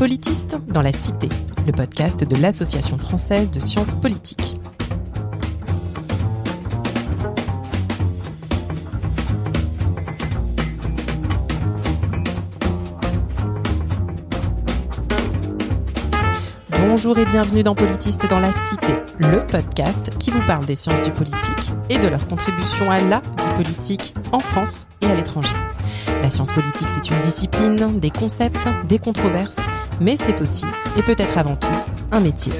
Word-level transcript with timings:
Politiste 0.00 0.56
dans 0.66 0.80
la 0.80 0.92
Cité, 0.92 1.28
le 1.66 1.72
podcast 1.72 2.24
de 2.24 2.34
l'Association 2.36 2.96
française 2.96 3.50
de 3.50 3.60
sciences 3.60 3.94
politiques. 3.94 4.58
Bonjour 16.70 17.18
et 17.18 17.26
bienvenue 17.26 17.62
dans 17.62 17.74
Politiste 17.74 18.26
dans 18.26 18.40
la 18.40 18.54
Cité, 18.54 18.94
le 19.18 19.44
podcast 19.44 20.16
qui 20.18 20.30
vous 20.30 20.40
parle 20.46 20.64
des 20.64 20.76
sciences 20.76 21.02
du 21.02 21.10
politique 21.10 21.72
et 21.90 21.98
de 21.98 22.08
leur 22.08 22.26
contribution 22.26 22.90
à 22.90 23.00
la 23.00 23.18
vie 23.18 23.54
politique 23.54 24.14
en 24.32 24.38
France 24.38 24.86
et 25.02 25.06
à 25.06 25.14
l'étranger. 25.14 25.54
La 26.22 26.30
science 26.30 26.52
politique, 26.52 26.88
c'est 26.94 27.10
une 27.10 27.20
discipline, 27.20 27.98
des 28.00 28.10
concepts, 28.10 28.66
des 28.88 28.98
controverses, 28.98 29.56
mais 30.00 30.16
c'est 30.16 30.40
aussi, 30.40 30.64
et 30.96 31.02
peut-être 31.02 31.38
avant 31.38 31.56
tout, 31.56 31.68
un 32.10 32.20
métier, 32.20 32.52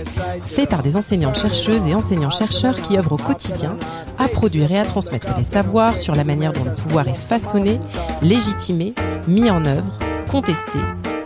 fait 0.42 0.66
par 0.66 0.82
des 0.82 0.96
enseignantes-chercheuses 0.96 1.86
et 1.86 1.94
enseignants-chercheurs 1.94 2.80
qui 2.80 2.98
œuvrent 2.98 3.12
au 3.12 3.16
quotidien 3.16 3.76
à 4.18 4.28
produire 4.28 4.70
et 4.70 4.78
à 4.78 4.84
transmettre 4.84 5.34
des 5.34 5.44
savoirs 5.44 5.98
sur 5.98 6.14
la 6.14 6.24
manière 6.24 6.52
dont 6.52 6.64
le 6.64 6.74
pouvoir 6.74 7.08
est 7.08 7.14
façonné, 7.14 7.80
légitimé, 8.22 8.94
mis 9.26 9.50
en 9.50 9.64
œuvre, 9.64 9.98
contesté, 10.30 10.78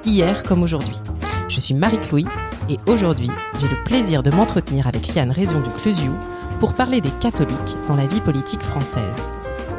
hier 0.06 0.44
comme 0.44 0.62
aujourd'hui. 0.62 0.96
Je 1.48 1.60
suis 1.60 1.74
Marie-Chloé 1.74 2.24
et 2.70 2.78
aujourd'hui, 2.86 3.30
j'ai 3.58 3.68
le 3.68 3.82
plaisir 3.84 4.22
de 4.22 4.30
m'entretenir 4.30 4.86
avec 4.86 5.14
Yann 5.14 5.30
Raison 5.30 5.60
du 5.60 5.70
Clesiou 5.70 6.12
pour 6.60 6.74
parler 6.74 7.00
des 7.00 7.10
catholiques 7.20 7.76
dans 7.88 7.96
la 7.96 8.06
vie 8.06 8.20
politique 8.20 8.62
française. 8.62 9.02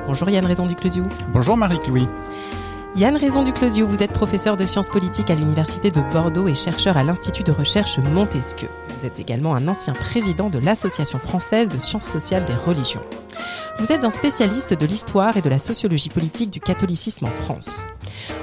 Bonjour 0.07 0.29
Yann 0.29 0.45
Raison 0.45 0.67
du 0.67 0.75
Clesiou. 0.75 1.05
Bonjour 1.33 1.57
Marie-Chloé. 1.57 2.07
Yann 2.97 3.17
Raison 3.17 3.43
du 3.43 3.51
Closiou, 3.51 3.85
vous 3.89 4.03
êtes 4.03 4.13
professeur 4.13 4.55
de 4.55 4.65
sciences 4.65 4.87
politiques 4.87 5.29
à 5.29 5.35
l'Université 5.35 5.91
de 5.91 5.99
Bordeaux 6.13 6.47
et 6.47 6.53
chercheur 6.53 6.95
à 6.95 7.03
l'Institut 7.03 7.43
de 7.43 7.51
recherche 7.51 7.99
Montesquieu. 7.99 8.69
Vous 8.97 9.05
êtes 9.05 9.19
également 9.19 9.53
un 9.53 9.67
ancien 9.67 9.91
président 9.91 10.49
de 10.49 10.59
l'Association 10.59 11.19
française 11.19 11.67
de 11.67 11.77
sciences 11.77 12.07
sociales 12.07 12.45
des 12.45 12.53
religions. 12.53 13.03
Vous 13.77 13.91
êtes 13.91 14.05
un 14.05 14.09
spécialiste 14.09 14.73
de 14.73 14.85
l'histoire 14.85 15.35
et 15.35 15.41
de 15.41 15.49
la 15.49 15.59
sociologie 15.59 16.07
politique 16.07 16.49
du 16.49 16.61
catholicisme 16.61 17.25
en 17.25 17.43
France. 17.43 17.83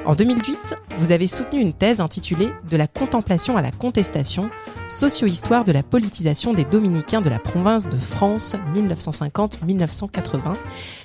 En 0.05 0.15
2008, 0.15 0.77
vous 0.99 1.11
avez 1.11 1.27
soutenu 1.27 1.59
une 1.61 1.73
thèse 1.73 2.01
intitulée 2.01 2.51
De 2.69 2.77
la 2.77 2.87
contemplation 2.87 3.57
à 3.57 3.63
la 3.63 3.71
contestation, 3.71 4.51
socio-histoire 4.91 5.65
de 5.65 5.73
la 5.73 5.83
politisation 5.83 6.53
des 6.53 6.65
dominicains 6.65 7.23
de 7.23 7.31
la 7.31 7.39
province 7.39 7.89
de 7.89 7.97
France 7.97 8.57
1950-1980, 8.75 10.55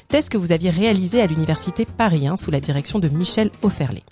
thèse 0.09 0.27
que 0.27 0.37
vous 0.37 0.51
aviez 0.51 0.71
réalisée 0.71 1.21
à 1.21 1.27
l'université 1.27 1.85
Paris 1.85 2.27
1 2.27 2.35
sous 2.35 2.51
la 2.51 2.59
direction 2.59 2.99
de 2.99 3.07
Michel 3.07 3.49
Offerlé. 3.63 4.03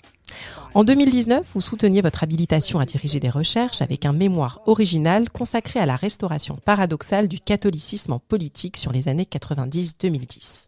En 0.76 0.84
2019, 0.84 1.52
vous 1.54 1.62
souteniez 1.62 2.02
votre 2.02 2.22
habilitation 2.22 2.80
à 2.80 2.84
diriger 2.84 3.18
des 3.18 3.30
recherches 3.30 3.80
avec 3.80 4.04
un 4.04 4.12
mémoire 4.12 4.60
original 4.66 5.30
consacré 5.30 5.80
à 5.80 5.86
la 5.86 5.96
restauration 5.96 6.58
paradoxale 6.62 7.28
du 7.28 7.40
catholicisme 7.40 8.12
en 8.12 8.18
politique 8.18 8.76
sur 8.76 8.92
les 8.92 9.08
années 9.08 9.24
90-2010. 9.24 10.66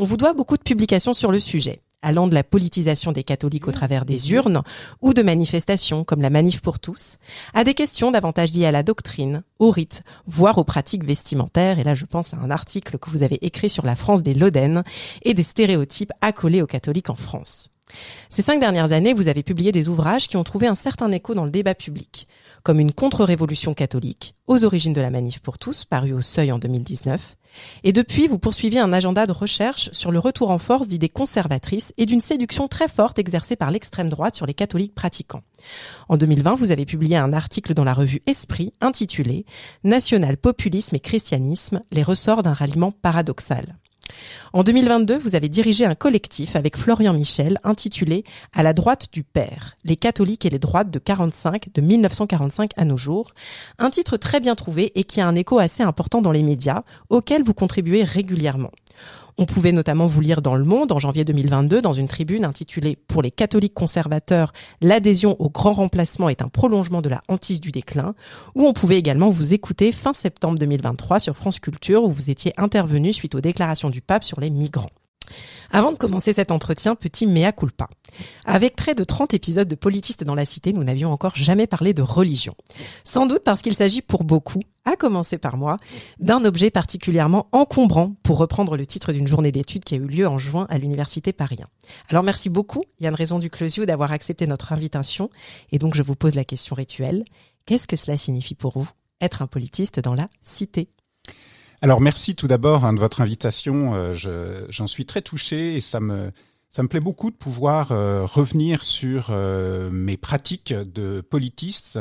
On 0.00 0.04
vous 0.04 0.16
doit 0.16 0.32
beaucoup 0.32 0.56
de 0.56 0.64
publications 0.64 1.12
sur 1.12 1.30
le 1.30 1.38
sujet, 1.38 1.82
allant 2.02 2.26
de 2.26 2.34
la 2.34 2.42
politisation 2.42 3.12
des 3.12 3.22
catholiques 3.22 3.68
au 3.68 3.70
travers 3.70 4.04
des 4.04 4.32
urnes 4.32 4.62
ou 5.02 5.14
de 5.14 5.22
manifestations 5.22 6.02
comme 6.02 6.20
la 6.20 6.30
Manif 6.30 6.60
pour 6.60 6.80
tous, 6.80 7.18
à 7.54 7.62
des 7.62 7.74
questions 7.74 8.10
davantage 8.10 8.52
liées 8.52 8.66
à 8.66 8.72
la 8.72 8.82
doctrine, 8.82 9.44
aux 9.60 9.70
rites, 9.70 10.02
voire 10.26 10.58
aux 10.58 10.64
pratiques 10.64 11.04
vestimentaires. 11.04 11.78
Et 11.78 11.84
là, 11.84 11.94
je 11.94 12.06
pense 12.06 12.34
à 12.34 12.38
un 12.38 12.50
article 12.50 12.98
que 12.98 13.10
vous 13.10 13.22
avez 13.22 13.38
écrit 13.46 13.70
sur 13.70 13.86
la 13.86 13.94
France 13.94 14.24
des 14.24 14.34
Lodennes 14.34 14.82
et 15.22 15.32
des 15.32 15.44
stéréotypes 15.44 16.12
accolés 16.22 16.60
aux 16.60 16.66
catholiques 16.66 17.10
en 17.10 17.14
France. 17.14 17.70
Ces 18.30 18.42
cinq 18.42 18.60
dernières 18.60 18.92
années, 18.92 19.14
vous 19.14 19.28
avez 19.28 19.42
publié 19.42 19.72
des 19.72 19.88
ouvrages 19.88 20.28
qui 20.28 20.36
ont 20.36 20.44
trouvé 20.44 20.66
un 20.66 20.74
certain 20.74 21.10
écho 21.12 21.34
dans 21.34 21.44
le 21.44 21.50
débat 21.50 21.74
public, 21.74 22.28
comme 22.62 22.80
une 22.80 22.92
contre-révolution 22.92 23.74
catholique, 23.74 24.34
aux 24.46 24.64
origines 24.64 24.92
de 24.92 25.00
la 25.00 25.10
manif 25.10 25.40
pour 25.40 25.58
tous, 25.58 25.84
paru 25.84 26.12
au 26.12 26.20
Seuil 26.20 26.52
en 26.52 26.58
2019. 26.58 27.36
Et 27.84 27.92
depuis, 27.92 28.28
vous 28.28 28.38
poursuivez 28.38 28.78
un 28.78 28.92
agenda 28.92 29.26
de 29.26 29.32
recherche 29.32 29.90
sur 29.92 30.10
le 30.10 30.18
retour 30.18 30.50
en 30.50 30.58
force 30.58 30.88
d'idées 30.88 31.08
conservatrices 31.08 31.92
et 31.96 32.06
d'une 32.06 32.20
séduction 32.20 32.68
très 32.68 32.88
forte 32.88 33.18
exercée 33.18 33.56
par 33.56 33.70
l'extrême 33.70 34.08
droite 34.08 34.36
sur 34.36 34.46
les 34.46 34.54
catholiques 34.54 34.94
pratiquants. 34.94 35.42
En 36.08 36.16
2020, 36.16 36.56
vous 36.56 36.70
avez 36.70 36.84
publié 36.84 37.16
un 37.16 37.32
article 37.32 37.74
dans 37.74 37.84
la 37.84 37.94
revue 37.94 38.20
Esprit 38.26 38.74
intitulé 38.80 39.46
National 39.84 40.36
populisme 40.36 40.96
et 40.96 41.00
christianisme, 41.00 41.82
les 41.90 42.02
ressorts 42.02 42.42
d'un 42.42 42.52
ralliement 42.52 42.92
paradoxal. 42.92 43.78
En 44.52 44.62
2022, 44.62 45.18
vous 45.18 45.34
avez 45.34 45.48
dirigé 45.48 45.84
un 45.84 45.94
collectif 45.94 46.56
avec 46.56 46.76
Florian 46.76 47.12
Michel 47.12 47.58
intitulé 47.64 48.24
À 48.54 48.62
la 48.62 48.72
droite 48.72 49.08
du 49.12 49.22
Père, 49.22 49.76
les 49.84 49.96
catholiques 49.96 50.46
et 50.46 50.50
les 50.50 50.58
droites 50.58 50.90
de 50.90 50.98
45, 50.98 51.68
de 51.74 51.80
1945 51.80 52.70
à 52.76 52.84
nos 52.84 52.96
jours. 52.96 53.32
Un 53.78 53.90
titre 53.90 54.16
très 54.16 54.40
bien 54.40 54.54
trouvé 54.54 54.92
et 54.98 55.04
qui 55.04 55.20
a 55.20 55.26
un 55.26 55.34
écho 55.34 55.58
assez 55.58 55.82
important 55.82 56.22
dans 56.22 56.32
les 56.32 56.42
médias, 56.42 56.82
auquel 57.10 57.42
vous 57.42 57.54
contribuez 57.54 58.04
régulièrement. 58.04 58.70
On 59.40 59.46
pouvait 59.46 59.70
notamment 59.70 60.04
vous 60.04 60.20
lire 60.20 60.42
dans 60.42 60.56
Le 60.56 60.64
Monde 60.64 60.90
en 60.90 60.98
janvier 60.98 61.24
2022 61.24 61.80
dans 61.80 61.92
une 61.92 62.08
tribune 62.08 62.44
intitulée 62.44 62.96
Pour 62.96 63.22
les 63.22 63.30
catholiques 63.30 63.72
conservateurs, 63.72 64.52
l'adhésion 64.80 65.36
au 65.38 65.48
grand 65.48 65.74
remplacement 65.74 66.28
est 66.28 66.42
un 66.42 66.48
prolongement 66.48 67.02
de 67.02 67.08
la 67.08 67.20
hantise 67.28 67.60
du 67.60 67.70
déclin, 67.70 68.16
où 68.56 68.66
on 68.66 68.72
pouvait 68.72 68.98
également 68.98 69.28
vous 69.28 69.54
écouter 69.54 69.92
fin 69.92 70.12
septembre 70.12 70.58
2023 70.58 71.20
sur 71.20 71.36
France 71.36 71.60
Culture 71.60 72.02
où 72.02 72.10
vous 72.10 72.30
étiez 72.30 72.52
intervenu 72.56 73.12
suite 73.12 73.36
aux 73.36 73.40
déclarations 73.40 73.90
du 73.90 74.00
pape 74.00 74.24
sur 74.24 74.40
les 74.40 74.50
migrants. 74.50 74.90
Avant 75.70 75.92
de 75.92 75.98
commencer 75.98 76.32
cet 76.32 76.50
entretien, 76.50 76.96
petit 76.96 77.26
mea 77.26 77.52
culpa. 77.52 77.88
Avec 78.44 78.74
près 78.74 78.94
de 78.94 79.04
30 79.04 79.34
épisodes 79.34 79.68
de 79.68 79.74
Politistes 79.74 80.24
dans 80.24 80.34
la 80.34 80.46
Cité, 80.46 80.72
nous 80.72 80.82
n'avions 80.82 81.12
encore 81.12 81.36
jamais 81.36 81.66
parlé 81.66 81.94
de 81.94 82.02
religion. 82.02 82.54
Sans 83.04 83.26
doute 83.26 83.44
parce 83.44 83.62
qu'il 83.62 83.74
s'agit 83.74 84.02
pour 84.02 84.24
beaucoup, 84.24 84.60
à 84.88 84.96
commencer 84.96 85.38
par 85.38 85.56
moi, 85.56 85.76
d'un 86.18 86.44
objet 86.44 86.70
particulièrement 86.70 87.48
encombrant, 87.52 88.14
pour 88.22 88.38
reprendre 88.38 88.76
le 88.76 88.86
titre 88.86 89.12
d'une 89.12 89.26
journée 89.26 89.52
d'études 89.52 89.84
qui 89.84 89.94
a 89.94 89.98
eu 89.98 90.06
lieu 90.06 90.26
en 90.26 90.38
juin 90.38 90.66
à 90.70 90.78
l'Université 90.78 91.32
Paris 91.32 91.58
Alors 92.08 92.22
merci 92.22 92.48
beaucoup, 92.48 92.82
Yann 93.00 93.14
Raison 93.14 93.38
du 93.38 93.50
Closiou, 93.50 93.84
d'avoir 93.84 94.12
accepté 94.12 94.46
notre 94.46 94.72
invitation. 94.72 95.30
Et 95.72 95.78
donc 95.78 95.94
je 95.94 96.02
vous 96.02 96.14
pose 96.14 96.34
la 96.34 96.44
question 96.44 96.74
rituelle. 96.74 97.24
Qu'est-ce 97.66 97.86
que 97.86 97.96
cela 97.96 98.16
signifie 98.16 98.54
pour 98.54 98.78
vous, 98.78 98.88
être 99.20 99.42
un 99.42 99.46
politiste 99.46 100.00
dans 100.00 100.14
la 100.14 100.28
cité? 100.42 100.88
Alors 101.82 102.00
merci 102.00 102.34
tout 102.34 102.46
d'abord 102.46 102.84
hein, 102.84 102.92
de 102.94 102.98
votre 102.98 103.20
invitation. 103.20 103.94
Euh, 103.94 104.66
j'en 104.70 104.86
suis 104.86 105.04
très 105.04 105.22
touché 105.22 105.76
et 105.76 105.80
ça 105.80 106.00
me 106.00 106.30
ça 106.70 106.82
me 106.82 106.88
plaît 106.88 107.00
beaucoup 107.00 107.30
de 107.30 107.36
pouvoir 107.36 107.92
euh, 107.92 108.26
revenir 108.26 108.84
sur 108.84 109.28
euh, 109.30 109.90
mes 109.90 110.16
pratiques 110.16 110.72
de 110.72 111.22
politiste, 111.22 111.98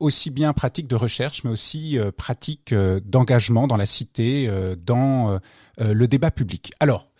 aussi 0.00 0.30
bien 0.30 0.52
pratiques 0.52 0.88
de 0.88 0.96
recherche, 0.96 1.44
mais 1.44 1.50
aussi 1.50 1.98
pratiques 2.16 2.74
d'engagement 2.74 3.66
dans 3.66 3.76
la 3.76 3.86
cité, 3.86 4.50
dans 4.84 5.38
le 5.78 6.06
débat 6.06 6.30
public. 6.30 6.72
Alors, 6.80 7.10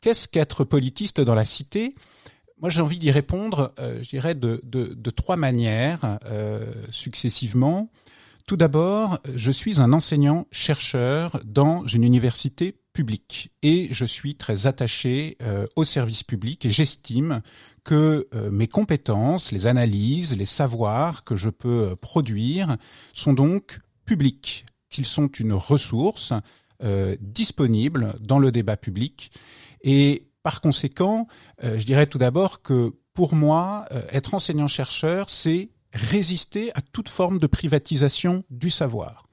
qu'est-ce 0.00 0.28
qu'être 0.28 0.64
politiste 0.64 1.20
dans 1.20 1.34
la 1.34 1.44
cité? 1.44 1.94
Moi, 2.60 2.70
j'ai 2.70 2.82
envie 2.82 2.98
d'y 2.98 3.10
répondre, 3.10 3.74
je 3.78 4.08
dirais, 4.08 4.34
de, 4.34 4.60
de, 4.64 4.94
de 4.94 5.10
trois 5.10 5.36
manières 5.36 6.18
successivement. 6.90 7.90
Tout 8.46 8.56
d'abord, 8.56 9.18
je 9.34 9.52
suis 9.52 9.80
un 9.80 9.92
enseignant-chercheur 9.92 11.40
dans 11.44 11.86
une 11.86 12.02
université 12.02 12.74
publique 12.92 13.52
et 13.62 13.88
je 13.92 14.04
suis 14.04 14.34
très 14.34 14.66
attaché 14.66 15.36
euh, 15.42 15.66
au 15.76 15.84
service 15.84 16.24
public 16.24 16.64
et 16.66 16.70
j'estime 16.70 17.40
que 17.84 18.28
euh, 18.34 18.50
mes 18.50 18.66
compétences, 18.66 19.52
les 19.52 19.66
analyses, 19.66 20.36
les 20.36 20.46
savoirs 20.46 21.24
que 21.24 21.36
je 21.36 21.48
peux 21.48 21.90
euh, 21.90 21.96
produire 21.96 22.76
sont 23.12 23.32
donc 23.32 23.78
publics, 24.04 24.66
qu'ils 24.88 25.06
sont 25.06 25.28
une 25.28 25.52
ressource 25.52 26.32
disponible 27.20 28.14
dans 28.20 28.38
le 28.38 28.50
débat 28.50 28.78
public 28.78 29.30
et 29.82 30.28
par 30.42 30.62
conséquent, 30.62 31.26
je 31.62 31.84
dirais 31.84 32.06
tout 32.06 32.16
d'abord 32.16 32.62
que 32.62 32.94
pour 33.12 33.34
moi, 33.34 33.84
être 34.10 34.32
enseignant-chercheur, 34.32 35.28
c'est 35.28 35.68
résister 35.92 36.70
à 36.74 36.80
toute 36.80 37.10
forme 37.10 37.38
de 37.38 37.46
privatisation 37.46 38.44
du 38.48 38.70
savoir. 38.70 39.29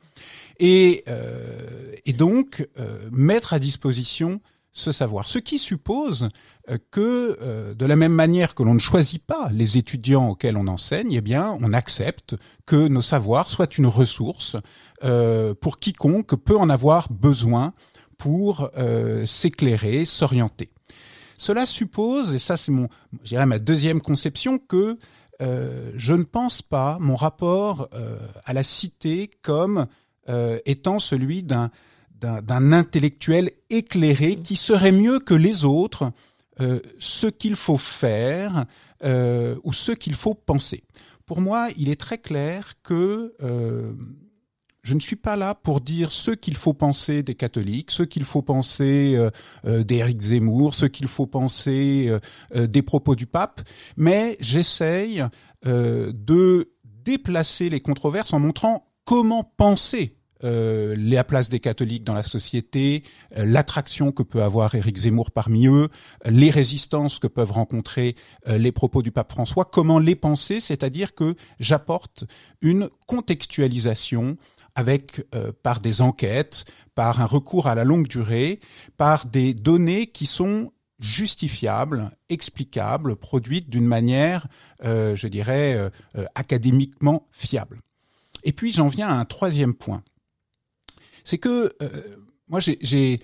Et, 0.59 1.03
euh, 1.07 1.91
et 2.05 2.13
donc 2.13 2.67
euh, 2.79 3.09
mettre 3.11 3.53
à 3.53 3.59
disposition 3.59 4.41
ce 4.73 4.91
savoir. 4.91 5.27
Ce 5.27 5.39
qui 5.39 5.57
suppose 5.57 6.29
euh, 6.69 6.77
que, 6.91 7.37
euh, 7.41 7.73
de 7.73 7.85
la 7.85 7.95
même 7.95 8.13
manière 8.13 8.53
que 8.53 8.63
l'on 8.63 8.75
ne 8.75 8.79
choisit 8.79 9.23
pas 9.23 9.49
les 9.51 9.77
étudiants 9.77 10.29
auxquels 10.29 10.55
on 10.55 10.67
enseigne, 10.67 11.13
eh 11.13 11.21
bien, 11.21 11.57
on 11.61 11.73
accepte 11.73 12.35
que 12.65 12.87
nos 12.87 13.01
savoirs 13.01 13.49
soient 13.49 13.75
une 13.77 13.87
ressource 13.87 14.55
euh, 15.03 15.55
pour 15.55 15.77
quiconque 15.77 16.35
peut 16.35 16.57
en 16.57 16.69
avoir 16.69 17.11
besoin 17.11 17.73
pour 18.17 18.71
s'éclairer, 19.25 20.03
s'orienter. 20.03 20.71
Cela 21.37 21.67
suppose, 21.67 22.33
et 22.33 22.39
ça 22.39 22.57
c'est 22.57 22.71
mon, 22.71 22.89
je 23.23 23.35
ma 23.35 23.59
deuxième 23.59 24.01
conception, 24.01 24.57
que 24.57 24.97
euh, 25.41 25.91
je 25.95 26.13
ne 26.13 26.23
pense 26.23 26.61
pas 26.63 26.97
mon 26.99 27.15
rapport 27.15 27.89
euh, 27.93 28.17
à 28.43 28.53
la 28.53 28.63
cité 28.63 29.29
comme 29.43 29.85
euh, 30.29 30.59
étant 30.65 30.99
celui 30.99 31.43
d'un 31.43 31.71
intellectuel 32.71 33.51
éclairé 33.69 34.37
qui 34.37 34.55
serait 34.55 34.91
mieux 34.91 35.19
que 35.19 35.33
les 35.33 35.65
autres 35.65 36.11
ce 36.97 37.27
qu'il 37.27 37.55
faut 37.55 37.77
faire 37.77 38.65
ou 39.03 39.73
ce 39.73 39.91
qu'il 39.91 40.15
faut 40.15 40.33
penser. 40.33 40.83
pour 41.27 41.39
moi, 41.39 41.67
il 41.77 41.89
est 41.89 42.01
très 42.01 42.17
clair 42.17 42.73
que 42.81 43.35
je 44.87 44.93
ne 44.93 45.01
suis 45.01 45.17
pas 45.17 45.35
là 45.35 45.53
pour 45.53 45.81
dire 45.81 46.13
ce 46.13 46.31
qu'il 46.31 46.55
faut 46.55 46.73
penser 46.73 47.21
des 47.21 47.35
catholiques, 47.35 47.91
ce 47.91 48.03
qu'il 48.03 48.23
faut 48.23 48.41
penser 48.41 49.15
euh, 49.17 49.29
euh, 49.65 49.83
d'Éric 49.83 50.21
Zemmour, 50.21 50.73
ce 50.73 50.85
qu'il 50.85 51.07
faut 51.07 51.25
penser 51.25 52.07
euh, 52.55 52.67
des 52.67 52.81
propos 52.81 53.13
du 53.15 53.25
pape, 53.25 53.61
mais 53.97 54.37
j'essaye 54.39 55.23
de 55.65 56.71
déplacer 56.83 57.67
les 57.67 57.81
controverses 57.81 58.31
en 58.31 58.39
montrant 58.39 58.87
comment 59.03 59.43
penser 59.43 60.16
la 60.41 61.23
place 61.23 61.49
des 61.49 61.59
catholiques 61.59 62.03
dans 62.03 62.13
la 62.13 62.23
société, 62.23 63.03
l'attraction 63.35 64.11
que 64.11 64.23
peut 64.23 64.43
avoir 64.43 64.75
Éric 64.75 64.97
Zemmour 64.97 65.31
parmi 65.31 65.67
eux, 65.67 65.89
les 66.25 66.49
résistances 66.49 67.19
que 67.19 67.27
peuvent 67.27 67.51
rencontrer 67.51 68.15
les 68.45 68.71
propos 68.71 69.01
du 69.01 69.11
pape 69.11 69.31
François, 69.31 69.65
comment 69.65 69.99
les 69.99 70.15
penser, 70.15 70.59
c'est-à-dire 70.59 71.15
que 71.15 71.35
j'apporte 71.59 72.25
une 72.61 72.89
contextualisation 73.07 74.37
avec 74.77 75.25
euh, 75.33 75.51
par 75.63 75.81
des 75.81 76.01
enquêtes, 76.01 76.65
par 76.93 77.19
un 77.19 77.25
recours 77.25 77.65
à 77.65 77.73
la 77.73 77.83
longue 77.83 78.07
durée, 78.07 78.59
par 78.95 79.25
des 79.25 79.55
données 79.55 80.05
qui 80.05 80.27
sont 80.27 80.71
justifiables, 80.99 82.11
explicables, 82.29 83.15
produites 83.15 83.71
d'une 83.71 83.87
manière, 83.87 84.47
euh, 84.85 85.15
je 85.15 85.27
dirais, 85.27 85.73
euh, 85.75 86.25
académiquement 86.35 87.27
fiable. 87.31 87.79
Et 88.43 88.53
puis 88.53 88.71
j'en 88.71 88.87
viens 88.87 89.09
à 89.09 89.13
un 89.13 89.25
troisième 89.25 89.73
point. 89.73 90.03
C'est 91.27 91.37
que 91.37 91.73
moi 92.49 92.61
j'ai 92.61 93.19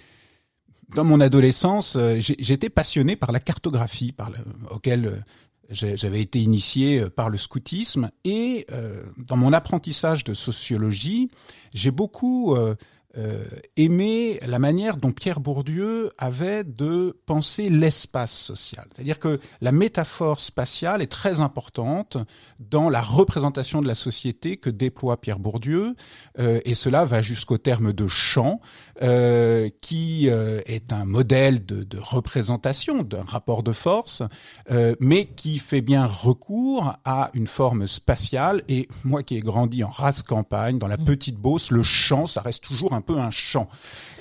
dans 0.93 1.05
mon 1.05 1.21
adolescence, 1.21 1.97
j'étais 2.19 2.69
passionné 2.69 3.15
par 3.15 3.31
la 3.31 3.39
cartographie, 3.39 4.11
par 4.11 4.29
le, 4.29 4.37
auquel 4.69 5.23
j'avais 5.69 6.21
été 6.21 6.39
initié 6.39 6.99
euh, 6.99 7.09
par 7.09 7.29
le 7.29 7.37
scoutisme. 7.37 8.09
Et 8.23 8.65
euh, 8.71 9.03
dans 9.17 9.37
mon 9.37 9.53
apprentissage 9.53 10.23
de 10.23 10.33
sociologie, 10.33 11.29
j'ai 11.73 11.91
beaucoup 11.91 12.55
euh, 12.55 12.75
euh, 13.15 13.43
aimer 13.77 14.39
la 14.45 14.57
manière 14.57 14.97
dont 14.97 15.11
Pierre 15.11 15.39
Bourdieu 15.39 16.11
avait 16.17 16.63
de 16.63 17.15
penser 17.25 17.69
l'espace 17.69 18.35
social. 18.35 18.85
C'est-à-dire 18.93 19.19
que 19.19 19.39
la 19.61 19.71
métaphore 19.71 20.39
spatiale 20.39 21.01
est 21.01 21.11
très 21.11 21.39
importante 21.39 22.17
dans 22.59 22.89
la 22.89 23.01
représentation 23.01 23.81
de 23.81 23.87
la 23.87 23.95
société 23.95 24.57
que 24.57 24.71
déploie 24.71 25.21
Pierre 25.21 25.39
Bourdieu, 25.39 25.95
euh, 26.39 26.59
et 26.65 26.73
cela 26.73 27.05
va 27.05 27.21
jusqu'au 27.21 27.57
terme 27.57 27.93
de 27.93 28.07
champ, 28.07 28.61
euh, 29.01 29.69
qui 29.81 30.29
euh, 30.29 30.61
est 30.65 30.93
un 30.93 31.05
modèle 31.05 31.65
de, 31.65 31.83
de 31.83 31.97
représentation 31.99 33.03
d'un 33.03 33.23
rapport 33.23 33.63
de 33.63 33.71
force, 33.71 34.23
euh, 34.71 34.95
mais 34.99 35.25
qui 35.25 35.59
fait 35.59 35.81
bien 35.81 36.05
recours 36.05 36.93
à 37.05 37.29
une 37.33 37.47
forme 37.47 37.87
spatiale. 37.87 38.63
Et 38.69 38.87
moi 39.03 39.23
qui 39.23 39.35
ai 39.35 39.39
grandi 39.39 39.83
en 39.83 39.89
race 39.89 40.23
campagne, 40.23 40.79
dans 40.79 40.87
la 40.87 40.97
mmh. 40.97 41.05
petite 41.05 41.37
Beauce, 41.37 41.71
le 41.71 41.83
champ, 41.83 42.27
ça 42.27 42.41
reste 42.41 42.63
toujours 42.63 42.93
un 42.93 43.01
peu 43.03 43.19
un 43.19 43.29
champ. 43.29 43.69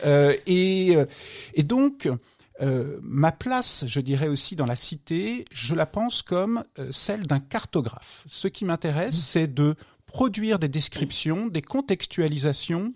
Euh, 0.04 0.34
et, 0.46 0.96
euh, 0.96 1.06
et 1.54 1.62
donc, 1.62 2.08
euh, 2.60 2.98
ma 3.02 3.32
place, 3.32 3.84
je 3.86 4.00
dirais 4.00 4.28
aussi 4.28 4.56
dans 4.56 4.66
la 4.66 4.76
cité, 4.76 5.44
je 5.50 5.74
la 5.74 5.86
pense 5.86 6.22
comme 6.22 6.64
celle 6.90 7.26
d'un 7.26 7.40
cartographe. 7.40 8.24
Ce 8.28 8.48
qui 8.48 8.64
m'intéresse, 8.64 9.16
mmh. 9.16 9.22
c'est 9.22 9.54
de 9.54 9.74
produire 10.06 10.58
des 10.58 10.68
descriptions, 10.68 11.46
des 11.46 11.62
contextualisations 11.62 12.92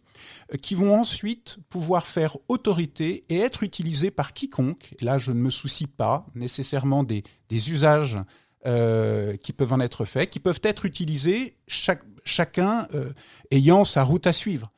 qui 0.60 0.74
vont 0.74 0.94
ensuite 0.94 1.56
pouvoir 1.70 2.06
faire 2.06 2.36
autorité 2.48 3.24
et 3.30 3.38
être 3.38 3.62
utilisées 3.62 4.10
par 4.10 4.34
quiconque. 4.34 4.94
Et 5.00 5.04
là, 5.04 5.16
je 5.16 5.32
ne 5.32 5.38
me 5.38 5.48
soucie 5.48 5.86
pas 5.86 6.26
nécessairement 6.34 7.04
des, 7.04 7.24
des 7.48 7.70
usages 7.70 8.18
euh, 8.66 9.36
qui 9.36 9.52
peuvent 9.52 9.72
en 9.72 9.78
être 9.78 10.04
faits, 10.04 10.28
qui 10.28 10.40
peuvent 10.40 10.60
être 10.64 10.86
utilisés 10.86 11.56
chaque, 11.68 12.02
chacun 12.24 12.88
euh, 12.94 13.12
ayant 13.52 13.84
sa 13.84 14.02
route 14.02 14.26
à 14.26 14.32
suivre. 14.32 14.72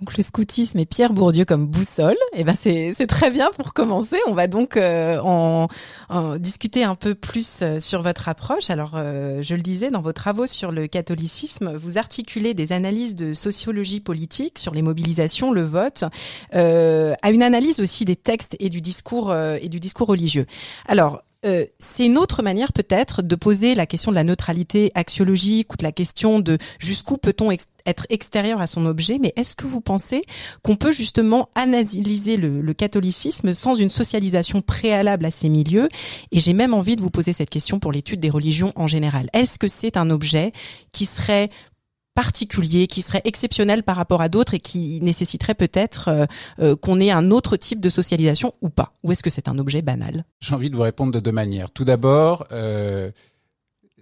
Donc 0.00 0.16
le 0.16 0.22
scoutisme 0.22 0.78
et 0.78 0.86
Pierre 0.86 1.12
Bourdieu 1.12 1.44
comme 1.44 1.66
boussole, 1.66 2.16
et 2.32 2.40
eh 2.40 2.44
ben 2.44 2.54
c'est 2.54 3.06
très 3.08 3.30
bien 3.30 3.50
pour 3.56 3.74
commencer. 3.74 4.16
On 4.28 4.34
va 4.34 4.46
donc 4.46 4.76
euh, 4.76 5.18
en, 5.20 5.66
discuter 6.38 6.84
un 6.84 6.94
peu 6.94 7.16
plus 7.16 7.62
euh, 7.62 7.80
sur 7.80 8.02
votre 8.02 8.28
approche. 8.28 8.70
Alors 8.70 8.92
euh, 8.94 9.42
je 9.42 9.56
le 9.56 9.60
disais 9.60 9.90
dans 9.90 10.00
vos 10.00 10.12
travaux 10.12 10.46
sur 10.46 10.70
le 10.70 10.86
catholicisme, 10.86 11.74
vous 11.74 11.98
articulez 11.98 12.54
des 12.54 12.72
analyses 12.72 13.16
de 13.16 13.34
sociologie 13.34 13.98
politique 13.98 14.60
sur 14.60 14.72
les 14.72 14.82
mobilisations, 14.82 15.50
le 15.50 15.62
vote, 15.62 16.04
à 16.52 17.30
une 17.30 17.42
analyse 17.42 17.80
aussi 17.80 18.04
des 18.04 18.16
textes 18.16 18.56
et 18.60 18.68
du 18.68 18.80
discours 18.80 19.34
et 19.34 19.68
du 19.68 19.80
discours 19.80 20.06
religieux. 20.06 20.46
Alors 20.86 21.22
euh, 21.46 21.64
c'est 21.78 22.04
une 22.04 22.18
autre 22.18 22.42
manière 22.42 22.72
peut-être 22.72 23.22
de 23.22 23.36
poser 23.36 23.76
la 23.76 23.86
question 23.86 24.10
de 24.10 24.16
la 24.16 24.24
neutralité 24.24 24.90
axiologique 24.96 25.72
ou 25.72 25.76
de 25.76 25.84
la 25.84 25.92
question 25.92 26.40
de 26.40 26.58
jusqu'où 26.80 27.16
peut-on 27.16 27.52
être 27.52 28.06
extérieur 28.10 28.60
à 28.60 28.66
son 28.66 28.84
objet, 28.86 29.18
mais 29.20 29.32
est-ce 29.36 29.54
que 29.54 29.66
vous 29.66 29.80
pensez 29.80 30.22
qu'on 30.62 30.74
peut 30.74 30.90
justement 30.90 31.48
analyser 31.54 32.36
le, 32.36 32.72
catholicisme 32.74 33.54
sans 33.54 33.76
une 33.76 33.88
socialisation 33.88 34.62
préalable 34.62 35.24
à 35.24 35.30
ces 35.30 35.48
milieux? 35.48 35.88
Et 36.32 36.40
j'ai 36.40 36.54
même 36.54 36.74
envie 36.74 36.96
de 36.96 37.02
vous 37.02 37.10
poser 37.10 37.32
cette 37.32 37.50
question 37.50 37.78
pour 37.78 37.92
l'étude 37.92 38.18
des 38.18 38.30
religions 38.30 38.72
en 38.74 38.88
général. 38.88 39.28
Est-ce 39.32 39.58
que 39.58 39.68
c'est 39.68 39.96
un 39.96 40.10
objet 40.10 40.52
qui 40.90 41.06
serait 41.06 41.50
particulier, 42.18 42.88
qui 42.88 43.02
serait 43.02 43.22
exceptionnel 43.24 43.84
par 43.84 43.94
rapport 43.94 44.20
à 44.20 44.28
d'autres 44.28 44.54
et 44.54 44.58
qui 44.58 44.98
nécessiterait 45.02 45.54
peut-être 45.54 46.08
euh, 46.08 46.26
euh, 46.58 46.74
qu'on 46.74 46.98
ait 46.98 47.12
un 47.12 47.30
autre 47.30 47.56
type 47.56 47.78
de 47.78 47.88
socialisation 47.88 48.54
ou 48.60 48.70
pas 48.70 48.92
Ou 49.04 49.12
est-ce 49.12 49.22
que 49.22 49.30
c'est 49.30 49.46
un 49.46 49.56
objet 49.56 49.82
banal? 49.82 50.24
J'ai 50.40 50.52
envie 50.52 50.68
de 50.68 50.74
vous 50.74 50.82
répondre 50.82 51.12
de 51.12 51.20
deux 51.20 51.30
manières. 51.30 51.70
Tout 51.70 51.84
d'abord, 51.84 52.44
euh, 52.50 53.12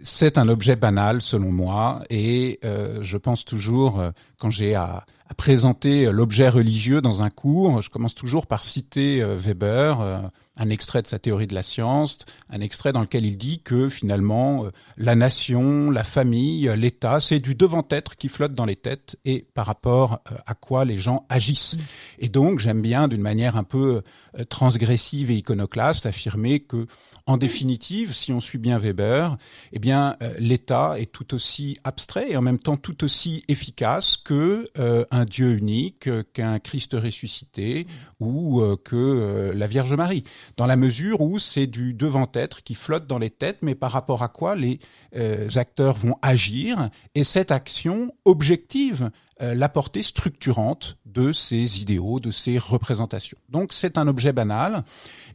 c'est 0.02 0.38
un 0.38 0.48
objet 0.48 0.76
banal 0.76 1.20
selon 1.20 1.52
moi 1.52 2.04
et 2.08 2.58
je 2.62 3.16
pense 3.18 3.44
toujours, 3.44 4.02
quand 4.38 4.48
j'ai 4.48 4.74
à, 4.74 5.04
à, 5.28 5.34
présenter 5.34 6.10
l'objet 6.10 6.48
religieux 6.48 7.02
dans 7.02 7.22
un 7.22 7.28
cours, 7.28 7.82
je 7.82 7.90
commence 7.90 8.14
toujours 8.14 8.46
par 8.46 8.62
citer 8.62 9.22
Weber 9.22 10.30
un 10.56 10.70
extrait 10.70 11.03
de 11.03 11.06
sa 11.06 11.19
théorie 11.19 11.47
de 11.47 11.55
la 11.55 11.62
science, 11.62 12.19
un 12.50 12.61
extrait 12.61 12.93
dans 12.93 13.00
lequel 13.00 13.26
il 13.26 13.37
dit 13.37 13.61
que 13.61 13.88
finalement 13.88 14.64
euh, 14.64 14.70
la 14.97 15.14
nation, 15.14 15.91
la 15.91 16.05
famille, 16.05 16.70
l'État, 16.76 17.20
c'est 17.20 17.41
du 17.41 17.55
devant-être 17.55 18.17
qui 18.17 18.29
flotte 18.29 18.55
dans 18.55 18.64
les 18.64 18.76
têtes 18.76 19.19
et 19.25 19.47
par 19.55 19.67
rapport 19.67 20.20
euh, 20.31 20.37
à 20.47 20.55
quoi 20.55 20.85
les 20.85 20.97
gens 20.97 21.26
agissent. 21.29 21.76
Mm. 21.76 21.81
Et 22.20 22.29
donc 22.29 22.58
j'aime 22.61 22.81
bien 22.81 23.08
d'une 23.08 23.20
manière 23.20 23.56
un 23.56 23.64
peu 23.64 24.03
euh, 24.38 24.45
transgressive 24.45 25.30
et 25.30 25.37
iconoclaste 25.37 26.07
affirmer 26.07 26.61
que 26.61 26.87
en 27.26 27.37
définitive, 27.37 28.14
si 28.14 28.33
on 28.33 28.40
suit 28.40 28.59
bien 28.59 28.78
Weber, 28.78 29.37
eh 29.73 29.80
bien 29.80 30.16
l'État 30.38 30.95
est 30.97 31.11
tout 31.11 31.35
aussi 31.35 31.76
abstrait 31.83 32.30
et 32.30 32.37
en 32.37 32.42
même 32.42 32.61
temps 32.61 32.76
tout 32.76 33.02
aussi 33.02 33.42
efficace 33.49 34.16
que 34.16 34.64
un 35.11 35.25
Dieu 35.25 35.54
unique, 35.54 36.09
qu'un 36.33 36.61
Christ 36.61 36.95
ressuscité 36.95 37.88
ou 38.21 38.62
que 38.85 39.50
la 39.52 39.66
Vierge 39.66 39.92
Marie 39.95 40.23
dans 40.57 40.67
la 40.67 40.76
mesure 40.76 41.21
où 41.21 41.38
c'est 41.38 41.67
du 41.67 41.95
devant-être 41.95 42.62
qui 42.62 42.75
flotte 42.75 43.07
dans 43.07 43.19
les 43.19 43.31
têtes, 43.31 43.59
mais 43.62 43.75
par 43.75 43.93
rapport 43.93 44.23
à 44.23 44.29
quoi 44.29 44.55
les 44.55 44.79
euh, 45.17 45.49
acteurs 45.57 45.97
vont 45.97 46.17
agir, 46.23 46.91
et 47.15 47.25
cette 47.25 47.50
action 47.50 48.12
objective 48.25 49.11
euh, 49.43 49.55
la 49.55 49.69
portée 49.69 50.03
structurante 50.03 50.97
de 51.16 51.32
ces 51.32 51.80
idéaux, 51.80 52.20
de 52.20 52.30
ces 52.30 52.58
représentations. 52.58 53.38
Donc 53.49 53.73
c'est 53.73 53.96
un 53.96 54.06
objet 54.06 54.35
banal, 54.35 54.85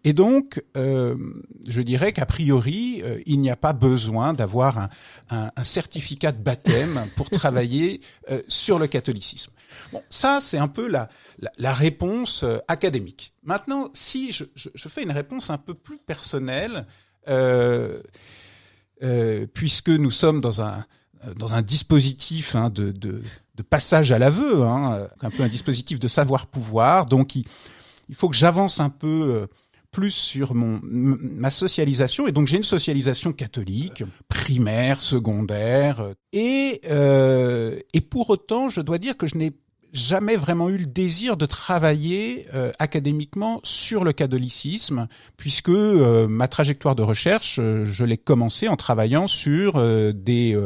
et 0.04 0.14
donc 0.14 0.64
euh, 0.78 1.18
je 1.68 1.82
dirais 1.82 2.14
qu'a 2.14 2.28
priori 2.28 3.02
euh, 3.04 3.20
il 3.26 3.40
n'y 3.40 3.50
a 3.50 3.56
pas 3.56 3.74
besoin 3.74 4.34
d'avoir 4.34 4.78
un, 4.78 4.90
un, 5.32 5.50
un, 5.56 5.64
certificat 5.64 6.34
de 6.34 6.38
baptême 6.38 7.08
pour 7.16 7.30
travailler 7.42 8.00
euh, 8.30 8.44
sur 8.48 8.78
le 8.78 8.86
catholicisme. 8.86 9.52
Bon, 9.92 10.04
ça 10.12 10.40
c'est 10.40 10.60
un 10.60 10.68
peu 10.68 10.88
la, 10.88 11.10
la, 11.40 11.52
la 11.58 11.74
réponse 11.74 12.46
académique. 12.68 13.34
Maintenant, 13.42 13.90
si 13.96 14.32
je, 14.32 14.44
je, 14.54 14.70
je, 14.76 14.88
fais 14.88 15.02
une 15.02 15.12
réponse 15.12 15.50
un 15.50 15.58
peu 15.58 15.74
plus 15.74 15.98
personnelle, 15.98 16.86
puisque 19.54 19.90
nous 19.90 20.12
sommes 20.12 20.42
dans 20.42 20.62
un 20.62 20.86
dans 21.36 21.54
un 21.54 21.62
dispositif 21.62 22.56
hein, 22.56 22.72
de, 22.72 22.92
de, 22.92 23.22
de, 23.62 23.68
passage 23.68 24.12
à 24.12 24.20
l'aveu, 24.20 24.64
hein, 24.64 25.08
un 25.22 25.30
peu 25.30 25.44
un 25.44 25.48
dispositif 25.48 26.00
de 26.00 26.08
savoir-pouvoir. 26.08 27.06
Donc, 27.06 27.36
il, 27.36 27.46
il, 28.10 28.16
faut 28.16 28.30
que 28.30 28.36
j'avance 28.36 28.80
un 28.80 28.90
peu 28.90 29.08
euh, 29.08 29.48
plus 29.92 30.12
sur 30.12 30.54
mon 30.54 30.80
ma 30.84 31.52
socialisation. 31.52 32.28
Et 32.28 32.32
donc, 32.32 32.48
j'ai 32.48 32.58
une 32.58 32.64
socialisation 32.64 33.34
catholique, 33.34 34.04
primaire, 34.28 35.02
secondaire. 35.02 36.04
Et, 36.34 36.82
euh, 36.90 37.80
et 37.94 38.02
pour 38.02 38.30
autant, 38.30 38.70
je 38.70 38.82
dois 38.82 38.98
dire 38.98 39.18
que 39.18 39.28
je 39.28 39.38
n'ai 39.38 39.54
jamais 39.94 40.36
vraiment 40.36 40.70
eu 40.70 40.78
le 40.78 40.86
désir 40.86 41.38
de 41.38 41.46
travailler 41.46 42.48
euh, 42.54 42.72
académiquement 42.80 43.60
sur 43.64 44.04
le 44.04 44.14
catholicisme, 44.14 45.08
puisque 45.38 45.70
euh, 45.70 46.28
ma 46.28 46.48
trajectoire 46.48 46.96
de 46.96 47.04
recherche, 47.04 47.60
euh, 47.60 47.86
je 47.86 48.06
l'ai 48.06 48.18
commencé 48.18 48.68
en 48.68 48.76
travaillant 48.76 49.28
sur 49.28 49.82
des 50.14 50.58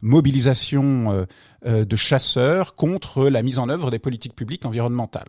mobilisations 0.00 1.26
de 1.64 1.96
chasseurs 1.96 2.74
contre 2.74 3.28
la 3.28 3.42
mise 3.42 3.58
en 3.58 3.68
œuvre 3.68 3.90
des 3.90 3.98
politiques 3.98 4.34
publiques 4.34 4.64
environnementales. 4.64 5.28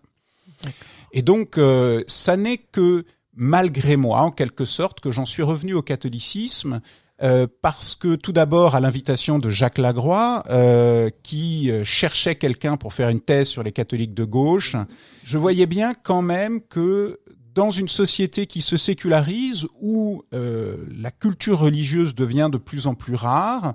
Et 1.11 1.21
donc, 1.21 1.59
ça 2.07 2.37
n'est 2.37 2.57
que 2.57 3.05
malgré 3.33 3.97
moi, 3.97 4.21
en 4.21 4.31
quelque 4.31 4.65
sorte, 4.65 4.99
que 4.99 5.11
j'en 5.11 5.25
suis 5.25 5.43
revenu 5.43 5.73
au 5.73 5.81
catholicisme 5.81 6.81
Euh, 7.23 7.45
parce 7.61 7.93
que 7.93 8.15
tout 8.15 8.31
d'abord, 8.31 8.75
à 8.75 8.79
l'invitation 8.79 9.37
de 9.37 9.51
Jacques 9.51 9.77
Lagroix, 9.77 10.43
euh, 10.49 11.11
qui 11.21 11.69
euh, 11.69 11.83
cherchait 11.83 12.35
quelqu'un 12.35 12.77
pour 12.77 12.93
faire 12.93 13.09
une 13.09 13.21
thèse 13.21 13.47
sur 13.47 13.61
les 13.61 13.71
catholiques 13.71 14.15
de 14.15 14.23
gauche, 14.23 14.75
je 15.23 15.37
voyais 15.37 15.67
bien 15.67 15.93
quand 15.93 16.23
même 16.23 16.61
que 16.61 17.19
dans 17.53 17.69
une 17.69 17.87
société 17.87 18.47
qui 18.47 18.61
se 18.61 18.77
sécularise, 18.77 19.67
où 19.81 20.23
la 20.31 21.11
culture 21.11 21.59
religieuse 21.59 22.15
devient 22.15 22.49
de 22.51 22.57
plus 22.57 22.87
en 22.87 22.95
plus 22.95 23.15
rare, 23.15 23.73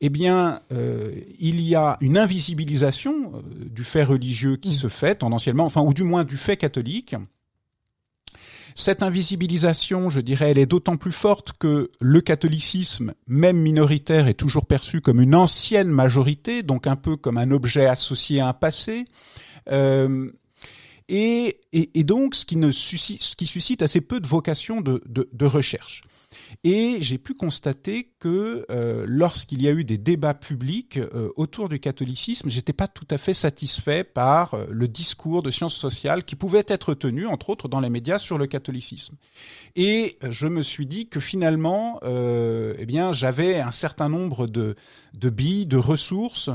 eh 0.00 0.08
bien, 0.08 0.60
il 1.38 1.60
y 1.60 1.74
a 1.74 1.96
une 2.00 2.18
invisibilisation 2.18 3.42
du 3.54 3.84
fait 3.84 4.04
religieux 4.04 4.56
qui 4.56 4.70
mmh. 4.70 4.72
se 4.72 4.88
fait 4.88 5.14
tendanciellement, 5.16 5.64
enfin, 5.64 5.82
ou 5.82 5.94
du 5.94 6.02
moins 6.02 6.24
du 6.24 6.36
fait 6.36 6.56
catholique, 6.56 7.16
cette 8.78 9.02
invisibilisation, 9.02 10.10
je 10.10 10.20
dirais, 10.20 10.50
elle 10.50 10.58
est 10.58 10.66
d'autant 10.66 10.98
plus 10.98 11.10
forte 11.10 11.52
que 11.58 11.88
le 11.98 12.20
catholicisme, 12.20 13.14
même 13.26 13.56
minoritaire, 13.56 14.28
est 14.28 14.34
toujours 14.34 14.66
perçu 14.66 15.00
comme 15.00 15.18
une 15.18 15.34
ancienne 15.34 15.88
majorité, 15.88 16.62
donc 16.62 16.86
un 16.86 16.94
peu 16.94 17.16
comme 17.16 17.38
un 17.38 17.52
objet 17.52 17.86
associé 17.86 18.40
à 18.40 18.48
un 18.48 18.52
passé. 18.52 19.06
Euh, 19.72 20.30
et, 21.08 21.60
et, 21.72 22.04
donc, 22.04 22.34
ce 22.34 22.44
qui, 22.44 22.56
ne 22.56 22.72
suscite, 22.72 23.22
ce 23.22 23.36
qui 23.36 23.46
suscite 23.46 23.82
assez 23.82 24.00
peu 24.00 24.18
de 24.18 24.26
vocation 24.26 24.80
de, 24.80 25.02
de, 25.06 25.28
de 25.32 25.46
recherche. 25.46 26.02
Et 26.64 26.98
j'ai 27.00 27.18
pu 27.18 27.34
constater 27.34 28.12
que 28.18 28.66
euh, 28.70 29.04
lorsqu'il 29.06 29.62
y 29.62 29.68
a 29.68 29.72
eu 29.72 29.84
des 29.84 29.98
débats 29.98 30.34
publics 30.34 30.96
euh, 30.96 31.30
autour 31.36 31.68
du 31.68 31.78
catholicisme, 31.78 32.50
j'étais 32.50 32.72
pas 32.72 32.88
tout 32.88 33.06
à 33.10 33.18
fait 33.18 33.34
satisfait 33.34 34.04
par 34.04 34.54
euh, 34.54 34.66
le 34.70 34.88
discours 34.88 35.42
de 35.42 35.50
sciences 35.50 35.76
sociales 35.76 36.24
qui 36.24 36.34
pouvait 36.34 36.64
être 36.66 36.94
tenu, 36.94 37.26
entre 37.26 37.50
autres, 37.50 37.68
dans 37.68 37.80
les 37.80 37.90
médias 37.90 38.18
sur 38.18 38.38
le 38.38 38.46
catholicisme. 38.46 39.16
Et 39.76 40.18
je 40.28 40.46
me 40.46 40.62
suis 40.62 40.86
dit 40.86 41.08
que 41.08 41.20
finalement, 41.20 42.00
eh 42.02 42.86
bien, 42.86 43.12
j'avais 43.12 43.60
un 43.60 43.72
certain 43.72 44.08
nombre 44.08 44.46
de, 44.46 44.74
de 45.14 45.30
billes, 45.30 45.66
de 45.66 45.76
ressources 45.76 46.50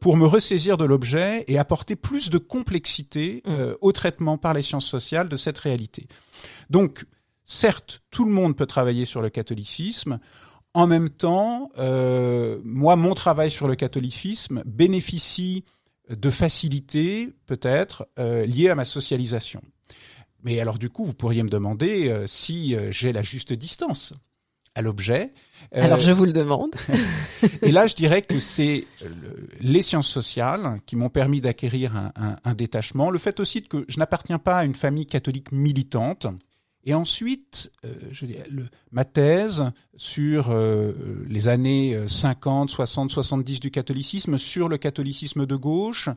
pour 0.00 0.16
me 0.16 0.26
ressaisir 0.26 0.76
de 0.76 0.84
l'objet 0.84 1.44
et 1.48 1.58
apporter 1.58 1.96
plus 1.96 2.30
de 2.30 2.38
complexité 2.38 3.42
mmh. 3.44 3.54
au 3.80 3.92
traitement 3.92 4.38
par 4.38 4.54
les 4.54 4.62
sciences 4.62 4.86
sociales 4.86 5.28
de 5.28 5.36
cette 5.36 5.58
réalité. 5.58 6.08
Donc, 6.70 7.04
certes, 7.46 8.02
tout 8.10 8.24
le 8.24 8.32
monde 8.32 8.56
peut 8.56 8.66
travailler 8.66 9.04
sur 9.04 9.22
le 9.22 9.30
catholicisme. 9.30 10.18
En 10.74 10.86
même 10.86 11.08
temps, 11.08 11.70
euh, 11.78 12.58
moi, 12.64 12.96
mon 12.96 13.14
travail 13.14 13.50
sur 13.50 13.66
le 13.66 13.76
catholicisme 13.76 14.62
bénéficie 14.66 15.64
de 16.10 16.30
facilités, 16.30 17.32
peut-être, 17.46 18.06
euh, 18.18 18.44
liées 18.44 18.68
à 18.68 18.74
ma 18.74 18.84
socialisation. 18.84 19.62
Mais 20.42 20.60
alors, 20.60 20.78
du 20.78 20.90
coup, 20.90 21.04
vous 21.04 21.14
pourriez 21.14 21.42
me 21.42 21.48
demander 21.48 22.08
euh, 22.08 22.26
si 22.26 22.76
j'ai 22.90 23.12
la 23.12 23.22
juste 23.22 23.52
distance 23.52 24.12
à 24.76 24.82
l'objet. 24.82 25.32
Alors, 25.72 25.98
je 25.98 26.12
vous 26.12 26.26
le 26.26 26.32
demande. 26.32 26.70
et 27.62 27.72
là, 27.72 27.86
je 27.86 27.96
dirais 27.96 28.22
que 28.22 28.38
c'est 28.38 28.84
les 29.60 29.82
sciences 29.82 30.06
sociales 30.06 30.80
qui 30.86 30.94
m'ont 30.94 31.08
permis 31.08 31.40
d'acquérir 31.40 31.96
un, 31.96 32.36
un, 32.44 32.54
détachement. 32.54 33.10
Le 33.10 33.18
fait 33.18 33.40
aussi 33.40 33.62
que 33.62 33.84
je 33.88 33.98
n'appartiens 33.98 34.38
pas 34.38 34.58
à 34.58 34.64
une 34.64 34.74
famille 34.74 35.06
catholique 35.06 35.50
militante. 35.50 36.26
Et 36.88 36.94
ensuite, 36.94 37.72
euh, 37.84 37.90
ma 38.92 39.04
thèse 39.04 39.72
sur 39.96 40.50
euh, 40.50 40.92
les 41.28 41.48
années 41.48 41.98
50, 42.06 42.70
60, 42.70 43.10
70 43.10 43.58
du 43.58 43.72
catholicisme, 43.72 44.38
sur 44.38 44.68
le 44.68 44.78
catholicisme 44.78 45.46
de 45.46 45.56
gauche, 45.56 46.08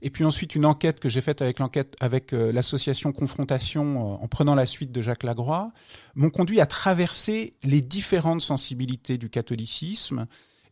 et 0.00 0.10
puis 0.10 0.24
ensuite 0.24 0.54
une 0.54 0.64
enquête 0.64 1.00
que 1.00 1.08
j'ai 1.08 1.22
faite 1.22 1.42
avec 1.42 2.32
euh, 2.32 2.52
l'association 2.52 3.10
Confrontation 3.10 4.22
en 4.22 4.28
prenant 4.28 4.54
la 4.54 4.64
suite 4.64 4.92
de 4.92 5.02
Jacques 5.02 5.24
Lagroix, 5.24 5.72
m'ont 6.14 6.30
conduit 6.30 6.60
à 6.60 6.66
traverser 6.66 7.54
les 7.64 7.82
différentes 7.82 8.42
sensibilités 8.42 9.18
du 9.18 9.28
catholicisme 9.28 10.26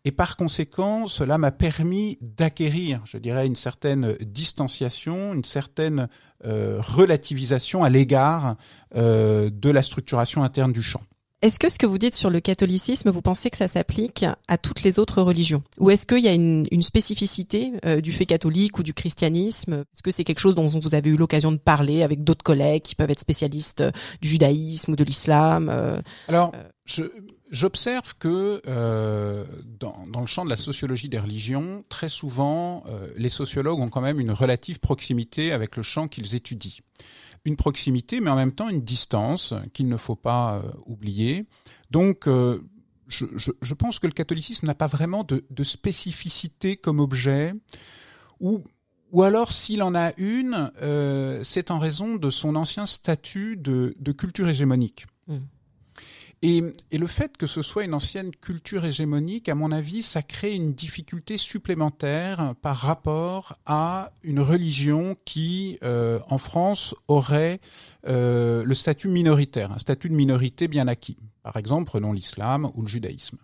et 0.04 0.12
par 0.12 0.36
conséquent, 0.36 1.06
cela 1.06 1.36
m'a 1.36 1.50
permis 1.50 2.16
d'acquérir, 2.22 3.02
je 3.04 3.18
dirais, 3.18 3.46
une 3.46 3.56
certaine 3.56 4.16
distanciation, 4.22 5.34
une 5.34 5.44
certaine 5.44 6.08
euh, 6.46 6.80
relativisation 6.80 7.82
à 7.82 7.90
l'égard 7.90 8.56
euh, 8.96 9.50
de 9.52 9.68
la 9.68 9.82
structuration 9.82 10.42
interne 10.42 10.72
du 10.72 10.82
champ. 10.82 11.02
Est-ce 11.42 11.58
que 11.58 11.70
ce 11.70 11.78
que 11.78 11.86
vous 11.86 11.96
dites 11.96 12.14
sur 12.14 12.28
le 12.28 12.40
catholicisme, 12.40 13.10
vous 13.10 13.22
pensez 13.22 13.48
que 13.48 13.56
ça 13.56 13.68
s'applique 13.68 14.26
à 14.46 14.58
toutes 14.58 14.82
les 14.82 14.98
autres 14.98 15.22
religions? 15.22 15.62
Ou 15.78 15.90
est-ce 15.90 16.04
qu'il 16.04 16.18
y 16.18 16.28
a 16.28 16.34
une, 16.34 16.66
une 16.70 16.82
spécificité 16.82 17.72
euh, 17.86 18.02
du 18.02 18.12
fait 18.12 18.26
catholique 18.26 18.78
ou 18.78 18.82
du 18.82 18.92
christianisme? 18.92 19.84
Est-ce 19.94 20.02
que 20.02 20.10
c'est 20.10 20.24
quelque 20.24 20.38
chose 20.38 20.54
dont 20.54 20.66
vous 20.66 20.94
avez 20.94 21.10
eu 21.10 21.16
l'occasion 21.16 21.52
de 21.52 21.56
parler 21.58 22.02
avec 22.02 22.24
d'autres 22.24 22.42
collègues 22.42 22.82
qui 22.82 22.94
peuvent 22.94 23.10
être 23.10 23.20
spécialistes 23.20 23.82
du 24.20 24.28
judaïsme 24.28 24.92
ou 24.92 24.96
de 24.96 25.04
l'islam 25.04 25.70
Alors, 26.28 26.52
J'observe 27.50 28.14
que 28.18 28.62
euh, 28.66 29.44
dans, 29.78 30.20
le 30.20 30.26
champ 30.26 30.44
de 30.44 30.50
la 30.50 30.56
sociologie 30.56 31.08
des 31.08 31.18
religions, 31.18 31.84
très 31.88 32.08
souvent, 32.08 32.84
euh, 32.86 33.12
les 33.16 33.28
sociologues 33.28 33.80
ont 33.80 33.88
quand 33.88 34.00
même 34.00 34.20
une 34.20 34.30
relative 34.30 34.80
proximité 34.80 35.52
avec 35.52 35.76
le 35.76 35.82
champ 35.82 36.08
qu'ils 36.08 36.34
étudient. 36.34 36.82
Une 37.44 37.56
proximité, 37.56 38.20
mais 38.20 38.30
en 38.30 38.36
même 38.36 38.52
temps 38.52 38.68
une 38.68 38.82
distance 38.82 39.54
qu'il 39.72 39.88
ne 39.88 39.96
faut 39.96 40.16
pas 40.16 40.56
euh, 40.56 40.70
oublier. 40.86 41.46
Donc, 41.90 42.28
je, 43.08 43.74
pense 43.74 43.98
que 43.98 44.06
le 44.06 44.12
catholicisme 44.12 44.66
n'a 44.66 44.74
pas 44.74 44.86
vraiment 44.86 45.24
de, 45.24 45.62
spécificité 45.64 46.76
comme 46.76 47.00
objet, 47.00 47.52
ou, 48.38 48.62
alors 49.20 49.50
s'il 49.50 49.82
en 49.82 49.96
a 49.96 50.12
une, 50.18 50.70
c'est 51.42 51.72
en 51.72 51.80
raison 51.80 52.14
de 52.14 52.30
son 52.30 52.54
ancien 52.54 52.86
statut 52.86 53.56
de, 53.56 53.96
de 53.98 54.12
culture 54.12 54.48
hégémonique. 54.48 55.06
Mmh. 55.26 55.38
Et, 56.42 56.62
et, 56.90 56.96
le 56.96 57.06
fait 57.06 57.36
que 57.36 57.46
ce 57.46 57.60
soit 57.60 57.84
une 57.84 57.92
ancienne 57.92 58.30
culture 58.30 58.86
hégémonique, 58.86 59.50
à 59.50 59.54
mon 59.54 59.72
avis, 59.72 60.02
ça 60.02 60.22
crée 60.22 60.54
une 60.54 60.72
difficulté 60.72 61.36
supplémentaire 61.36 62.54
par 62.62 62.76
rapport 62.76 63.58
à 63.66 64.12
une 64.22 64.40
religion 64.40 65.16
qui, 65.26 65.78
euh, 65.82 66.18
en 66.30 66.38
France, 66.38 66.94
aurait 67.08 67.60
euh, 68.08 68.64
le 68.64 68.74
statut 68.74 69.08
minoritaire, 69.08 69.70
un 69.70 69.78
statut 69.78 70.08
de 70.08 70.14
minorité 70.14 70.66
bien 70.66 70.88
acquis. 70.88 71.18
Par 71.42 71.56
exemple, 71.56 71.84
prenons 71.84 72.12
l'islam 72.12 72.70
ou 72.74 72.82
le 72.82 72.88
judaïsme 72.88 73.36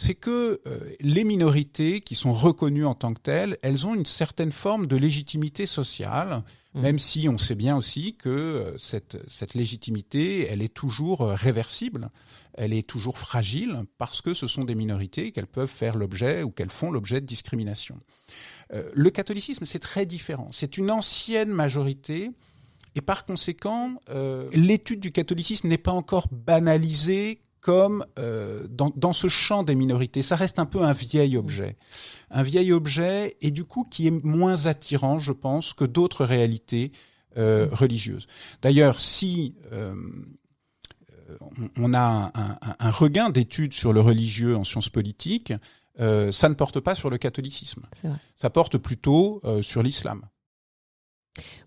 c'est 0.00 0.14
que 0.14 0.60
euh, 0.64 0.92
les 1.00 1.24
minorités 1.24 2.00
qui 2.02 2.14
sont 2.14 2.32
reconnues 2.32 2.86
en 2.86 2.94
tant 2.94 3.12
que 3.12 3.20
telles, 3.20 3.58
elles 3.62 3.84
ont 3.84 3.96
une 3.96 4.06
certaine 4.06 4.52
forme 4.52 4.86
de 4.86 4.94
légitimité 4.94 5.66
sociale, 5.66 6.44
mmh. 6.78 6.82
même 6.82 6.98
si 6.98 7.28
on 7.28 7.38
sait 7.38 7.54
bien 7.54 7.76
aussi 7.76 8.14
que 8.14 8.28
euh, 8.28 8.78
cette, 8.78 9.18
cette 9.28 9.54
légitimité, 9.54 10.48
elle 10.50 10.62
est 10.62 10.72
toujours 10.72 11.22
euh, 11.22 11.34
réversible, 11.34 12.10
elle 12.54 12.72
est 12.72 12.86
toujours 12.86 13.18
fragile, 13.18 13.84
parce 13.98 14.20
que 14.20 14.34
ce 14.34 14.46
sont 14.46 14.64
des 14.64 14.74
minorités 14.74 15.32
qu'elles 15.32 15.46
peuvent 15.46 15.68
faire 15.68 15.96
l'objet 15.96 16.42
ou 16.42 16.50
qu'elles 16.50 16.70
font 16.70 16.90
l'objet 16.90 17.20
de 17.20 17.26
discrimination. 17.26 17.98
le 18.70 19.10
catholicisme, 19.10 19.64
c'est 19.64 19.78
très 19.78 20.06
différent. 20.06 20.48
C'est 20.50 20.76
une 20.76 20.90
ancienne 20.90 21.50
majorité 21.50 22.30
et 22.94 23.00
par 23.00 23.24
conséquent, 23.24 24.00
l'étude 24.52 25.00
du 25.00 25.12
catholicisme 25.12 25.68
n'est 25.68 25.78
pas 25.78 25.92
encore 25.92 26.26
banalisée 26.32 27.40
comme 27.60 28.04
euh, 28.18 28.66
dans, 28.70 28.92
dans, 28.96 29.12
ce 29.12 29.28
champ 29.28 29.62
des 29.62 29.74
minorités. 29.74 30.22
Ça 30.22 30.36
reste 30.36 30.58
un 30.58 30.66
peu 30.66 30.82
un 30.82 30.92
vieil 30.92 31.36
objet. 31.36 31.76
Un 32.30 32.42
vieil 32.42 32.72
objet 32.72 33.36
et 33.40 33.50
du 33.50 33.64
coup 33.64 33.84
qui 33.84 34.06
est 34.06 34.24
moins 34.24 34.66
attirant, 34.66 35.18
je 35.18 35.32
pense, 35.32 35.72
que 35.72 35.84
d'autres 35.84 36.24
réalités 36.24 36.92
euh, 37.36 37.68
religieuses. 37.72 38.26
D'ailleurs, 38.62 39.00
si 39.00 39.54
euh, 39.72 39.94
on, 41.76 41.94
a 41.94 42.30
un, 42.34 42.58
un, 42.78 42.90
regain 42.90 43.30
d'études 43.30 43.72
sur 43.72 43.92
le 43.92 44.00
religieux 44.00 44.56
en 44.56 44.64
sciences 44.64 44.88
politiques, 44.88 45.52
euh, 46.00 46.30
ça 46.32 46.48
ne 46.48 46.54
porte 46.54 46.80
pas 46.80 46.94
sur 46.94 47.10
le 47.10 47.18
catholicisme. 47.18 47.82
Ça 48.36 48.50
porte 48.50 48.78
plutôt 48.78 49.40
euh, 49.44 49.62
sur 49.62 49.82
l'islam. 49.82 50.22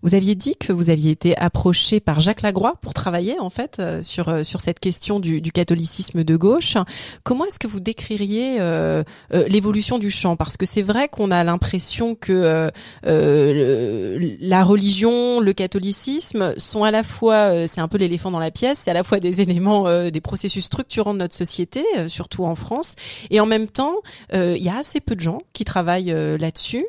Vous 0.02 0.14
aviez 0.14 0.34
dit 0.34 0.56
que 0.56 0.72
vous 0.72 0.90
aviez 0.90 1.12
été 1.12 1.36
approché 1.38 2.00
par 2.00 2.20
Jacques 2.20 2.42
Lagroix 2.42 2.74
pour 2.80 2.92
travailler 2.92 3.38
en 3.38 3.50
fait 3.50 3.76
euh, 3.78 4.02
sur 4.02 4.28
euh, 4.28 4.42
sur 4.42 4.60
cette 4.60 4.80
question 4.80 5.20
du, 5.20 5.40
du 5.40 5.52
catholicisme 5.52 6.24
de 6.24 6.36
gauche. 6.36 6.76
Comment 7.22 7.44
est-ce 7.44 7.58
que 7.58 7.66
vous 7.66 7.80
décririez 7.80 8.60
euh, 8.60 9.02
euh 9.32 9.46
l'évolution 9.48 9.98
du 9.98 10.10
champ 10.10 10.36
Parce 10.36 10.56
que 10.56 10.66
c'est 10.66 10.82
vrai 10.82 11.08
qu'on 11.08 11.30
a 11.30 11.44
l'impression 11.44 12.14
que 12.14 12.70
euh, 13.06 14.36
la 14.40 14.64
religion, 14.64 15.40
le 15.40 15.52
catholicisme 15.52 16.54
sont 16.58 16.84
à 16.84 16.90
la 16.90 17.02
fois, 17.02 17.66
c'est 17.68 17.80
un 17.80 17.88
peu 17.88 17.98
l'éléphant 17.98 18.30
dans 18.30 18.38
la 18.38 18.50
pièce, 18.50 18.80
c'est 18.80 18.90
à 18.90 18.94
la 18.94 19.02
fois 19.02 19.20
des 19.20 19.40
éléments, 19.40 20.10
des 20.10 20.20
processus 20.20 20.64
structurants 20.64 21.14
de 21.14 21.18
notre 21.18 21.34
société, 21.34 21.84
surtout 22.08 22.44
en 22.44 22.54
France, 22.54 22.94
et 23.30 23.40
en 23.40 23.46
même 23.46 23.68
temps, 23.68 23.96
il 24.32 24.62
y 24.62 24.68
a 24.68 24.76
assez 24.78 25.00
peu 25.00 25.14
de 25.14 25.20
gens 25.20 25.42
qui 25.52 25.64
travaillent 25.64 26.14
là-dessus. 26.38 26.86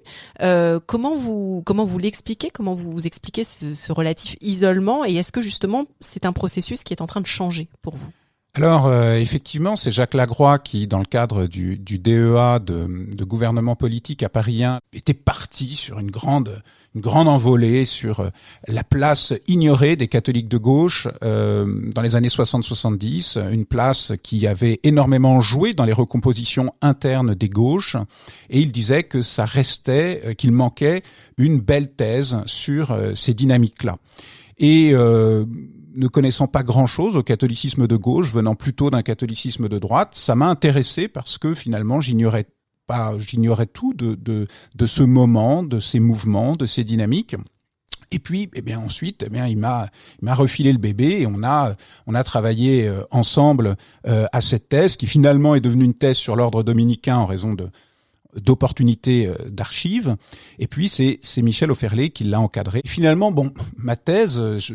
comment 0.86 1.16
vous 1.16 1.64
comment 1.66 1.86
vous 1.86 1.98
l'expliquez? 1.98 2.50
Vous 2.74 3.06
expliquez 3.06 3.44
ce, 3.44 3.92
relatif 3.92 4.36
isolement 4.42 5.06
et 5.06 5.16
est-ce 5.16 5.32
que 5.32 5.42
justement 5.42 5.86
c'est 6.00 6.26
un 6.26 6.34
processus 6.34 6.84
qui 6.84 6.94
est 6.94 7.02
en 7.02 7.08
train 7.08 7.22
de 7.22 7.28
changer 7.28 7.68
pour 7.82 7.96
vous? 7.96 8.10
Alors 8.56 8.86
euh, 8.86 9.16
effectivement, 9.16 9.76
c'est 9.76 9.90
Jacques 9.90 10.14
Lagroix 10.14 10.60
qui, 10.60 10.86
dans 10.86 11.00
le 11.00 11.06
cadre 11.06 11.48
du, 11.48 11.78
du 11.78 11.98
DEA 11.98 12.60
de, 12.60 13.16
de, 13.16 13.24
gouvernement 13.24 13.76
politique 13.76 14.22
à 14.22 14.30
Paris 14.30 14.64
1, 14.64 14.80
était 14.94 15.16
parti 15.16 15.70
sur 15.70 15.98
une 15.98 16.12
grande 16.12 16.62
une 16.96 17.02
grande 17.02 17.28
envolée 17.28 17.86
sur 17.86 18.30
la 18.68 18.84
place 18.84 19.34
ignorée 19.48 19.96
des 19.96 20.08
catholiques 20.08 20.48
de 20.48 20.58
gauche 20.58 21.08
dans 21.22 22.02
les 22.02 22.16
années 22.16 22.28
60-70, 22.28 23.52
une 23.52 23.66
place 23.66 24.14
qui 24.22 24.46
avait 24.48 24.80
énormément 24.84 25.40
joué 25.40 25.74
dans 25.74 25.86
les 25.86 25.94
recompositions 25.94 26.74
internes 26.82 27.36
des 27.36 27.50
gauches, 27.50 27.98
et 28.50 28.60
il 28.60 28.72
disait 28.72 29.04
que 29.04 29.22
ça 29.22 29.46
restait, 29.46 30.36
qu'il 30.38 30.52
manquait 30.52 31.02
une 31.38 31.60
belle 31.60 31.90
thèse 31.92 32.38
sur 32.46 32.96
ces 33.16 33.34
dynamiques-là. 33.34 33.98
Et 34.58 34.92
euh, 34.94 35.46
ne 35.96 36.08
connaissant 36.08 36.48
pas 36.48 36.64
grand-chose 36.64 37.18
au 37.18 37.24
catholicisme 37.24 37.88
de 37.88 37.96
gauche, 37.96 38.32
venant 38.32 38.56
plutôt 38.56 38.90
d'un 38.90 39.02
catholicisme 39.02 39.68
de 39.68 39.80
droite, 39.80 40.16
ça 40.16 40.36
m'a 40.36 40.48
intéressé 40.48 41.08
parce 41.08 41.38
que 41.38 41.54
finalement 41.54 42.02
j'ignorais 42.02 42.46
pas, 42.88 43.18
j'ignorais 43.20 43.66
tout 43.66 43.94
de, 43.94 44.16
de, 44.16 44.48
de 44.76 44.86
ce 44.86 45.04
moment, 45.04 45.64
de 45.64 45.80
ces 45.80 46.00
mouvements, 46.00 46.56
de 46.56 46.66
ces 46.66 46.84
dynamiques. 46.84 47.36
Et 48.12 48.20
puis, 48.20 48.50
eh 48.54 48.62
bien 48.62 48.80
ensuite, 48.80 49.24
eh 49.26 49.30
bien 49.30 49.48
il 49.48 49.58
m'a, 49.58 49.90
il 50.22 50.26
m'a 50.26 50.36
refilé 50.36 50.72
le 50.72 50.78
bébé 50.78 51.22
et 51.22 51.28
on 51.28 51.44
a, 51.44 51.76
on 52.06 52.14
a 52.14 52.24
travaillé 52.24 52.88
euh, 52.88 53.02
ensemble 53.10 53.76
euh, 54.08 54.26
à 54.32 54.40
cette 54.40 54.70
thèse 54.70 54.98
qui 54.98 55.08
finalement 55.08 55.56
est 55.56 55.62
devenue 55.62 55.86
une 55.86 55.96
thèse 55.96 56.18
sur 56.18 56.36
l'ordre 56.36 56.62
dominicain 56.64 57.18
en 57.18 57.26
raison 57.26 57.54
de 57.54 57.70
d'opportunités 58.36 59.28
euh, 59.28 59.36
d'archives. 59.50 60.16
Et 60.60 60.68
puis 60.68 60.90
c'est 60.90 61.20
c'est 61.22 61.42
Michel 61.42 61.72
Offerlé 61.72 62.12
qui 62.12 62.24
l'a 62.24 62.40
encadré. 62.40 62.82
finalement, 62.86 63.32
bon, 63.32 63.52
ma 63.78 63.96
thèse, 63.96 64.42
je, 64.60 64.74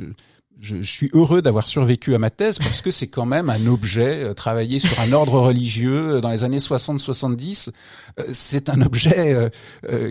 je, 0.60 0.82
suis 0.82 1.10
heureux 1.12 1.40
d'avoir 1.40 1.68
survécu 1.68 2.14
à 2.14 2.18
ma 2.18 2.30
thèse 2.30 2.58
parce 2.58 2.82
que 2.82 2.90
c'est 2.90 3.06
quand 3.06 3.26
même 3.26 3.48
un 3.48 3.66
objet 3.66 4.24
euh, 4.24 4.34
travaillé 4.34 4.78
sur 4.78 4.98
un 5.00 5.12
ordre 5.12 5.38
religieux 5.38 6.16
euh, 6.16 6.20
dans 6.20 6.30
les 6.30 6.42
années 6.42 6.58
60-70. 6.58 7.70
Euh, 8.18 8.24
c'est 8.32 8.68
un 8.68 8.82
objet 8.82 9.50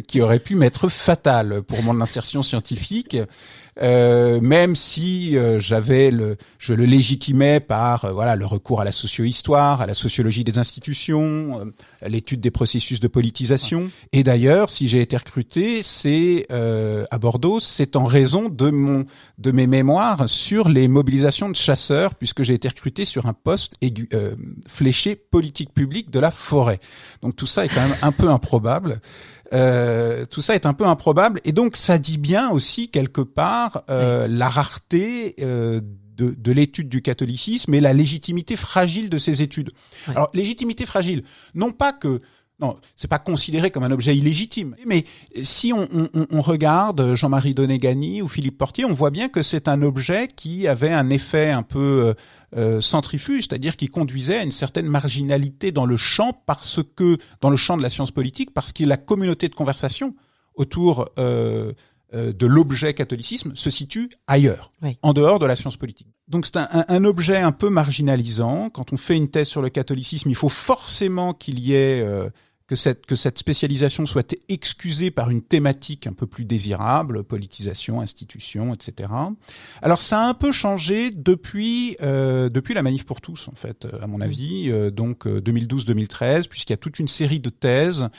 qui 0.08 0.22
aurait 0.22 0.40
pu 0.40 0.56
m'être 0.56 0.90
fatal 0.90 1.62
pour 1.64 1.84
mon 1.84 2.00
insertion 2.02 2.42
scientifique. 2.42 3.18
Euh, 3.82 4.42
même 4.42 4.76
si 4.76 5.38
euh, 5.38 5.60
j'avais 5.60 6.10
le, 6.10 6.38
je 6.58 6.74
le 6.74 6.86
légitimais 6.86 7.60
par 7.60 8.06
euh, 8.06 8.12
voilà 8.12 8.36
le 8.36 8.46
recours 8.46 8.82
à 8.82 8.86
la 8.86 8.92
socio-histoire, 8.92 9.82
à 9.82 9.86
la 9.86 9.94
sociologie 9.94 10.44
des 10.44 10.58
institutions, 10.58 11.72
l'étude 12.06 12.42
des 12.42 12.52
processus 12.52 13.00
de 13.00 13.08
politisation. 13.08 13.90
Et 14.14 14.24
d'ailleurs, 14.24 14.70
si 14.70 14.88
j'ai 14.88 15.02
été 15.02 15.16
recruté, 15.18 15.84
c'est 15.84 16.48
à 16.50 17.18
Bordeaux, 17.20 17.60
c'est 17.60 17.96
en 17.96 18.06
raison 18.06 18.50
de 18.50 18.70
mon 18.70 19.06
de 19.38 19.52
mes 19.52 19.68
mémoires 19.68 20.28
sur 20.28 20.70
les 20.70 20.88
mobilisations 20.88 21.50
de 21.50 21.56
chasseurs, 21.56 22.16
puisque 22.16 22.44
j'ai 22.44 22.54
été 22.54 22.68
recruté 22.68 23.06
sur 23.06 23.26
un 23.28 23.34
poste 23.34 23.74
aigu, 23.82 24.10
fléché 24.68 25.16
politique 25.16 25.74
publique 25.74 26.10
de 26.10 26.20
la 26.20 26.32
forêt. 26.32 26.80
Donc 27.22 27.36
tout 27.36 27.46
ça 27.46 27.66
est 27.66 27.70
quand 27.70 27.82
même 27.82 27.98
un 28.02 28.12
peu 28.12 28.30
improbable. 28.30 29.02
Euh, 29.54 30.26
tout 30.26 30.42
ça 30.42 30.56
est 30.56 30.66
un 30.66 30.74
peu 30.74 30.86
improbable. 30.86 31.40
Et 31.46 31.52
donc 31.52 31.76
ça 31.76 31.98
dit 31.98 32.18
bien 32.18 32.50
aussi 32.50 32.90
quelque 32.90 33.22
part 33.22 33.84
euh, 33.90 34.28
la 34.28 34.50
rareté 34.50 35.36
euh, 35.40 35.82
de, 36.16 36.34
de 36.38 36.52
l'étude 36.52 36.90
du 36.90 37.02
catholicisme 37.02 37.74
et 37.74 37.80
la 37.80 37.94
légitimité 37.94 38.56
fragile 38.56 39.10
de 39.10 39.18
ces 39.18 39.42
études. 39.42 39.72
Alors 40.08 40.30
légitimité 40.34 40.86
fragile, 40.86 41.24
non 41.54 41.72
pas 41.72 41.94
que 41.94 42.22
non, 42.60 42.76
c'est 42.96 43.08
pas 43.08 43.20
considéré 43.20 43.70
comme 43.70 43.84
un 43.84 43.92
objet 43.92 44.18
illégitime. 44.18 44.76
Mais 44.88 45.06
si 45.44 45.74
on, 45.74 45.88
on, 45.94 46.26
on 46.32 46.42
regarde 46.42 47.14
Jean-Marie 47.14 47.54
Donégani 47.54 48.24
ou 48.24 48.28
Philippe 48.28 48.58
Portier, 48.58 48.84
on 48.84 48.94
voit 48.94 49.12
bien 49.12 49.30
que 49.30 49.44
c'est 49.44 49.68
un 49.68 49.84
objet 49.84 50.28
qui 50.28 50.68
avait 50.68 50.92
un 50.92 51.10
effet 51.12 51.52
un 51.52 51.62
peu 51.62 51.80
euh, 51.80 52.14
euh, 52.58 52.82
centrifuge, 52.82 53.44
c'est-à-dire 53.44 53.78
qui 53.78 53.88
conduisait 53.88 54.40
à 54.40 54.44
une 54.44 54.52
certaine 54.52 54.88
marginalité 54.88 55.72
dans 55.72 55.86
le 55.86 55.98
champ 55.98 56.34
parce 56.48 56.80
que 56.96 57.18
dans 57.42 57.52
le 57.52 57.58
champ 57.58 57.78
de 57.78 57.84
la 57.84 57.90
science 57.90 58.12
politique, 58.12 58.52
parce 58.56 58.74
que 58.74 58.84
la 58.86 58.98
communauté 58.98 59.50
de 59.50 59.56
conversation 59.56 60.16
autour 60.56 61.10
euh, 61.20 61.74
euh 62.14 62.34
de 62.34 62.46
l'objet 62.48 62.94
catholicisme 62.94 63.52
se 63.54 63.70
situe 63.70 64.10
ailleurs, 64.26 64.72
en 65.04 65.14
dehors 65.14 65.38
de 65.40 65.46
la 65.46 65.58
science 65.58 65.78
politique. 65.78 66.08
Donc 66.30 66.46
c'est 66.46 66.56
un, 66.58 66.86
un, 66.88 67.04
objet 67.04 67.38
un 67.38 67.52
peu 67.52 67.70
marginalisant. 67.70 68.70
Quand 68.70 68.94
on 68.94 68.98
fait 68.98 69.18
une 69.18 69.30
thèse 69.30 69.50
sur 69.50 69.62
le 69.62 69.70
catholicisme, 69.70 70.30
il 70.30 70.36
faut 70.36 70.50
forcément 70.50 71.34
qu'il 71.34 71.60
y 71.60 71.74
ait 71.74 72.02
que 72.68 72.76
cette, 72.76 73.06
que 73.06 73.16
cette 73.16 73.38
spécialisation 73.38 74.06
soit 74.06 74.36
excusée 74.50 75.10
par 75.10 75.30
une 75.30 75.42
thématique 75.42 76.06
un 76.06 76.14
peu 76.14 76.28
plus 76.28 76.44
désirable, 76.44 77.24
politisation, 77.24 78.02
institution, 78.02 78.74
etc. 78.74 79.10
Alors 79.82 80.02
ça 80.02 80.22
a 80.22 80.28
un 80.28 80.34
peu 80.34 80.52
changé 80.52 81.12
depuis 81.12 81.96
euh, 82.02 82.50
depuis 82.50 82.74
la 82.74 82.82
manif 82.82 83.06
pour 83.06 83.22
tous 83.22 83.48
en 83.48 83.56
fait, 83.56 83.88
à 84.02 84.08
mon 84.08 84.20
avis, 84.20 84.70
euh, 84.70 84.92
donc 84.92 85.26
2012-2013, 85.26 86.24
euh, 86.24 86.42
puisqu'il 86.50 86.74
y 86.74 86.76
a 86.76 86.78
toute 86.78 87.00
une 87.00 87.08
série 87.08 87.40
de 87.40 87.50
thèses 87.50 88.10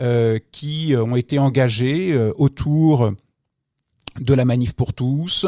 euh, 0.00 0.38
qui 0.52 0.94
ont 0.94 1.16
été 1.16 1.38
engagées 1.38 2.12
euh, 2.12 2.30
autour 2.36 3.12
de 4.20 4.34
la 4.34 4.44
manif 4.44 4.74
pour 4.74 4.92
tous, 4.92 5.46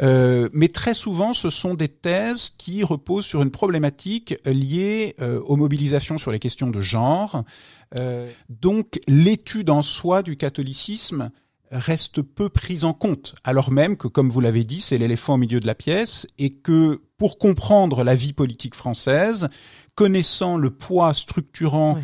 euh, 0.00 0.48
mais 0.52 0.68
très 0.68 0.94
souvent 0.94 1.32
ce 1.32 1.50
sont 1.50 1.74
des 1.74 1.88
thèses 1.88 2.50
qui 2.56 2.82
reposent 2.82 3.26
sur 3.26 3.42
une 3.42 3.50
problématique 3.50 4.34
liée 4.44 5.14
euh, 5.20 5.40
aux 5.40 5.56
mobilisations 5.56 6.18
sur 6.18 6.32
les 6.32 6.38
questions 6.38 6.70
de 6.70 6.80
genre. 6.80 7.44
Euh, 7.96 8.30
donc 8.48 9.00
l'étude 9.06 9.70
en 9.70 9.82
soi 9.82 10.22
du 10.22 10.36
catholicisme 10.36 11.30
reste 11.70 12.22
peu 12.22 12.48
prise 12.48 12.84
en 12.84 12.92
compte, 12.92 13.34
alors 13.42 13.72
même 13.72 13.96
que, 13.96 14.06
comme 14.06 14.28
vous 14.28 14.40
l'avez 14.40 14.64
dit, 14.64 14.80
c'est 14.80 14.98
l'éléphant 14.98 15.34
au 15.34 15.38
milieu 15.38 15.58
de 15.58 15.66
la 15.66 15.74
pièce, 15.74 16.26
et 16.38 16.50
que 16.50 17.02
pour 17.16 17.38
comprendre 17.38 18.04
la 18.04 18.14
vie 18.14 18.32
politique 18.32 18.74
française, 18.74 19.48
connaissant 19.94 20.56
le 20.56 20.70
poids 20.70 21.14
structurant 21.14 21.98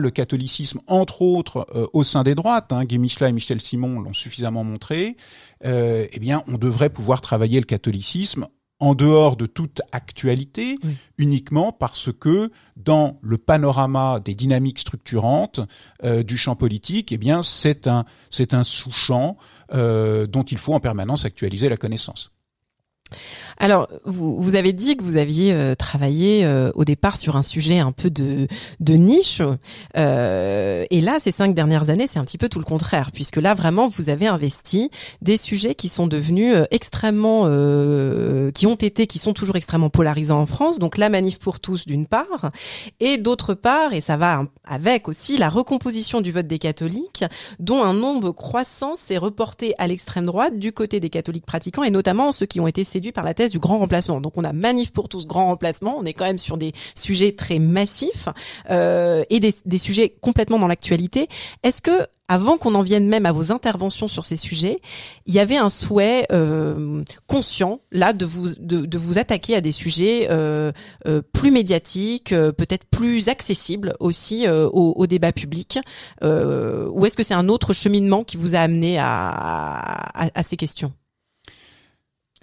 le 0.00 0.10
catholicisme, 0.10 0.80
entre 0.86 1.22
autres 1.22 1.66
euh, 1.74 1.86
au 1.92 2.02
sein 2.02 2.22
des 2.22 2.34
droites, 2.34 2.72
hein, 2.72 2.84
Guy 2.84 2.98
Michelin 2.98 3.28
et 3.28 3.32
Michel 3.32 3.60
Simon 3.60 4.00
l'ont 4.00 4.12
suffisamment 4.12 4.64
montré, 4.64 5.16
euh, 5.64 6.06
eh 6.10 6.18
bien, 6.18 6.42
on 6.46 6.58
devrait 6.58 6.90
pouvoir 6.90 7.20
travailler 7.20 7.60
le 7.60 7.66
catholicisme 7.66 8.46
en 8.80 8.94
dehors 8.94 9.36
de 9.36 9.46
toute 9.46 9.82
actualité, 9.92 10.78
uniquement 11.16 11.70
parce 11.72 12.10
que 12.12 12.50
dans 12.76 13.18
le 13.22 13.38
panorama 13.38 14.20
des 14.22 14.34
dynamiques 14.34 14.80
structurantes 14.80 15.60
euh, 16.02 16.22
du 16.22 16.36
champ 16.36 16.56
politique, 16.56 17.12
eh 17.12 17.16
bien, 17.16 17.42
c'est 17.42 17.86
un 17.86 18.04
c'est 18.30 18.52
un 18.52 18.64
sous-champ 18.64 19.36
dont 19.72 20.42
il 20.42 20.58
faut 20.58 20.74
en 20.74 20.80
permanence 20.80 21.24
actualiser 21.24 21.68
la 21.68 21.76
connaissance. 21.76 22.30
Alors, 23.58 23.88
vous, 24.04 24.40
vous 24.40 24.54
avez 24.56 24.72
dit 24.72 24.96
que 24.96 25.04
vous 25.04 25.16
aviez 25.16 25.52
euh, 25.52 25.74
travaillé 25.74 26.44
euh, 26.44 26.70
au 26.74 26.84
départ 26.84 27.16
sur 27.16 27.36
un 27.36 27.42
sujet 27.42 27.78
un 27.78 27.92
peu 27.92 28.10
de, 28.10 28.48
de 28.80 28.94
niche. 28.94 29.42
Euh, 29.96 30.84
et 30.90 31.00
là, 31.00 31.18
ces 31.18 31.32
cinq 31.32 31.54
dernières 31.54 31.90
années, 31.90 32.06
c'est 32.06 32.18
un 32.18 32.24
petit 32.24 32.38
peu 32.38 32.48
tout 32.48 32.58
le 32.58 32.64
contraire, 32.64 33.10
puisque 33.12 33.36
là, 33.36 33.54
vraiment, 33.54 33.88
vous 33.88 34.08
avez 34.08 34.26
investi 34.26 34.90
des 35.22 35.36
sujets 35.36 35.74
qui 35.74 35.88
sont 35.88 36.06
devenus 36.06 36.56
extrêmement, 36.70 37.44
qui 38.52 38.66
ont 38.66 38.74
été, 38.74 39.06
qui 39.06 39.18
sont 39.18 39.32
toujours 39.32 39.56
extrêmement 39.56 39.90
polarisants 39.90 40.40
en 40.40 40.46
France. 40.46 40.78
Donc, 40.78 40.98
la 40.98 41.08
manif 41.08 41.38
pour 41.38 41.60
tous, 41.60 41.86
d'une 41.86 42.06
part, 42.06 42.50
et 43.00 43.18
d'autre 43.18 43.54
part, 43.54 43.92
et 43.92 44.00
ça 44.00 44.16
va 44.16 44.44
avec 44.64 45.08
aussi 45.08 45.36
la 45.36 45.48
recomposition 45.48 46.20
du 46.20 46.32
vote 46.32 46.46
des 46.46 46.58
catholiques, 46.58 47.24
dont 47.58 47.82
un 47.82 47.94
nombre 47.94 48.32
croissant 48.32 48.94
s'est 48.94 49.18
reporté 49.18 49.74
à 49.78 49.86
l'extrême 49.86 50.26
droite 50.26 50.58
du 50.58 50.72
côté 50.72 51.00
des 51.00 51.10
catholiques 51.10 51.46
pratiquants, 51.46 51.84
et 51.84 51.90
notamment 51.90 52.32
ceux 52.32 52.46
qui 52.46 52.60
ont 52.60 52.66
été 52.66 52.84
par 53.12 53.24
la 53.24 53.34
thèse 53.34 53.50
du 53.50 53.58
grand 53.58 53.78
remplacement. 53.78 54.20
Donc 54.20 54.36
on 54.36 54.44
a 54.44 54.52
manif 54.52 54.92
pour 54.92 55.08
tous 55.08 55.26
grand 55.26 55.46
remplacement. 55.46 55.96
On 55.98 56.04
est 56.04 56.12
quand 56.12 56.24
même 56.24 56.38
sur 56.38 56.56
des 56.56 56.72
sujets 56.94 57.32
très 57.32 57.58
massifs 57.58 58.28
euh, 58.70 59.24
et 59.30 59.40
des, 59.40 59.78
sujets 59.78 60.16
complètement 60.20 60.58
dans 60.58 60.68
l'actualité. 60.68 61.28
Est-ce 61.62 61.82
que 61.82 62.06
avant 62.26 62.56
qu'on 62.56 62.74
en 62.74 62.82
vienne 62.82 63.06
même 63.06 63.26
à 63.26 63.32
vos 63.32 63.52
interventions 63.52 64.08
sur 64.08 64.24
ces 64.24 64.36
sujets, 64.36 64.78
il 65.26 65.34
y 65.34 65.38
avait 65.38 65.58
un 65.58 65.68
souhait 65.68 66.24
euh, 66.32 67.04
conscient 67.26 67.80
là 67.92 68.14
de 68.14 68.24
vous 68.24 68.54
de, 68.58 68.96
vous 68.96 69.18
attaquer 69.18 69.56
à 69.56 69.60
des 69.60 69.72
sujets 69.72 70.28
euh, 70.30 70.72
plus 71.34 71.50
médiatiques, 71.50 72.30
peut-être 72.30 72.86
plus 72.86 73.28
accessibles 73.28 73.94
aussi 74.00 74.46
au, 74.48 75.06
débat 75.06 75.32
public, 75.32 75.78
ou 76.22 77.06
est-ce 77.06 77.16
que 77.16 77.22
c'est 77.22 77.34
un 77.34 77.50
autre 77.50 77.74
cheminement 77.74 78.24
qui 78.24 78.38
vous 78.38 78.54
a 78.54 78.60
amené 78.60 78.96
à 78.98 80.42
ces 80.42 80.56
questions? 80.56 80.92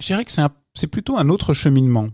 Je 0.02 0.08
dirais 0.08 0.26
que 0.26 0.32
c'est 0.74 0.88
plutôt 0.88 1.18
un 1.18 1.30
autre 1.30 1.54
cheminement. 1.54 2.08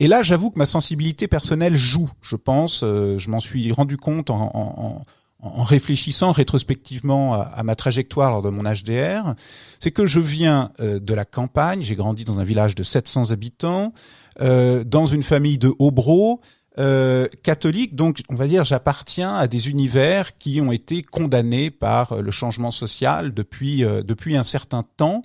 Et 0.00 0.08
là, 0.08 0.22
j'avoue 0.22 0.50
que 0.50 0.58
ma 0.58 0.66
sensibilité 0.66 1.28
personnelle 1.28 1.76
joue, 1.76 2.10
je 2.22 2.34
pense. 2.34 2.82
Euh, 2.82 3.18
je 3.18 3.30
m'en 3.30 3.38
suis 3.38 3.70
rendu 3.70 3.96
compte 3.96 4.30
en, 4.30 4.50
en, 4.54 5.02
en 5.42 5.64
réfléchissant 5.64 6.30
rétrospectivement 6.30 7.34
à, 7.34 7.62
ma 7.64 7.74
trajectoire 7.74 8.30
lors 8.30 8.42
de 8.42 8.48
mon 8.48 8.62
HDR. 8.62 9.34
C'est 9.80 9.90
que 9.90 10.06
je 10.06 10.20
viens 10.20 10.70
euh, 10.80 11.00
de 11.00 11.14
la 11.14 11.24
campagne, 11.24 11.82
j'ai 11.82 11.94
grandi 11.94 12.24
dans 12.24 12.38
un 12.38 12.44
village 12.44 12.76
de 12.76 12.84
700 12.84 13.32
habitants, 13.32 13.92
euh, 14.40 14.84
dans 14.84 15.06
une 15.06 15.24
famille 15.24 15.58
de 15.58 15.72
Hobro, 15.80 16.40
euh, 16.78 17.28
catholique, 17.42 17.96
donc 17.96 18.22
on 18.30 18.34
va 18.34 18.46
dire 18.46 18.64
j'appartiens 18.64 19.34
à 19.34 19.46
des 19.46 19.68
univers 19.68 20.36
qui 20.36 20.60
ont 20.62 20.72
été 20.72 21.02
condamnés 21.02 21.70
par 21.70 22.22
le 22.22 22.30
changement 22.30 22.70
social 22.70 23.34
depuis 23.34 23.80
depuis 23.82 24.36
un 24.36 24.42
certain 24.42 24.82
temps. 24.96 25.20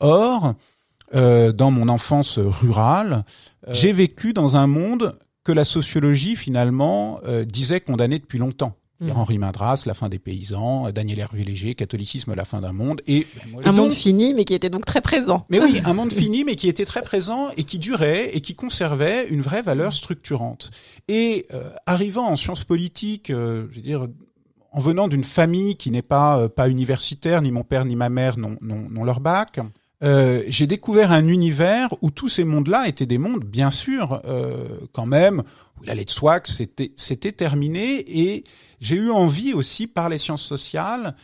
Or, 0.00 0.54
euh, 1.14 1.52
dans 1.52 1.70
mon 1.70 1.88
enfance 1.88 2.38
rurale, 2.38 3.24
euh. 3.66 3.72
j'ai 3.72 3.92
vécu 3.92 4.32
dans 4.32 4.56
un 4.56 4.66
monde 4.66 5.18
que 5.44 5.52
la 5.52 5.64
sociologie 5.64 6.36
finalement 6.36 7.20
euh, 7.26 7.44
disait 7.44 7.80
condamné 7.80 8.18
depuis 8.18 8.38
longtemps. 8.38 8.76
Mmh. 9.00 9.12
Henri 9.12 9.38
Madras, 9.38 9.84
La 9.86 9.94
fin 9.94 10.10
des 10.10 10.18
paysans, 10.18 10.90
Daniel 10.92 11.20
Hervé 11.20 11.42
Léger, 11.42 11.74
Catholicisme, 11.74 12.34
la 12.34 12.44
fin 12.44 12.60
d'un 12.60 12.74
monde. 12.74 13.00
Et 13.06 13.26
ben, 13.54 13.60
un 13.64 13.72
monde 13.72 13.92
fini, 13.92 14.34
mais 14.34 14.44
qui 14.44 14.52
était 14.52 14.68
donc 14.68 14.84
très 14.84 15.00
présent. 15.00 15.46
Mais 15.48 15.58
oui, 15.58 15.80
un 15.86 15.94
monde 15.94 16.12
fini, 16.12 16.44
mais 16.44 16.54
qui 16.54 16.68
était 16.68 16.84
très 16.84 17.00
présent 17.00 17.48
et 17.56 17.64
qui 17.64 17.78
durait 17.78 18.36
et 18.36 18.42
qui 18.42 18.54
conservait 18.54 19.26
une 19.28 19.40
vraie 19.40 19.62
valeur 19.62 19.94
structurante. 19.94 20.70
Et 21.08 21.46
euh, 21.54 21.70
arrivant 21.86 22.28
en 22.28 22.36
sciences 22.36 22.64
politiques, 22.64 23.30
euh, 23.30 23.68
je 23.70 23.76
veux 23.76 23.82
dire, 23.82 24.06
en 24.72 24.80
venant 24.80 25.08
d'une 25.08 25.24
famille 25.24 25.76
qui 25.76 25.90
n'est 25.90 26.02
pas 26.02 26.38
euh, 26.38 26.48
pas 26.48 26.68
universitaire, 26.68 27.40
ni 27.40 27.50
mon 27.50 27.64
père 27.64 27.86
ni 27.86 27.96
ma 27.96 28.10
mère 28.10 28.36
n'ont 28.38 29.04
leur 29.04 29.20
bac. 29.20 29.60
Euh, 30.02 30.42
j'ai 30.48 30.66
découvert 30.66 31.12
un 31.12 31.28
univers 31.28 31.90
où 32.00 32.10
tous 32.10 32.28
ces 32.28 32.44
mondes-là 32.44 32.88
étaient 32.88 33.06
des 33.06 33.18
mondes, 33.18 33.44
bien 33.44 33.70
sûr, 33.70 34.22
euh, 34.24 34.78
quand 34.92 35.06
même, 35.06 35.42
où 35.78 35.84
il 35.84 35.90
allait 35.90 36.04
de 36.04 36.10
soi 36.10 36.40
que 36.40 36.48
c'était, 36.48 37.32
terminé, 37.32 38.04
et 38.20 38.44
j'ai 38.80 38.96
eu 38.96 39.10
envie 39.10 39.52
aussi, 39.52 39.86
par 39.86 40.08
les 40.08 40.18
sciences 40.18 40.42
sociales, 40.42 41.14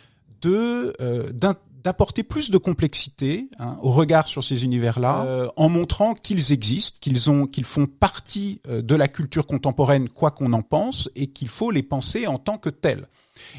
de 0.42 0.92
euh, 1.00 1.32
d'apporter 1.32 2.24
plus 2.24 2.50
de 2.50 2.58
complexité 2.58 3.48
hein, 3.60 3.76
au 3.80 3.92
regard 3.92 4.26
sur 4.26 4.42
ces 4.42 4.64
univers-là, 4.64 5.24
euh, 5.24 5.48
en 5.56 5.68
montrant 5.68 6.14
qu'ils 6.14 6.52
existent, 6.52 6.98
qu'ils 7.00 7.30
ont, 7.30 7.46
qu'ils 7.46 7.64
font 7.64 7.86
partie 7.86 8.60
euh, 8.68 8.82
de 8.82 8.94
la 8.96 9.06
culture 9.06 9.46
contemporaine, 9.46 10.08
quoi 10.08 10.32
qu'on 10.32 10.52
en 10.52 10.62
pense, 10.62 11.08
et 11.14 11.28
qu'il 11.28 11.48
faut 11.48 11.70
les 11.70 11.84
penser 11.84 12.26
en 12.26 12.38
tant 12.38 12.58
que 12.58 12.70
tels. 12.70 13.06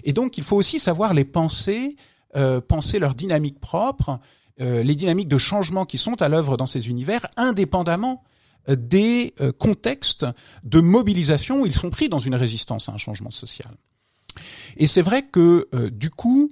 Et 0.03 0.11
donc, 0.11 0.37
il 0.37 0.43
faut 0.43 0.57
aussi 0.57 0.77
savoir 0.77 1.13
les 1.13 1.25
penser, 1.25 1.95
penser 2.67 2.99
leur 2.99 3.15
dynamique 3.15 3.59
propre, 3.59 4.19
euh, 4.59 4.83
les 4.83 4.95
dynamiques 4.95 5.27
de 5.27 5.37
changement 5.37 5.85
qui 5.85 5.97
sont 5.97 6.21
à 6.21 6.29
l'œuvre 6.29 6.57
dans 6.57 6.65
ces 6.65 6.89
univers, 6.89 7.27
indépendamment 7.37 8.23
euh, 8.69 8.75
des 8.75 9.33
euh, 9.39 9.51
contextes 9.51 10.25
de 10.63 10.79
mobilisation 10.79 11.61
où 11.61 11.65
ils 11.65 11.73
sont 11.73 11.89
pris 11.89 12.09
dans 12.09 12.19
une 12.19 12.35
résistance 12.35 12.89
à 12.89 12.91
un 12.91 12.97
changement 12.97 13.31
social. 13.31 13.69
Et 14.77 14.87
c'est 14.87 15.01
vrai 15.01 15.23
que 15.23 15.67
du 15.89 16.09
coup, 16.09 16.49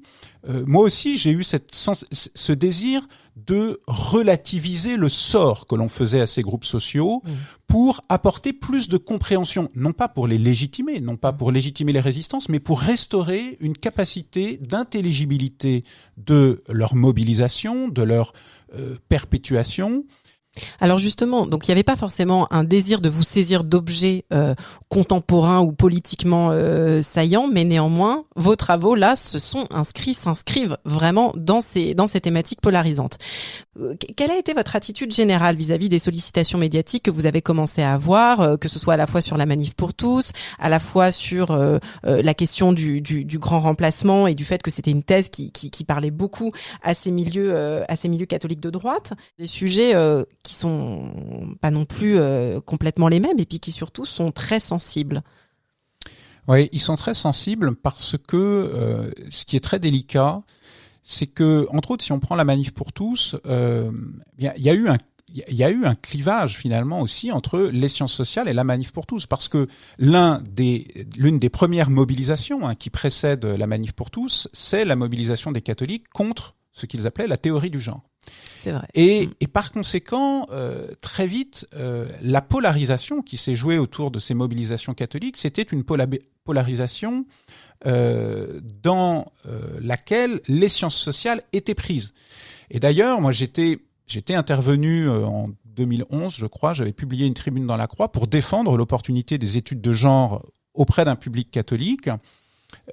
moi 0.47 0.83
aussi 0.83 1.17
j'ai 1.17 1.31
eu 1.31 1.43
cette 1.43 1.73
ce 1.73 2.51
désir 2.51 3.07
de 3.35 3.81
relativiser 3.85 4.95
le 4.95 5.09
sort 5.09 5.67
que 5.67 5.75
l'on 5.75 5.89
faisait 5.89 6.21
à 6.21 6.27
ces 6.27 6.41
groupes 6.41 6.63
sociaux 6.63 7.21
mmh. 7.23 7.29
pour 7.67 8.01
apporter 8.07 8.53
plus 8.53 8.88
de 8.88 8.97
compréhension, 8.97 9.69
non 9.75 9.91
pas 9.91 10.07
pour 10.07 10.27
les 10.27 10.38
légitimer, 10.38 11.01
non 11.01 11.17
pas 11.17 11.33
pour 11.33 11.51
légitimer 11.51 11.91
les 11.91 11.99
résistances, 11.99 12.47
mais 12.47 12.59
pour 12.59 12.79
restaurer 12.79 13.57
une 13.59 13.77
capacité 13.77 14.57
d'intelligibilité 14.57 15.83
de 16.17 16.63
leur 16.69 16.95
mobilisation, 16.95 17.89
de 17.89 18.03
leur 18.03 18.31
euh, 18.73 18.95
perpétuation, 19.09 20.05
alors 20.79 20.97
justement, 20.97 21.45
donc 21.45 21.67
il 21.67 21.71
n'y 21.71 21.73
avait 21.73 21.83
pas 21.83 21.95
forcément 21.95 22.51
un 22.51 22.63
désir 22.63 23.01
de 23.01 23.09
vous 23.09 23.23
saisir 23.23 23.63
d'objets 23.63 24.25
euh, 24.33 24.55
contemporains 24.89 25.61
ou 25.61 25.71
politiquement 25.71 26.49
euh, 26.51 27.01
saillants, 27.01 27.47
mais 27.47 27.63
néanmoins, 27.63 28.25
vos 28.35 28.55
travaux 28.55 28.95
là 28.95 29.15
se 29.15 29.39
sont 29.39 29.67
inscrits, 29.71 30.13
s'inscrivent 30.13 30.77
vraiment 30.85 31.33
dans 31.35 31.61
ces 31.61 31.93
dans 31.93 32.07
ces 32.07 32.21
thématiques 32.21 32.61
polarisantes. 32.61 33.17
Euh, 33.79 33.95
quelle 34.15 34.31
a 34.31 34.38
été 34.38 34.53
votre 34.53 34.75
attitude 34.75 35.13
générale 35.13 35.55
vis-à-vis 35.55 35.89
des 35.89 35.99
sollicitations 35.99 36.57
médiatiques 36.57 37.03
que 37.03 37.11
vous 37.11 37.25
avez 37.25 37.41
commencé 37.41 37.81
à 37.81 37.93
avoir, 37.93 38.59
que 38.59 38.67
ce 38.67 38.79
soit 38.79 38.95
à 38.95 38.97
la 38.97 39.07
fois 39.07 39.21
sur 39.21 39.38
la 39.38 39.45
manif 39.45 39.75
pour 39.75 39.93
tous, 39.93 40.31
à 40.59 40.69
la 40.69 40.79
fois 40.79 41.11
sur 41.11 41.57
la 42.03 42.33
question 42.33 42.73
du, 42.73 43.01
grand 43.39 43.59
remplacement 43.59 44.27
et 44.27 44.35
du 44.35 44.45
fait 44.45 44.61
que 44.61 44.71
c'était 44.71 44.91
une 44.91 45.03
thèse 45.03 45.29
qui, 45.29 45.51
parlait 45.85 46.11
beaucoup 46.11 46.51
à 46.81 46.95
ces 46.95 47.11
milieux 47.11 48.25
catholiques 48.27 48.61
de 48.61 48.69
droite, 48.69 49.13
des 49.38 49.47
sujets 49.47 49.93
qui 50.43 50.53
sont 50.53 51.11
pas 51.61 51.71
non 51.71 51.85
plus 51.85 52.17
euh, 52.17 52.59
complètement 52.61 53.07
les 53.07 53.19
mêmes 53.19 53.39
et 53.39 53.45
puis 53.45 53.59
qui 53.59 53.71
surtout 53.71 54.05
sont 54.05 54.31
très 54.31 54.59
sensibles. 54.59 55.21
Oui, 56.47 56.69
ils 56.71 56.79
sont 56.79 56.95
très 56.95 57.13
sensibles 57.13 57.75
parce 57.75 58.15
que 58.27 58.38
euh, 58.38 59.11
ce 59.29 59.45
qui 59.45 59.55
est 59.55 59.63
très 59.63 59.79
délicat, 59.79 60.43
c'est 61.05 61.27
que 61.27 61.67
entre 61.69 61.91
autres, 61.91 62.03
si 62.03 62.11
on 62.11 62.19
prend 62.19 62.35
la 62.35 62.43
manif 62.43 62.73
pour 62.73 62.91
tous, 62.91 63.37
euh, 63.45 63.91
il 64.37 64.51
y, 64.57 64.69
a 64.69 64.73
eu 64.73 64.89
un 64.89 64.97
il 65.29 65.55
y 65.55 65.63
a 65.63 65.69
eu 65.69 65.85
un 65.85 65.95
clivage 65.95 66.57
finalement 66.57 67.01
aussi 67.01 67.31
entre 67.31 67.59
les 67.59 67.89
sciences 67.89 68.13
sociales 68.13 68.47
et 68.47 68.53
la 68.53 68.63
manif 68.63 68.91
pour 68.91 69.05
tous, 69.05 69.25
parce 69.25 69.47
que 69.47 69.67
l'un 69.97 70.41
des, 70.49 71.07
l'une 71.17 71.39
des 71.39 71.49
premières 71.49 71.89
mobilisations 71.89 72.67
hein, 72.67 72.75
qui 72.75 72.89
précède 72.89 73.45
la 73.45 73.67
manif 73.67 73.91
pour 73.91 74.11
tous, 74.11 74.47
c'est 74.53 74.85
la 74.85 74.95
mobilisation 74.95 75.51
des 75.51 75.61
catholiques 75.61 76.09
contre 76.09 76.55
ce 76.71 76.85
qu'ils 76.85 77.05
appelaient 77.05 77.27
la 77.27 77.37
théorie 77.37 77.69
du 77.69 77.79
genre. 77.79 78.03
C'est 78.57 78.71
vrai. 78.71 78.87
Et, 78.93 79.27
mm. 79.27 79.33
et, 79.41 79.47
par 79.47 79.71
conséquent, 79.71 80.47
euh, 80.51 80.87
très 81.01 81.27
vite, 81.27 81.67
euh, 81.75 82.07
la 82.21 82.41
polarisation 82.41 83.21
qui 83.21 83.37
s'est 83.37 83.55
jouée 83.55 83.77
autour 83.77 84.11
de 84.11 84.19
ces 84.19 84.33
mobilisations 84.33 84.93
catholiques, 84.93 85.37
c'était 85.37 85.63
une 85.63 85.83
polarisation 85.83 87.25
euh, 87.86 88.60
dans 88.84 89.32
euh, 89.48 89.60
laquelle 89.82 90.39
les 90.48 90.69
sciences 90.69 90.95
sociales 90.95 91.41
étaient 91.54 91.76
prises. 91.76 92.13
Et 92.69 92.80
d'ailleurs, 92.80 93.21
moi, 93.21 93.32
j'étais 93.32 93.80
j'étais 94.08 94.36
intervenu 94.36 95.08
euh, 95.08 95.26
en 95.26 95.50
2011, 95.65 96.36
je 96.36 96.45
crois, 96.45 96.74
j'avais 96.74 96.93
publié 96.93 97.28
une 97.28 97.34
tribune 97.34 97.65
dans 97.65 97.78
la 97.78 97.88
Croix 97.88 98.12
pour 98.12 98.28
défendre 98.28 98.78
l'opportunité 98.78 99.38
des 99.38 99.58
études 99.58 99.82
de 99.82 99.93
genre 99.93 100.45
auprès 100.74 101.06
d'un 101.06 101.15
public 101.15 101.52
catholique. 101.52 102.10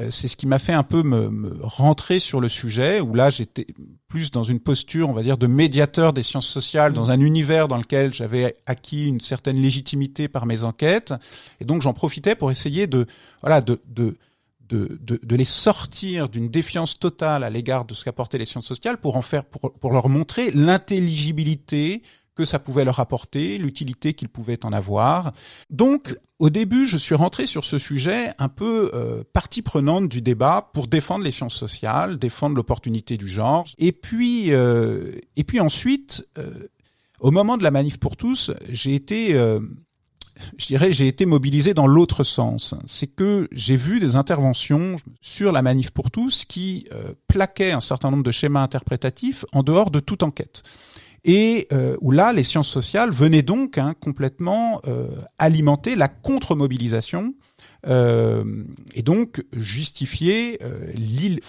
Euh, 0.00 0.10
c'est 0.10 0.28
ce 0.28 0.36
qui 0.36 0.46
m'a 0.46 0.58
fait 0.58 0.72
un 0.72 0.82
peu 0.82 1.02
me, 1.02 1.58
rentrer 1.62 2.18
sur 2.18 2.40
le 2.40 2.48
sujet, 2.48 3.00
où 3.00 3.14
là 3.14 3.30
j'étais 3.30 3.66
plus 4.08 4.30
dans 4.30 4.44
une 4.44 4.60
posture, 4.60 5.08
on 5.08 5.12
va 5.12 5.22
dire, 5.22 5.38
de 5.38 5.46
médiateur 5.46 6.12
des 6.12 6.22
sciences 6.22 6.48
sociales, 6.48 6.92
dans 6.92 7.10
un 7.10 7.20
univers 7.20 7.68
dans 7.68 7.78
lequel 7.78 8.12
j'avais 8.12 8.56
acquis 8.66 9.06
une 9.08 9.20
certaine 9.20 9.60
légitimité 9.60 10.28
par 10.28 10.46
mes 10.46 10.64
enquêtes, 10.64 11.14
et 11.60 11.64
donc 11.64 11.82
j'en 11.82 11.94
profitais 11.94 12.34
pour 12.34 12.50
essayer 12.50 12.86
de, 12.86 13.06
voilà, 13.42 13.60
de, 13.60 13.80
de 13.88 14.16
de, 14.72 15.36
les 15.36 15.44
sortir 15.44 16.28
d'une 16.28 16.48
défiance 16.48 16.98
totale 16.98 17.44
à 17.44 17.50
l'égard 17.50 17.84
de 17.84 17.94
ce 17.94 18.04
qu'apportaient 18.04 18.38
les 18.38 18.44
sciences 18.44 18.66
sociales 18.66 18.98
pour 18.98 19.16
en 19.16 19.22
faire 19.22 19.44
pour, 19.44 19.92
leur 19.92 20.08
montrer 20.08 20.50
l'intelligibilité 20.52 22.02
que 22.34 22.46
ça 22.46 22.58
pouvait 22.58 22.86
leur 22.86 22.98
apporter, 22.98 23.58
l'utilité 23.58 24.14
qu'ils 24.14 24.30
pouvaient 24.30 24.64
en 24.64 24.72
avoir. 24.72 25.32
Donc, 25.68 26.16
au 26.38 26.48
début, 26.48 26.86
je 26.86 26.96
suis 26.96 27.14
rentré 27.14 27.44
sur 27.44 27.62
ce 27.64 27.76
sujet 27.76 28.32
un 28.38 28.48
peu 28.48 28.90
euh, 28.94 29.22
partie 29.34 29.60
prenante 29.60 30.08
du 30.08 30.22
débat 30.22 30.70
pour 30.72 30.88
défendre 30.88 31.24
les 31.24 31.30
sciences 31.30 31.54
sociales, 31.54 32.18
défendre 32.18 32.56
l'opportunité 32.56 33.18
du 33.18 33.28
genre. 33.28 33.66
Et 33.76 33.92
puis, 33.92 34.54
euh, 34.54 35.12
et 35.36 35.44
puis 35.44 35.60
ensuite, 35.60 36.26
euh, 36.38 36.68
au 37.20 37.30
moment 37.30 37.58
de 37.58 37.62
la 37.62 37.70
manif 37.70 37.98
pour 37.98 38.16
tous, 38.16 38.50
j'ai 38.70 38.94
été 38.94 39.38
je 40.58 40.66
dirais, 40.66 40.92
j'ai 40.92 41.08
été 41.08 41.26
mobilisé 41.26 41.74
dans 41.74 41.86
l'autre 41.86 42.24
sens. 42.24 42.74
C'est 42.86 43.06
que 43.06 43.48
j'ai 43.52 43.76
vu 43.76 44.00
des 44.00 44.16
interventions 44.16 44.96
sur 45.20 45.52
la 45.52 45.62
manif 45.62 45.90
pour 45.90 46.10
tous 46.10 46.44
qui 46.44 46.86
euh, 46.92 47.12
plaquaient 47.28 47.72
un 47.72 47.80
certain 47.80 48.10
nombre 48.10 48.22
de 48.22 48.30
schémas 48.30 48.62
interprétatifs 48.62 49.44
en 49.52 49.62
dehors 49.62 49.90
de 49.90 50.00
toute 50.00 50.22
enquête 50.22 50.62
et 51.24 51.68
euh, 51.72 51.96
où 52.00 52.10
là, 52.10 52.32
les 52.32 52.42
sciences 52.42 52.68
sociales 52.68 53.12
venaient 53.12 53.42
donc 53.42 53.78
hein, 53.78 53.94
complètement 54.00 54.80
euh, 54.88 55.06
alimenter 55.38 55.94
la 55.94 56.08
contre-mobilisation 56.08 57.34
et 57.84 59.02
donc 59.02 59.44
justifier 59.56 60.60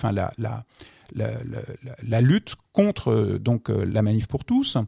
la, 0.02 0.32
la, 1.15 2.22
lutte 2.22 2.56
contre 2.72 3.38
donc 3.39 3.69
la 3.69 4.02
manif 4.02 4.26
pour 4.26 4.43
tous. 4.43 4.80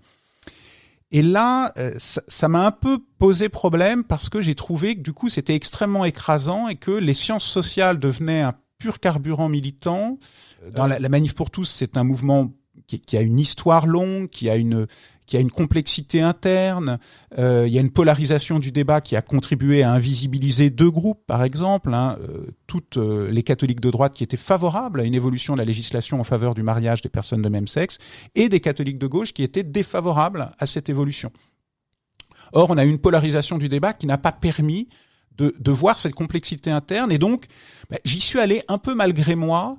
Et 1.16 1.22
là, 1.22 1.74
ça 1.98 2.48
m'a 2.50 2.66
un 2.66 2.72
peu 2.72 3.00
posé 3.20 3.48
problème 3.48 4.04
parce 4.04 4.28
que 4.28 4.42
j'ai 4.42 4.54
trouvé 4.54 4.98
que 4.98 5.00
du 5.00 5.14
coup 5.14 5.30
c'était 5.30 5.56
extrêmement 5.56 6.04
écrasant 6.04 6.68
et 6.68 6.76
que 6.76 6.92
les 6.92 7.14
sciences 7.14 7.46
sociales 7.46 8.00
devenaient 8.00 8.42
un 8.42 8.54
pur 8.80 9.00
carburant 9.00 9.48
militant. 9.48 10.20
Dans 10.76 10.88
la, 10.88 11.00
la 11.00 11.08
manif 11.08 11.34
pour 11.34 11.52
tous, 11.52 11.64
c'est 11.64 11.96
un 11.96 12.04
mouvement 12.04 12.52
qui, 12.88 13.00
qui, 13.00 13.16
a 13.16 13.22
une 13.22 13.40
histoire 13.40 13.88
longue, 13.88 14.28
qui 14.28 14.50
a 14.50 14.58
une 14.58 14.88
qui 15.26 15.38
a 15.38 15.40
une 15.40 15.52
complexité 15.52 16.22
interne. 16.22 16.98
Euh, 17.38 17.66
il 17.68 17.74
y 17.74 17.78
a 17.78 17.82
une 17.82 17.92
polarisation 17.92 18.60
du 18.60 18.72
débat 18.72 19.02
qui 19.02 19.16
a 19.16 19.22
contribué 19.22 19.84
à 19.84 19.92
invisibiliser 19.92 20.70
deux 20.70 20.92
groupes, 20.92 21.24
par 21.26 21.44
exemple, 21.44 21.94
hein, 21.94 22.18
euh, 22.22 22.46
toutes 22.68 22.98
euh, 22.98 23.30
les 23.32 23.44
catholiques 23.44 23.80
de 23.80 23.92
droite 23.92 24.14
qui 24.14 24.24
étaient 24.24 24.38
favorables 24.38 25.02
à 25.02 25.04
une 25.04 25.16
évolution 25.16 25.54
de 25.54 25.60
la 25.60 25.66
législation 25.66 26.20
en 26.20 26.24
faveur 26.24 26.54
du 26.54 26.64
mariage 26.64 27.02
des 27.02 27.10
personnes 27.10 27.42
de 27.42 27.50
même 27.50 27.68
sexe, 27.68 27.98
et 28.36 28.50
des 28.50 28.60
catholiques 28.60 29.00
de 29.00 29.08
gauche 29.08 29.34
qui 29.34 29.44
étaient 29.44 29.64
défavorables 29.64 30.52
à 30.60 30.66
cette 30.66 30.90
évolution. 30.90 31.32
Or, 32.54 32.70
on 32.70 32.78
a 32.78 32.86
une 32.86 33.00
polarisation 33.00 33.58
du 33.58 33.68
débat 33.68 33.94
qui 33.94 34.06
n'a 34.06 34.18
pas 34.18 34.32
permis 34.32 34.90
de, 35.38 35.54
de, 35.60 35.72
voir 35.72 35.98
cette 35.98 36.14
complexité 36.14 36.72
interne, 36.72 37.12
et 37.12 37.18
donc 37.18 37.48
ben, 37.90 38.00
j'y 38.06 38.22
suis 38.22 38.40
allé 38.40 38.64
un 38.68 38.78
peu 38.78 38.96
malgré 38.96 39.36
moi. 39.36 39.78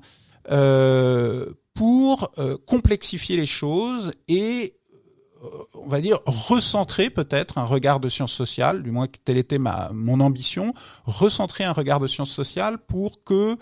Euh, 0.50 1.52
pour 1.76 2.32
euh, 2.38 2.56
complexifier 2.66 3.36
les 3.36 3.46
choses 3.46 4.10
et 4.28 4.75
on 5.74 5.88
va 5.88 6.00
dire 6.00 6.18
recentrer 6.26 7.10
peut-être 7.10 7.58
un 7.58 7.64
regard 7.64 8.00
de 8.00 8.08
sciences 8.08 8.32
sociales, 8.32 8.82
du 8.82 8.90
moins 8.90 9.06
telle 9.24 9.36
était 9.36 9.58
ma 9.58 9.90
mon 9.92 10.20
ambition, 10.20 10.74
recentrer 11.04 11.64
un 11.64 11.72
regard 11.72 12.00
de 12.00 12.06
sciences 12.06 12.30
sociales 12.30 12.78
pour 12.78 13.22
que 13.24 13.56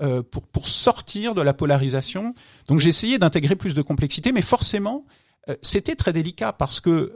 euh, 0.00 0.22
pour 0.22 0.46
pour 0.46 0.68
sortir 0.68 1.34
de 1.34 1.42
la 1.42 1.54
polarisation. 1.54 2.34
Donc 2.68 2.80
j'ai 2.80 2.88
essayé 2.88 3.18
d'intégrer 3.18 3.56
plus 3.56 3.74
de 3.74 3.82
complexité, 3.82 4.32
mais 4.32 4.42
forcément 4.42 5.04
c'était 5.62 5.96
très 5.96 6.12
délicat 6.12 6.52
parce 6.52 6.78
que 6.78 7.14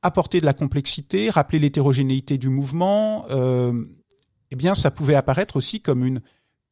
apporter 0.00 0.40
de 0.40 0.46
la 0.46 0.54
complexité, 0.54 1.28
rappeler 1.28 1.58
l'hétérogénéité 1.58 2.38
du 2.38 2.48
mouvement, 2.48 3.26
eh 4.50 4.56
bien 4.56 4.72
ça 4.72 4.90
pouvait 4.90 5.14
apparaître 5.14 5.56
aussi 5.56 5.82
comme 5.82 6.06
une 6.06 6.22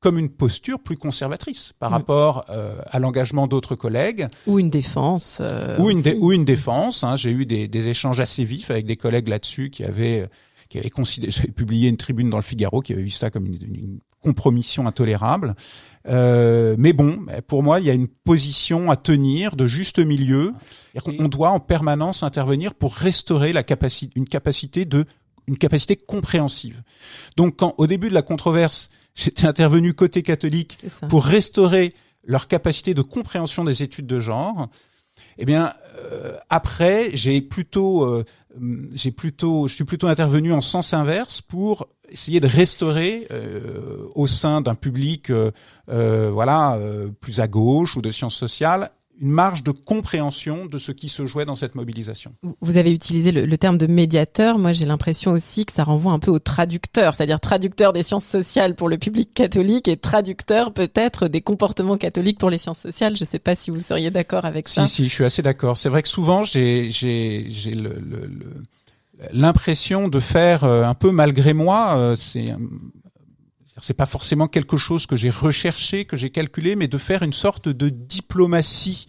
comme 0.01 0.19
une 0.19 0.29
posture 0.29 0.81
plus 0.81 0.97
conservatrice 0.97 1.73
par 1.79 1.91
mm. 1.91 1.95
rapport 1.95 2.45
euh, 2.51 2.81
à 2.87 2.99
l'engagement 2.99 3.47
d'autres 3.47 3.75
collègues. 3.75 4.29
Ou 4.47 4.59
une 4.59 4.71
défense. 4.71 5.43
ou, 5.79 5.91
une 5.91 6.03
ou 6.19 6.33
une 6.33 6.45
défense. 6.45 7.05
Hein. 7.05 7.17
J'ai 7.17 7.31
eu 7.31 7.47
des, 7.47 7.69
des, 7.69 7.89
échanges 7.89 8.21
assez 8.21 8.45
vifs 8.45 8.71
avec 8.71 8.87
des 8.87 8.97
collègues 8.97 9.29
là-dessus 9.29 9.71
qui 9.71 9.85
avaient 9.85 10.29
qui 10.69 10.79
avait 10.79 10.91
considéré, 10.91 11.33
j'avais 11.37 11.53
publié 11.53 11.89
une 11.89 11.97
tribune 11.97 12.31
dans 12.31 12.37
le 12.37 12.43
Figaro 12.43 12.81
qui 12.81 12.93
avait 12.93 13.03
vu 13.03 13.11
ça 13.11 13.31
comme 13.31 13.47
une, 13.47 13.59
une 13.63 13.99
compromission 14.23 14.87
intolérable. 14.87 15.55
Euh, 16.09 16.75
mais 16.79 16.93
bon, 16.93 17.27
pour 17.47 17.63
moi, 17.63 17.81
il 17.81 17.87
y 17.87 17.91
a 17.91 17.95
une 17.95 18.09
position 18.09 18.91
à 18.91 18.97
tenir 18.97 19.57
de 19.57 19.67
juste 19.67 19.99
milieu. 19.99 20.53
On 21.07 21.29
doit 21.29 21.51
en 21.51 21.61
permanence 21.61 22.23
intervenir 22.23 22.75
pour 22.75 22.95
restaurer 22.95 23.53
la 23.53 23.63
capacité, 23.63 24.13
une 24.17 24.29
capacité 24.29 24.85
de, 24.85 25.05
une 25.47 25.59
capacité 25.59 25.97
compréhensive. 25.97 26.83
Donc, 27.37 27.57
quand 27.57 27.75
au 27.79 27.87
début 27.87 28.09
de 28.09 28.15
la 28.15 28.23
controverse, 28.23 28.91
j'étais 29.19 29.47
intervenu 29.47 29.95
côté 29.95 30.23
catholique 30.23 30.79
pour 31.09 31.25
restaurer 31.25 31.93
leur 32.25 32.47
capacité 32.47 32.95
de 32.95 33.03
compréhension 33.03 33.65
des 33.65 33.83
études 33.83 34.07
de 34.07 34.21
genre, 34.21 34.69
eh 35.39 35.45
bien, 35.45 35.73
euh, 35.99 36.37
après, 36.51 37.11
j'ai 37.15 37.41
plutôt, 37.41 38.05
euh, 38.05 38.25
j'ai 38.93 39.11
plutôt, 39.11 39.67
je 39.67 39.75
suis 39.75 39.85
plutôt 39.85 40.07
intervenu 40.07 40.53
en 40.53 40.61
sens 40.61 40.95
inverse 40.95 41.41
pour 41.41 41.89
essayer 42.11 42.41
de 42.41 42.47
restaurer 42.47 43.27
euh, 43.31 44.07
au 44.15 44.27
sein 44.27 44.61
d'un 44.61 44.75
public 44.75 45.31
euh, 45.31 45.51
euh, 45.91 46.31
voilà 46.33 46.79
plus 47.21 47.41
à 47.41 47.49
gauche 47.49 47.97
ou 47.97 48.03
de 48.03 48.11
sciences 48.11 48.37
sociales 48.37 48.91
une 49.21 49.31
marge 49.31 49.63
de 49.63 49.71
compréhension 49.71 50.67
de 50.67 50.79
ce 50.79 50.93
qui 50.93 51.09
se 51.09 51.27
jouait 51.27 51.45
dans 51.45 51.55
cette 51.55 51.75
mobilisation. 51.75 52.35
Vous 52.61 52.77
avez 52.77 52.93
utilisé 52.93 53.33
le, 53.33 53.59
terme 53.59 53.79
de 53.79 53.87
médiateur. 53.87 54.59
Moi, 54.59 54.73
j'ai 54.73 54.85
l'impression 54.85 55.33
aussi 55.33 55.67
que 55.67 55.73
ça 55.73 55.85
renvoie 55.85 56.13
un 56.13 56.19
peu 56.19 56.31
au 56.31 56.39
traducteur, 56.39 57.15
c'est-à-dire 57.15 57.41
traducteur 57.41 57.93
des 57.93 58.03
sciences 58.03 58.25
sociales 58.25 58.75
pour 58.75 58.89
le 58.89 58.99
public 58.99 59.33
catholique 59.35 59.89
et 59.89 59.97
traducteur 59.97 60.73
peut-être 60.73 61.29
des 61.29 61.41
comportements 61.41 61.97
catholiques 61.97 62.39
pour 62.39 62.51
les 62.51 62.59
sciences 62.59 62.79
sociales. 62.79 63.17
Je 63.17 63.25
ne 63.25 63.29
sais 63.29 63.39
pas 63.39 63.55
si 63.55 63.71
vous 63.71 63.81
seriez 63.81 64.11
d'accord 64.11 64.45
avec 64.45 64.69
ça. 64.69 64.87
Si, 64.87 64.95
si, 64.95 65.09
je 65.09 65.15
suis 65.15 65.25
assez 65.25 65.43
d'accord. 65.43 65.77
C'est 65.77 65.89
vrai 65.89 66.03
que 66.03 66.09
souvent, 66.09 66.45
j'ai, 66.45 66.91
j'ai, 66.91 67.47
j'ai 67.49 67.73
le, 67.73 67.99
le 68.01 68.29
l'impression 69.33 70.09
de 70.09 70.21
faire 70.21 70.65
euh, 70.65 70.85
un 70.85 70.95
peu 70.95 71.11
malgré 71.11 71.53
moi. 71.53 71.97
Euh, 71.97 72.17
c'est 72.17 72.55
c'est 73.81 73.95
pas 73.95 74.07
forcément 74.07 74.49
quelque 74.49 74.77
chose 74.77 75.07
que 75.07 75.17
j'ai 75.17 75.31
recherché, 75.31 76.05
que 76.05 76.17
j'ai 76.17 76.31
calculé, 76.31 76.77
mais 76.77 76.89
de 76.89 76.99
faire 76.99 77.23
une 77.23 77.33
sorte 77.33 77.69
de 77.69 77.89
diplomatie 77.89 79.07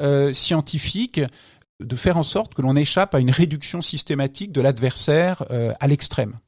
euh, 0.00 0.32
scientifique, 0.32 1.20
de 1.80 1.96
faire 1.96 2.16
en 2.16 2.22
sorte 2.22 2.54
que 2.54 2.62
l'on 2.62 2.76
échappe 2.76 3.14
à 3.14 3.20
une 3.20 3.30
réduction 3.30 3.80
systématique 3.80 4.52
de 4.52 4.60
l'adversaire 4.60 5.44
à 5.80 5.86
l'extrême. 5.88 6.38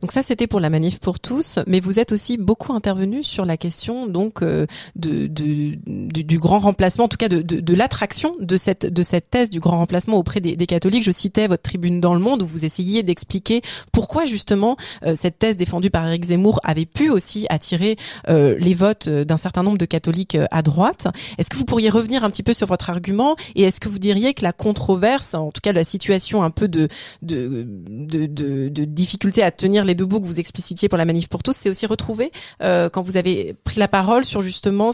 Donc 0.00 0.12
ça, 0.12 0.22
c'était 0.22 0.46
pour 0.46 0.60
la 0.60 0.70
manif 0.70 0.98
pour 0.98 1.20
tous, 1.20 1.58
mais 1.66 1.80
vous 1.80 1.98
êtes 1.98 2.12
aussi 2.12 2.36
beaucoup 2.36 2.72
intervenu 2.72 3.22
sur 3.22 3.44
la 3.44 3.56
question 3.56 4.06
donc 4.06 4.42
euh, 4.42 4.66
de, 4.96 5.26
de, 5.26 5.76
du 6.22 6.38
grand 6.38 6.58
remplacement, 6.58 7.04
en 7.04 7.08
tout 7.08 7.16
cas 7.16 7.28
de, 7.28 7.40
de, 7.42 7.74
l'attraction 7.74 8.34
de 8.40 8.56
cette 8.56 8.86
de 8.86 9.02
cette 9.02 9.30
thèse 9.30 9.50
du 9.50 9.60
grand 9.60 9.78
remplacement 9.78 10.16
auprès 10.16 10.40
des, 10.40 10.56
des, 10.56 10.66
catholiques. 10.66 11.04
Je 11.04 11.10
citais 11.10 11.46
votre 11.46 11.62
tribune 11.62 12.00
dans 12.00 12.14
le 12.14 12.20
Monde 12.20 12.42
où 12.42 12.46
vous 12.46 12.64
essayiez 12.64 13.02
d'expliquer 13.02 13.62
pourquoi 13.92 14.26
justement 14.26 14.76
euh, 15.04 15.14
cette 15.18 15.38
thèse 15.38 15.56
défendue 15.56 15.90
par 15.90 16.06
Éric 16.06 16.24
Zemmour 16.24 16.60
avait 16.64 16.86
pu 16.86 17.08
aussi 17.10 17.46
attirer 17.48 17.96
euh, 18.28 18.56
les 18.58 18.74
votes 18.74 19.08
d'un 19.08 19.36
certain 19.36 19.62
nombre 19.62 19.78
de 19.78 19.86
catholiques 19.86 20.36
à 20.50 20.62
droite. 20.62 21.06
Est-ce 21.38 21.48
que 21.50 21.56
vous 21.56 21.64
pourriez 21.64 21.90
revenir 21.90 22.24
un 22.24 22.30
petit 22.30 22.42
peu 22.42 22.52
sur 22.52 22.66
votre 22.66 22.90
argument 22.90 23.36
et 23.54 23.62
est-ce 23.62 23.80
que 23.80 23.88
vous 23.88 23.98
diriez 23.98 24.34
que 24.34 24.42
la 24.42 24.52
controverse, 24.52 25.34
en 25.34 25.50
tout 25.50 25.60
cas 25.62 25.72
la 25.72 25.84
situation 25.84 26.42
un 26.42 26.50
peu 26.50 26.68
de, 26.68 26.88
de, 27.22 27.66
de 27.88 28.84
difficulté 28.84 29.42
à 29.42 29.51
tenir 29.52 29.84
les 29.84 29.94
deux 29.94 30.04
bouts 30.04 30.20
que 30.20 30.26
vous 30.26 30.40
explicitiez 30.40 30.88
pour 30.88 30.98
la 30.98 31.04
manif 31.04 31.28
pour 31.28 31.42
tous, 31.42 31.52
c'est 31.52 31.70
aussi 31.70 31.86
retrouvé 31.86 32.32
euh, 32.62 32.88
quand 32.88 33.02
vous 33.02 33.16
avez 33.16 33.54
pris 33.64 33.78
la 33.78 33.88
parole 33.88 34.24
sur 34.24 34.40
justement 34.40 34.90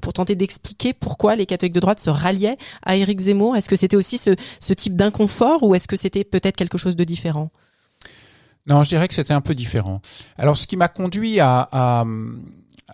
pour 0.00 0.12
tenter 0.12 0.34
d'expliquer 0.34 0.92
pourquoi 0.92 1.36
les 1.36 1.46
catholiques 1.46 1.74
de 1.74 1.80
droite 1.80 2.00
se 2.00 2.10
ralliaient 2.10 2.56
à 2.84 2.96
Éric 2.96 3.20
Zemmour. 3.20 3.56
Est-ce 3.56 3.68
que 3.68 3.76
c'était 3.76 3.96
aussi 3.96 4.18
ce, 4.18 4.32
type 4.72 4.96
d'inconfort 4.96 5.62
ou 5.62 5.74
est-ce 5.74 5.86
que 5.86 5.96
c'était 5.96 6.24
peut-être 6.24 6.56
quelque 6.56 6.78
chose 6.78 6.96
de 6.96 7.04
différent? 7.04 7.50
Non, 8.66 8.84
je 8.84 8.90
dirais 8.90 9.08
que 9.08 9.14
c'était 9.14 9.34
un 9.34 9.40
peu 9.40 9.54
différent. 9.54 10.00
Alors, 10.38 10.56
ce 10.56 10.66
qui 10.66 10.76
m'a 10.76 10.88
conduit 10.88 11.40
à 11.40 12.04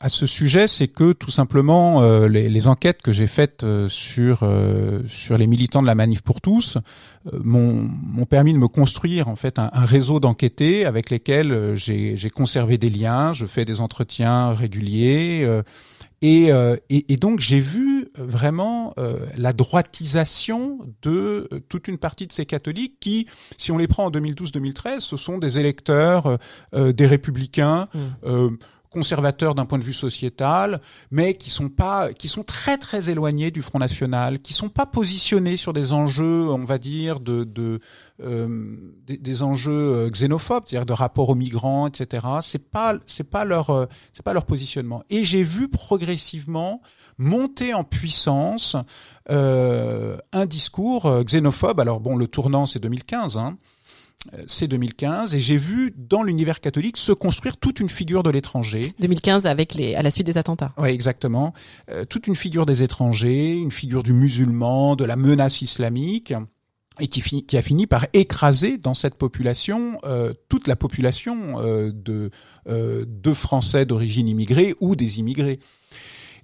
à 0.01 0.09
ce 0.09 0.27
sujet, 0.27 0.69
c'est 0.69 0.89
que 0.89 1.13
tout 1.13 1.31
simplement 1.31 2.03
euh, 2.03 2.29
les, 2.29 2.49
les, 2.49 2.69
enquêtes 2.69 3.03
que 3.03 3.13
j'ai 3.13 3.27
faites 3.27 3.65
euh, 3.65 3.89
sur 3.89 4.41
euh, 4.43 5.03
sur 5.09 5.37
les 5.37 5.47
militants 5.47 5.83
de 5.83 5.87
la 5.87 5.95
Manif 5.95 6.23
pour 6.23 6.41
tous 6.41 6.79
m'ont 7.33 8.25
permis 8.25 8.55
de 8.55 8.59
me 8.59 8.69
construire 8.69 9.29
en 9.29 9.37
fait 9.37 9.59
un, 9.59 9.71
un 9.73 9.85
réseau 9.85 10.19
d'enquêtés 10.19 10.87
avec 10.87 11.11
lesquels 11.11 11.75
j'ai 11.75 12.31
conservé 12.31 12.79
des 12.79 12.89
liens, 12.89 13.35
je 13.35 13.45
fais 13.45 13.67
des 13.67 13.83
entretiens 13.83 14.53
réguliers. 14.53 15.47
Et, 16.23 16.47
et, 16.47 17.13
et, 17.13 17.17
donc 17.17 17.41
j'ai 17.41 17.61
vu 17.61 18.09
vraiment 18.17 18.95
la 19.37 19.53
droitisation 19.53 20.79
de 21.03 21.49
toute 21.69 21.87
une 21.87 21.99
partie 21.99 22.27
de 22.27 22.33
ces 22.33 22.47
catholiques 22.47 22.99
qui, 22.99 23.27
si 23.59 23.73
on 23.73 23.77
les 23.77 23.89
prend 23.89 24.07
en 24.07 24.11
2012-2013, 24.11 25.01
ce 25.01 25.19
sont 25.19 25.37
des 25.37 25.59
électeurs 25.59 26.39
des 26.75 27.07
républicains. 27.07 27.89
Mmh 28.25 28.57
conservateurs 28.99 29.55
d'un 29.55 29.65
point 29.65 29.79
de 29.79 29.85
vue 29.85 29.93
sociétal, 29.93 30.81
mais 31.13 31.35
qui 31.35 31.51
sont 31.51 31.69
pas, 31.69 32.13
qui 32.13 32.27
sont 32.27 32.43
très 32.43 32.79
très 32.79 33.11
éloignés 33.11 33.53
du 33.53 33.63
Front 33.63 33.79
National, 33.79 34.41
qui 34.41 34.53
sont 34.53 34.69
pas 34.69 34.87
positionnés 34.87 35.57
sur 35.57 35.73
des 35.73 35.93
enjeux, 35.93 36.49
on 36.51 36.65
va 36.65 36.79
dire, 36.79 37.21
de, 37.21 37.45
de 37.45 37.79
euh, 38.21 38.77
des, 39.07 39.43
enjeux 39.45 40.07
euh, 40.07 40.11
xénophobes, 40.11 40.65
c'est-à-dire 40.67 40.87
de 40.87 40.93
rapport 40.93 41.29
aux 41.29 41.37
migrants, 41.37 41.87
etc. 41.87 42.27
C'est 42.43 42.71
pas, 42.71 42.95
c'est 43.07 43.31
pas 43.31 43.45
leur, 43.45 43.71
euh, 43.71 43.87
c'est 44.13 44.25
pas 44.25 44.33
leur 44.33 44.47
positionnement. 44.47 45.05
Et 45.11 45.23
j'ai 45.23 45.45
vu 45.45 45.69
progressivement 45.69 46.83
monter 47.19 47.73
en 47.75 47.85
puissance 47.85 48.77
euh, 49.31 50.17
un 50.33 50.47
discours 50.47 51.23
xénophobe. 51.23 51.79
Alors 51.79 52.01
bon, 52.01 52.17
le 52.17 52.27
tournant 52.27 52.67
c'est 52.67 52.81
2015. 52.81 53.37
Hein, 53.37 53.59
c'est 54.47 54.69
2015 54.69 55.35
et 55.35 55.41
j'ai 55.41 55.57
vu 55.57 55.95
dans 55.97 56.23
l'univers 56.23 56.61
catholique 56.61 56.97
se 56.97 57.13
construire 57.13 57.57
toute 57.57 57.81
une 57.81 57.89
figure 57.89 58.23
de 58.23 58.31
l'étranger. 58.31 58.93
2015 58.99 59.47
avec 59.47 59.75
les 59.75 59.95
à 59.95 60.03
la 60.03 60.11
suite 60.11 60.27
des 60.27 60.39
attentats. 60.39 60.73
Oui, 60.77 60.89
exactement. 60.89 61.55
Euh, 61.91 62.05
toute 62.05 62.27
une 62.27 62.37
figure 62.37 62.67
des 62.67 62.83
étrangers, 62.83 63.55
une 63.55 63.71
figure 63.71 64.03
du 64.03 64.13
musulman, 64.13 64.97
de 64.97 65.05
la 65.05 65.17
menace 65.17 65.63
islamique 65.63 66.35
et 67.01 67.07
qui, 67.07 67.23
qui 67.45 67.57
a 67.57 67.63
fini 67.63 67.87
par 67.87 68.07
écraser 68.13 68.77
dans 68.77 68.95
cette 68.95 69.15
population 69.15 69.99
euh, 70.05 70.35
toute 70.49 70.67
la 70.67 70.75
population 70.75 71.61
euh, 71.61 71.93
de, 71.93 72.31
de 72.67 73.33
Français 73.33 73.87
d'origine 73.87 74.29
immigrée 74.29 74.75
ou 74.81 74.97
des 74.97 75.21
immigrés. 75.21 75.61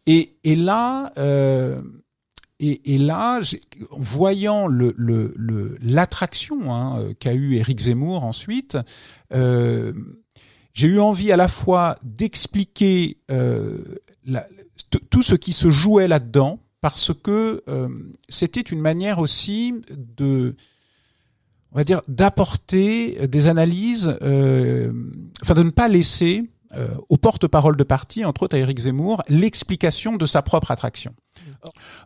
Et, 0.06 0.36
et 0.44 0.54
là, 0.54 1.12
et, 2.60 2.94
et, 2.94 2.98
là, 2.98 3.40
en 3.90 3.98
voyant 3.98 4.68
l'attraction 4.68 6.56
le, 6.56 6.62
le, 6.62 6.70
hein, 6.70 7.14
qu'a 7.18 7.34
eu 7.34 7.56
Éric 7.56 7.80
Zemmour 7.80 8.22
ensuite, 8.24 8.78
euh, 9.32 9.92
j'ai 10.72 10.88
eu 10.88 11.00
envie 11.00 11.32
à 11.32 11.36
la 11.36 11.48
fois 11.48 11.96
d'expliquer 12.02 13.18
euh, 13.30 13.78
tout 15.10 15.22
ce 15.22 15.34
qui 15.34 15.52
se 15.52 15.70
jouait 15.70 16.08
là-dedans, 16.08 16.60
parce 16.80 17.12
que 17.14 17.62
euh, 17.68 17.88
c'était 18.28 18.60
une 18.60 18.80
manière 18.80 19.18
aussi 19.18 19.82
de, 19.90 20.56
on 21.72 21.76
va 21.76 21.84
dire, 21.84 22.02
d'apporter 22.08 23.26
des 23.26 23.46
analyses, 23.46 24.16
euh, 24.22 24.92
enfin 25.42 25.54
de 25.54 25.62
ne 25.62 25.70
pas 25.70 25.88
laisser 25.88 26.44
euh, 26.76 26.88
au 27.08 27.16
porte-parole 27.16 27.76
de 27.76 27.84
parti, 27.84 28.24
entre 28.24 28.44
autres 28.44 28.56
à 28.56 28.58
Éric 28.58 28.80
Zemmour, 28.80 29.22
l'explication 29.28 30.16
de 30.16 30.26
sa 30.26 30.42
propre 30.42 30.70
attraction. 30.70 31.14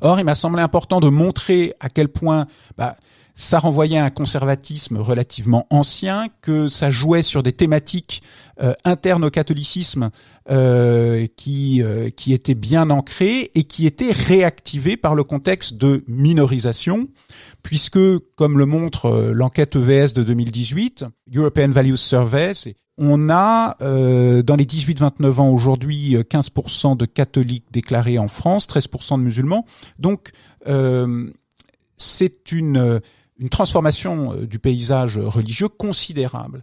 Or, 0.00 0.18
il 0.18 0.24
m'a 0.24 0.34
semblé 0.34 0.62
important 0.62 1.00
de 1.00 1.08
montrer 1.08 1.74
à 1.80 1.88
quel 1.88 2.08
point 2.08 2.46
bah, 2.76 2.96
ça 3.38 3.60
renvoyait 3.60 3.98
à 3.98 4.04
un 4.04 4.10
conservatisme 4.10 4.96
relativement 4.96 5.68
ancien, 5.70 6.26
que 6.42 6.66
ça 6.66 6.90
jouait 6.90 7.22
sur 7.22 7.44
des 7.44 7.52
thématiques 7.52 8.20
euh, 8.60 8.74
internes 8.84 9.24
au 9.24 9.30
catholicisme 9.30 10.10
euh, 10.50 11.28
qui 11.36 11.80
euh, 11.80 12.10
qui 12.10 12.32
étaient 12.32 12.56
bien 12.56 12.90
ancrées 12.90 13.52
et 13.54 13.62
qui 13.62 13.86
étaient 13.86 14.10
réactivées 14.10 14.96
par 14.96 15.14
le 15.14 15.22
contexte 15.22 15.76
de 15.76 16.02
minorisation, 16.08 17.06
puisque, 17.62 18.00
comme 18.34 18.58
le 18.58 18.66
montre 18.66 19.30
l'enquête 19.32 19.76
EVS 19.76 20.14
de 20.14 20.24
2018, 20.24 21.04
European 21.32 21.70
Values 21.70 21.96
Survey, 21.96 22.54
on 22.96 23.30
a 23.30 23.76
euh, 23.82 24.42
dans 24.42 24.56
les 24.56 24.64
18-29 24.64 25.34
ans 25.34 25.50
aujourd'hui 25.50 26.16
15% 26.16 26.96
de 26.96 27.06
catholiques 27.06 27.66
déclarés 27.70 28.18
en 28.18 28.26
France, 28.26 28.66
13% 28.66 29.18
de 29.18 29.22
musulmans. 29.22 29.64
Donc 30.00 30.32
euh, 30.66 31.30
c'est 31.96 32.50
une 32.50 33.00
une 33.38 33.48
transformation 33.48 34.32
euh, 34.32 34.46
du 34.46 34.58
paysage 34.58 35.18
religieux 35.18 35.68
considérable. 35.68 36.62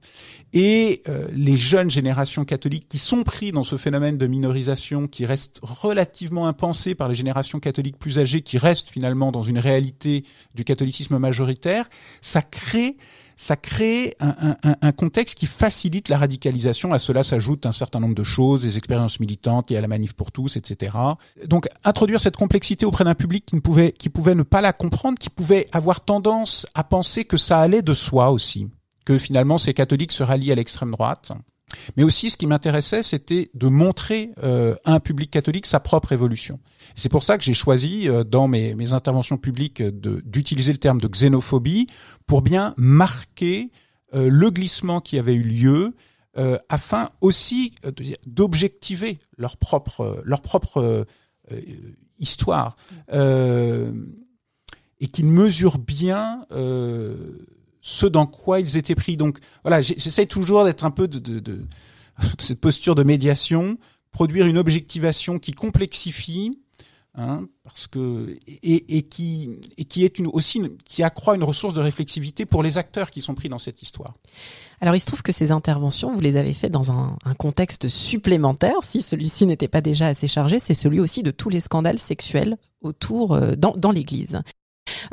Et 0.53 1.03
les 1.33 1.57
jeunes 1.57 1.91
générations 1.91 2.45
catholiques 2.45 2.87
qui 2.87 2.97
sont 2.97 3.23
pris 3.23 3.51
dans 3.51 3.65
ce 3.65 3.75
phénomène 3.75 4.17
de 4.17 4.25
minorisation 4.25 5.05
qui 5.07 5.25
reste 5.25 5.59
relativement 5.61 6.47
impensé 6.47 6.95
par 6.95 7.09
les 7.09 7.15
générations 7.15 7.59
catholiques 7.59 7.97
plus 7.97 8.19
âgées, 8.19 8.41
qui 8.41 8.57
restent 8.57 8.89
finalement 8.89 9.33
dans 9.33 9.43
une 9.43 9.59
réalité 9.59 10.23
du 10.53 10.63
catholicisme 10.63 11.17
majoritaire, 11.17 11.89
ça 12.21 12.41
crée 12.41 12.95
ça 13.35 13.55
crée 13.55 14.15
un, 14.19 14.91
contexte 14.91 15.37
qui 15.37 15.45
facilite 15.45 16.09
la 16.09 16.17
radicalisation. 16.17 16.93
À 16.93 16.99
cela 16.99 17.23
s'ajoute 17.23 17.65
un 17.65 17.71
certain 17.71 17.99
nombre 17.99 18.15
de 18.15 18.23
choses, 18.23 18.63
des 18.63 18.77
expériences 18.77 19.19
militantes, 19.19 19.71
il 19.71 19.73
y 19.73 19.77
a 19.77 19.81
la 19.81 19.87
manif 19.87 20.13
pour 20.13 20.31
tous, 20.31 20.57
etc. 20.57 20.97
Donc 21.45 21.67
introduire 21.83 22.21
cette 22.21 22.37
complexité 22.37 22.85
auprès 22.85 23.03
d'un 23.03 23.15
public 23.15 23.45
qui 23.45 23.55
ne 23.55 23.61
pouvait, 23.61 23.91
qui 23.91 24.09
pouvait 24.09 24.35
ne 24.35 24.43
pas 24.43 24.61
la 24.61 24.73
comprendre, 24.73 25.19
qui 25.19 25.29
pouvait 25.29 25.67
avoir 25.71 26.01
tendance 26.01 26.65
à 26.73 26.83
penser 26.83 27.25
que 27.25 27.37
ça 27.37 27.59
allait 27.59 27.81
de 27.81 27.93
soi 27.93 28.31
aussi, 28.31 28.71
que 29.05 29.17
finalement 29.17 29.57
ces 29.57 29.73
catholiques 29.73 30.11
se 30.11 30.23
rallient 30.23 30.51
à 30.51 30.55
l'extrême 30.55 30.91
droite. 30.91 31.31
Mais 31.97 32.03
aussi, 32.03 32.29
ce 32.29 32.37
qui 32.37 32.47
m'intéressait, 32.47 33.03
c'était 33.03 33.49
de 33.53 33.67
montrer 33.67 34.31
euh, 34.43 34.75
à 34.85 34.93
un 34.93 34.99
public 34.99 35.31
catholique 35.31 35.65
sa 35.65 35.79
propre 35.79 36.11
évolution. 36.11 36.59
C'est 36.95 37.09
pour 37.09 37.23
ça 37.23 37.37
que 37.37 37.43
j'ai 37.43 37.53
choisi, 37.53 38.07
euh, 38.07 38.23
dans 38.23 38.47
mes, 38.47 38.75
mes, 38.75 38.93
interventions 38.93 39.37
publiques, 39.37 39.81
d'utiliser 39.81 40.71
le 40.71 40.77
terme 40.77 41.01
de 41.01 41.07
xénophobie 41.07 41.87
pour 42.27 42.41
bien 42.41 42.73
marquer 42.77 43.71
euh, 44.13 44.29
le 44.29 44.49
glissement 44.49 45.01
qui 45.01 45.17
avait 45.19 45.35
eu 45.35 45.43
lieu, 45.43 45.93
afin 46.67 47.11
aussi 47.21 47.73
d'objectiver 48.27 49.19
leur 49.37 49.55
propre, 49.55 50.21
leur 50.25 50.41
propre 50.41 51.05
histoire, 52.19 52.75
et 53.13 53.87
qu'ils 55.13 55.27
mesurent 55.27 55.77
bien 55.77 56.45
ce 57.87 58.07
dans 58.07 58.25
quoi 58.25 58.59
ils 58.59 58.77
étaient 58.77 58.95
pris. 58.95 59.15
Donc 59.15 59.37
voilà, 59.63 59.79
j'essaie 59.79 60.25
toujours 60.25 60.65
d'être 60.65 60.85
un 60.85 60.89
peu 60.89 61.07
de, 61.07 61.67
cette 62.39 62.59
posture 62.59 62.95
de 62.95 63.03
médiation, 63.03 63.77
produire 64.11 64.47
une 64.47 64.57
objectivation 64.57 65.37
qui 65.37 65.51
complexifie, 65.51 66.59
hein, 67.13 67.47
parce 67.63 67.85
que 67.85 68.39
et, 68.47 69.03
qui 69.03 69.59
est 69.77 70.17
une, 70.17 70.25
aussi 70.33 70.63
qui 70.83 71.03
accroît 71.03 71.35
une 71.35 71.43
ressource 71.43 71.75
de 71.75 71.79
réflexivité 71.79 72.47
pour 72.47 72.63
les 72.63 72.79
acteurs 72.79 73.11
qui 73.11 73.21
sont 73.21 73.35
pris 73.35 73.49
dans 73.49 73.59
cette 73.59 73.83
histoire. 73.83 74.15
Alors 74.81 74.95
il 74.95 74.99
se 74.99 75.05
trouve 75.05 75.21
que 75.21 75.31
ces 75.31 75.51
interventions, 75.51 76.11
vous 76.11 76.21
les 76.21 76.37
avez 76.37 76.53
faites 76.53 76.71
dans 76.71 76.91
un, 76.91 77.15
contexte 77.37 77.87
supplémentaire, 77.87 78.77
si 78.81 79.03
celui-ci 79.03 79.45
n'était 79.45 79.67
pas 79.67 79.81
déjà 79.81 80.07
assez 80.07 80.27
chargé, 80.27 80.57
c'est 80.57 80.73
celui 80.73 80.99
aussi 80.99 81.21
de 81.21 81.29
tous 81.29 81.49
les 81.49 81.61
scandales 81.61 81.99
sexuels 81.99 82.57
autour 82.81 83.33
euh, 83.33 83.51
dans 83.55 83.91
l'Église. 83.91 84.41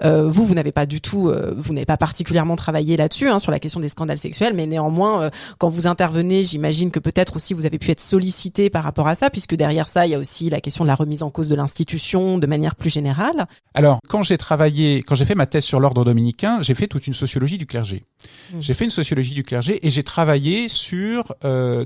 Euh, 0.04 0.28
vous, 0.28 0.44
vous 0.44 0.54
n'avez 0.54 0.72
pas 0.72 0.86
du 0.86 1.00
tout, 1.00 1.28
euh, 1.28 1.54
vous 1.56 1.72
n'avez 1.72 1.86
pas 1.86 1.96
particulièrement 1.96 2.56
travaillé 2.56 2.96
là-dessus 2.96 3.28
hein, 3.28 3.38
sur 3.38 3.50
la 3.50 3.58
question 3.58 3.80
des 3.80 3.88
scandales 3.88 4.18
sexuels, 4.18 4.54
mais 4.54 4.66
néanmoins, 4.66 5.22
euh, 5.22 5.30
quand 5.58 5.68
vous 5.68 5.86
intervenez, 5.86 6.42
j'imagine 6.42 6.90
que 6.90 6.98
peut-être 6.98 7.36
aussi 7.36 7.54
vous 7.54 7.66
avez 7.66 7.78
pu 7.78 7.90
être 7.90 8.00
sollicité 8.00 8.70
par 8.70 8.84
rapport 8.84 9.08
à 9.08 9.14
ça, 9.14 9.30
puisque 9.30 9.54
derrière 9.54 9.88
ça, 9.88 10.06
il 10.06 10.10
y 10.10 10.14
a 10.14 10.18
aussi 10.18 10.50
la 10.50 10.60
question 10.60 10.84
de 10.84 10.88
la 10.88 10.94
remise 10.94 11.22
en 11.22 11.30
cause 11.30 11.48
de 11.48 11.54
l'institution 11.54 12.38
de 12.38 12.46
manière 12.46 12.74
plus 12.74 12.90
générale. 12.90 13.46
Alors, 13.74 13.98
quand 14.08 14.22
j'ai 14.22 14.38
travaillé, 14.38 15.02
quand 15.02 15.14
j'ai 15.14 15.24
fait 15.24 15.34
ma 15.34 15.46
thèse 15.46 15.64
sur 15.64 15.80
l'ordre 15.80 16.04
dominicain, 16.04 16.60
j'ai 16.60 16.74
fait 16.74 16.86
toute 16.86 17.06
une 17.06 17.12
sociologie 17.12 17.58
du 17.58 17.66
clergé. 17.66 18.04
Mmh. 18.52 18.60
J'ai 18.60 18.74
fait 18.74 18.84
une 18.84 18.90
sociologie 18.90 19.34
du 19.34 19.42
clergé 19.42 19.84
et 19.86 19.90
j'ai 19.90 20.02
travaillé 20.02 20.68
sur 20.68 21.34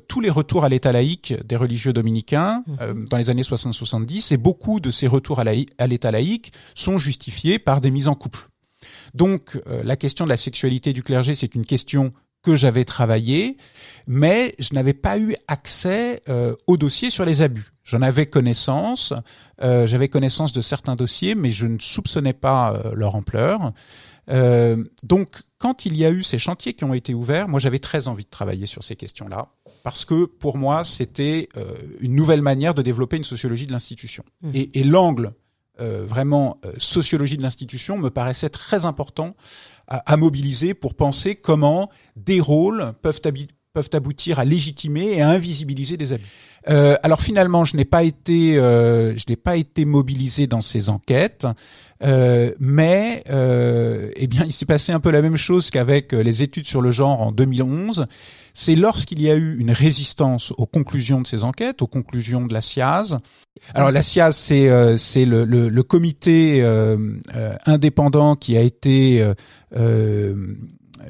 tous 0.08 0.20
les 0.20 0.30
retours 0.30 0.64
à 0.64 0.68
l'état 0.68 0.92
laïque 0.92 1.34
des 1.44 1.56
religieux 1.56 1.92
dominicains 1.92 2.62
mmh. 2.66 3.06
dans 3.10 3.16
les 3.16 3.30
années 3.30 3.42
60-70, 3.42 4.34
et 4.34 4.36
beaucoup 4.36 4.80
de 4.80 4.90
ces 4.90 5.06
retours 5.06 5.40
à 5.40 5.86
l'état 5.86 6.10
laïque 6.10 6.52
sont 6.74 6.98
justifiés 6.98 7.58
par 7.58 7.80
des 7.80 7.90
mises 7.96 8.08
en 8.08 8.14
couple. 8.14 8.48
Donc 9.14 9.60
euh, 9.66 9.82
la 9.82 9.96
question 9.96 10.24
de 10.24 10.30
la 10.30 10.36
sexualité 10.36 10.92
du 10.92 11.02
clergé, 11.02 11.34
c'est 11.34 11.54
une 11.54 11.64
question 11.64 12.12
que 12.42 12.54
j'avais 12.54 12.84
travaillée, 12.84 13.56
mais 14.06 14.54
je 14.60 14.74
n'avais 14.74 14.92
pas 14.94 15.18
eu 15.18 15.34
accès 15.48 16.22
euh, 16.28 16.54
au 16.68 16.76
dossier 16.76 17.10
sur 17.10 17.24
les 17.24 17.42
abus. 17.42 17.72
J'en 17.82 18.02
avais 18.02 18.26
connaissance, 18.26 19.14
euh, 19.62 19.86
j'avais 19.86 20.06
connaissance 20.06 20.52
de 20.52 20.60
certains 20.60 20.94
dossiers, 20.94 21.34
mais 21.34 21.50
je 21.50 21.66
ne 21.66 21.78
soupçonnais 21.78 22.34
pas 22.34 22.82
leur 22.94 23.16
ampleur. 23.16 23.72
donc, 25.02 25.28
quand 25.58 25.86
il 25.86 25.96
y 25.96 26.04
a 26.04 26.10
eu 26.10 26.22
ces 26.22 26.38
chantiers 26.38 26.74
qui 26.74 26.84
ont 26.84 26.94
été 26.94 27.14
ouverts, 27.14 27.48
moi 27.48 27.58
j'avais 27.58 27.78
très 27.78 28.06
envie 28.08 28.24
de 28.24 28.30
travailler 28.30 28.66
sur 28.66 28.84
ces 28.84 28.96
questions-là, 28.96 29.48
parce 29.82 30.04
que 30.04 30.26
pour 30.26 30.56
moi 30.58 30.84
c'était 30.84 31.48
une 32.00 32.14
nouvelle 32.14 32.42
manière 32.42 32.74
de 32.74 32.82
développer 32.82 33.16
une 33.16 33.24
sociologie 33.24 33.66
de 33.66 33.72
l'institution. 33.72 34.24
Mmh. 34.42 34.50
Et, 34.54 34.80
et 34.80 34.84
l'angle 34.84 35.26
euh, 35.26 35.45
vraiment 35.78 36.58
euh, 36.64 36.72
sociologie 36.78 37.36
de 37.36 37.42
l'institution 37.42 37.96
me 37.98 38.10
paraissait 38.10 38.48
très 38.48 38.84
important 38.84 39.34
à, 39.88 40.16
mobiliser 40.16 40.74
pour 40.74 40.94
penser 40.94 41.36
comment 41.36 41.90
des 42.16 42.40
rôles 42.40 42.92
peuvent, 43.02 43.20
peuvent 43.72 43.90
aboutir 43.92 44.40
à 44.40 44.44
légitimer 44.44 45.12
et 45.12 45.22
à 45.22 45.28
invisibiliser 45.30 45.96
des 45.96 46.12
abus. 46.12 46.24
Euh, 46.68 46.96
alors 47.02 47.22
finalement, 47.22 47.64
je 47.64 47.76
n'ai 47.76 47.84
pas 47.84 48.02
été, 48.02 48.58
euh, 48.58 49.16
je 49.16 49.24
n'ai 49.28 49.36
pas 49.36 49.56
été 49.56 49.84
mobilisé 49.84 50.46
dans 50.46 50.62
ces 50.62 50.88
enquêtes, 50.88 51.46
euh, 52.02 52.52
mais 52.58 53.22
eh 53.28 54.26
bien, 54.26 54.44
il 54.44 54.52
s'est 54.52 54.66
passé 54.66 54.92
un 54.92 55.00
peu 55.00 55.10
la 55.10 55.22
même 55.22 55.36
chose 55.36 55.70
qu'avec 55.70 56.12
les 56.12 56.42
études 56.42 56.66
sur 56.66 56.80
le 56.80 56.90
genre 56.90 57.20
en 57.20 57.32
2011 57.32 58.06
c'est 58.58 58.74
lorsqu'il 58.74 59.20
y 59.20 59.30
a 59.30 59.34
eu 59.34 59.58
une 59.58 59.70
résistance 59.70 60.54
aux 60.56 60.64
conclusions 60.64 61.20
de 61.20 61.26
ces 61.26 61.44
enquêtes, 61.44 61.82
aux 61.82 61.86
conclusions 61.86 62.46
de 62.46 62.54
la 62.54 62.62
SIAZ. 62.62 63.18
Alors 63.74 63.90
la 63.90 64.00
SIAZ, 64.00 64.34
c'est 64.34 64.70
euh, 64.70 64.96
c'est 64.96 65.26
le, 65.26 65.44
le, 65.44 65.68
le, 65.68 65.82
comité 65.82 66.62
euh, 66.62 66.96
euh, 67.34 67.54
indépendant 67.66 68.34
qui 68.34 68.56
a 68.56 68.62
été 68.62 69.22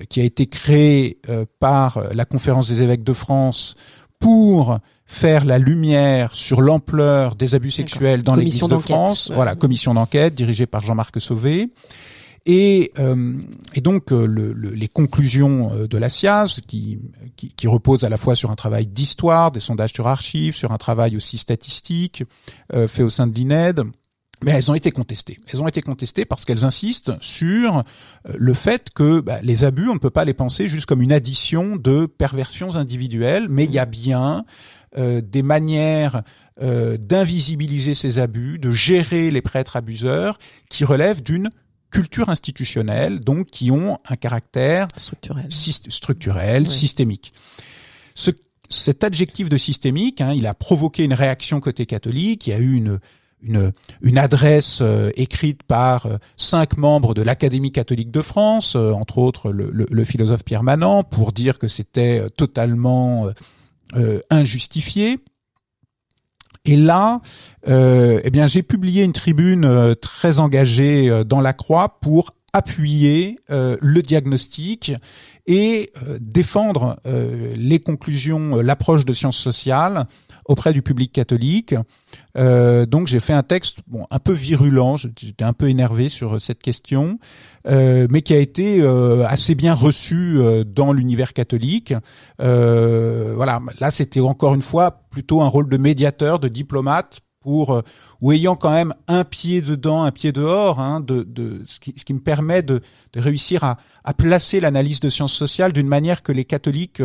qui 0.08 0.20
a 0.20 0.24
été 0.24 0.46
créé 0.46 1.20
par 1.60 2.02
la 2.12 2.24
Conférence 2.24 2.68
des 2.68 2.82
évêques 2.82 3.04
de 3.04 3.12
France 3.12 3.76
pour 4.18 4.78
faire 5.04 5.44
la 5.44 5.58
lumière 5.58 6.32
sur 6.34 6.60
l'ampleur 6.60 7.36
des 7.36 7.54
abus 7.54 7.70
sexuels 7.70 8.24
dans 8.24 8.34
l'Église 8.34 8.58
de 8.58 8.76
France. 8.76 9.30
Voilà, 9.32 9.54
commission 9.54 9.94
d'enquête 9.94 10.34
dirigée 10.34 10.66
par 10.66 10.82
Jean-Marc 10.82 11.20
Sauvé. 11.20 11.70
Et, 12.46 12.92
euh, 13.00 13.40
et 13.74 13.80
donc 13.80 14.12
euh, 14.12 14.24
le, 14.24 14.52
le, 14.52 14.70
les 14.70 14.86
conclusions 14.86 15.72
euh, 15.72 15.88
de 15.88 15.98
la 15.98 16.08
SIAZ, 16.08 16.60
qui, 16.66 17.00
qui, 17.36 17.50
qui 17.50 17.66
reposent 17.66 18.04
à 18.04 18.08
la 18.08 18.16
fois 18.16 18.36
sur 18.36 18.52
un 18.52 18.54
travail 18.54 18.86
d'histoire, 18.86 19.50
des 19.50 19.60
sondages 19.60 19.92
sur 19.92 20.06
archives, 20.06 20.54
sur 20.54 20.70
un 20.70 20.78
travail 20.78 21.16
aussi 21.16 21.38
statistique 21.38 22.22
fait 22.88 23.02
au 23.02 23.10
sein 23.10 23.26
de 23.26 23.34
l'INED, 23.34 23.82
mais 24.44 24.52
elles 24.52 24.70
ont 24.70 24.74
été 24.74 24.90
contestées. 24.90 25.38
Elles 25.52 25.62
ont 25.62 25.68
été 25.68 25.82
contestées 25.82 26.24
parce 26.24 26.44
qu'elles 26.44 26.64
insistent 26.64 27.12
sur 27.20 27.82
le 28.34 28.54
fait 28.54 28.90
que 28.90 29.20
bah, 29.20 29.38
les 29.42 29.64
abus, 29.64 29.88
on 29.88 29.94
ne 29.94 29.98
peut 29.98 30.10
pas 30.10 30.24
les 30.24 30.34
penser 30.34 30.68
juste 30.68 30.86
comme 30.86 31.02
une 31.02 31.12
addition 31.12 31.76
de 31.76 32.06
perversions 32.06 32.76
individuelles, 32.76 33.46
mais 33.48 33.64
il 33.64 33.72
y 33.72 33.78
a 33.78 33.86
bien 33.86 34.44
euh, 34.98 35.20
des 35.20 35.42
manières 35.42 36.22
euh, 36.62 36.96
d'invisibiliser 36.96 37.92
ces 37.92 38.18
abus, 38.18 38.58
de 38.58 38.70
gérer 38.70 39.30
les 39.30 39.42
prêtres 39.42 39.76
abuseurs, 39.76 40.38
qui 40.70 40.86
relèvent 40.86 41.22
d'une 41.22 41.50
culture 41.90 42.28
institutionnelle, 42.28 43.20
donc 43.20 43.46
qui 43.46 43.70
ont 43.70 43.98
un 44.08 44.16
caractère 44.16 44.88
structurel, 44.96 45.46
structurel 45.50 46.66
systémique. 46.66 47.32
Ce, 48.14 48.30
cet 48.68 49.04
adjectif 49.04 49.48
de 49.48 49.56
systémique, 49.56 50.20
hein, 50.20 50.32
il 50.34 50.46
a 50.46 50.54
provoqué 50.54 51.04
une 51.04 51.14
réaction 51.14 51.60
côté 51.60 51.86
catholique. 51.86 52.46
Il 52.46 52.50
y 52.50 52.52
a 52.54 52.58
eu 52.58 52.74
une 52.74 52.98
une, 53.42 53.72
une 54.00 54.18
adresse 54.18 54.80
euh, 54.82 55.10
écrite 55.14 55.62
par 55.62 56.06
euh, 56.06 56.16
cinq 56.36 56.76
membres 56.76 57.14
de 57.14 57.22
l'Académie 57.22 57.70
catholique 57.70 58.10
de 58.10 58.22
France, 58.22 58.76
euh, 58.76 58.92
entre 58.92 59.18
autres 59.18 59.52
le, 59.52 59.70
le, 59.70 59.86
le, 59.88 60.04
philosophe 60.04 60.44
Pierre 60.44 60.62
Manant, 60.62 61.04
pour 61.04 61.32
dire 61.32 61.58
que 61.58 61.68
c'était 61.68 62.26
totalement 62.36 63.28
injustifié. 64.30 65.18
Et 66.66 66.76
là, 66.76 67.20
euh, 67.68 68.20
eh 68.24 68.30
bien, 68.30 68.46
j'ai 68.48 68.62
publié 68.62 69.04
une 69.04 69.12
tribune 69.12 69.64
euh, 69.64 69.94
très 69.94 70.40
engagée 70.40 71.08
euh, 71.08 71.22
dans 71.24 71.40
la 71.40 71.52
Croix 71.52 72.00
pour 72.00 72.32
appuyer 72.52 73.38
le 73.50 74.00
diagnostic 74.00 74.94
et 75.46 75.92
défendre 76.20 76.98
les 77.04 77.80
conclusions, 77.80 78.62
l'approche 78.62 79.04
de 79.04 79.12
sciences 79.12 79.36
sociales 79.36 80.06
auprès 80.46 80.72
du 80.72 80.82
public 80.82 81.12
catholique. 81.12 81.74
Euh, 82.38 82.86
donc 82.86 83.06
j'ai 83.06 83.20
fait 83.20 83.32
un 83.32 83.42
texte 83.42 83.78
bon 83.86 84.06
un 84.10 84.18
peu 84.18 84.32
virulent, 84.32 84.96
j'étais 84.96 85.44
un 85.44 85.52
peu 85.52 85.68
énervé 85.68 86.08
sur 86.08 86.40
cette 86.40 86.62
question, 86.62 87.18
euh, 87.68 88.06
mais 88.10 88.22
qui 88.22 88.32
a 88.32 88.38
été 88.38 88.80
euh, 88.80 89.26
assez 89.26 89.54
bien 89.54 89.74
reçu 89.74 90.38
euh, 90.38 90.64
dans 90.64 90.92
l'univers 90.92 91.32
catholique. 91.32 91.94
Euh, 92.40 93.32
voilà, 93.34 93.60
là 93.80 93.90
c'était 93.90 94.20
encore 94.20 94.54
une 94.54 94.62
fois 94.62 95.02
plutôt 95.10 95.42
un 95.42 95.48
rôle 95.48 95.68
de 95.68 95.76
médiateur, 95.76 96.38
de 96.38 96.48
diplomate 96.48 97.20
pour 97.40 97.74
euh, 97.74 97.82
ou 98.20 98.32
ayant 98.32 98.56
quand 98.56 98.72
même 98.72 98.94
un 99.08 99.24
pied 99.24 99.62
dedans, 99.62 100.02
un 100.02 100.10
pied 100.10 100.32
dehors, 100.32 100.80
hein, 100.80 101.00
de, 101.00 101.22
de 101.22 101.62
ce, 101.66 101.80
qui, 101.80 101.94
ce 101.96 102.04
qui 102.04 102.14
me 102.14 102.20
permet 102.20 102.62
de, 102.62 102.80
de 103.12 103.20
réussir 103.20 103.62
à, 103.62 103.76
à 104.04 104.14
placer 104.14 104.58
l'analyse 104.60 105.00
de 105.00 105.08
sciences 105.08 105.34
sociales 105.34 105.72
d'une 105.72 105.86
manière 105.88 106.22
que 106.22 106.32
les 106.32 106.44
catholiques 106.44 107.00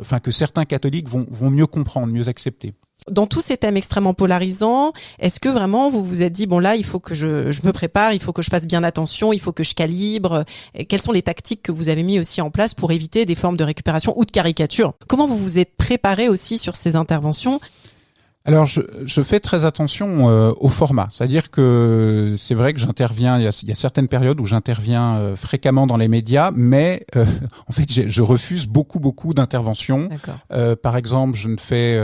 enfin 0.00 0.20
que 0.20 0.30
certains 0.30 0.64
catholiques 0.64 1.08
vont, 1.08 1.26
vont 1.30 1.50
mieux 1.50 1.66
comprendre, 1.66 2.12
mieux 2.12 2.28
accepter. 2.28 2.74
Dans 3.10 3.26
tous 3.26 3.40
ces 3.40 3.56
thèmes 3.56 3.76
extrêmement 3.76 4.14
polarisants, 4.14 4.92
est-ce 5.20 5.38
que 5.38 5.48
vraiment 5.48 5.88
vous 5.88 6.02
vous 6.02 6.22
êtes 6.22 6.32
dit 6.32 6.46
bon 6.46 6.58
là 6.58 6.74
il 6.74 6.84
faut 6.84 6.98
que 6.98 7.14
je, 7.14 7.52
je 7.52 7.60
me 7.64 7.72
prépare, 7.72 8.12
il 8.12 8.20
faut 8.20 8.32
que 8.32 8.42
je 8.42 8.50
fasse 8.50 8.66
bien 8.66 8.82
attention, 8.82 9.32
il 9.32 9.38
faut 9.38 9.52
que 9.52 9.62
je 9.62 9.74
calibre. 9.74 10.44
Quelles 10.88 11.02
sont 11.02 11.12
les 11.12 11.22
tactiques 11.22 11.62
que 11.62 11.72
vous 11.72 11.88
avez 11.88 12.02
mis 12.02 12.18
aussi 12.18 12.40
en 12.40 12.50
place 12.50 12.74
pour 12.74 12.90
éviter 12.90 13.24
des 13.24 13.36
formes 13.36 13.56
de 13.56 13.64
récupération 13.64 14.18
ou 14.18 14.24
de 14.24 14.30
caricature? 14.30 14.94
Comment 15.06 15.26
vous 15.26 15.36
vous 15.36 15.58
êtes 15.58 15.76
préparé 15.76 16.28
aussi 16.28 16.58
sur 16.58 16.74
ces 16.74 16.96
interventions? 16.96 17.60
Alors 18.46 18.66
je, 18.66 18.80
je, 19.04 19.22
fais 19.22 19.40
très 19.40 19.64
attention 19.64 20.30
euh, 20.30 20.52
au 20.58 20.68
format, 20.68 21.08
c'est-à-dire 21.10 21.50
que 21.50 22.34
c'est 22.38 22.54
vrai 22.54 22.72
que 22.72 22.78
j'interviens, 22.78 23.38
il, 23.38 23.42
il 23.42 23.68
y 23.68 23.72
a, 23.72 23.74
certaines 23.74 24.08
périodes 24.08 24.40
où 24.40 24.44
j'interviens 24.44 25.16
euh, 25.16 25.36
fréquemment 25.36 25.86
dans 25.86 25.96
les 25.96 26.08
médias, 26.08 26.52
mais 26.54 27.04
euh, 27.16 27.24
en 27.68 27.72
fait 27.72 28.08
je 28.08 28.22
refuse 28.22 28.66
beaucoup 28.66 29.00
beaucoup 29.00 29.34
d'interventions. 29.34 30.08
par 30.82 30.96
exemple, 30.96 31.36
je 31.36 31.48
ne 31.48 31.56
fais 31.56 32.00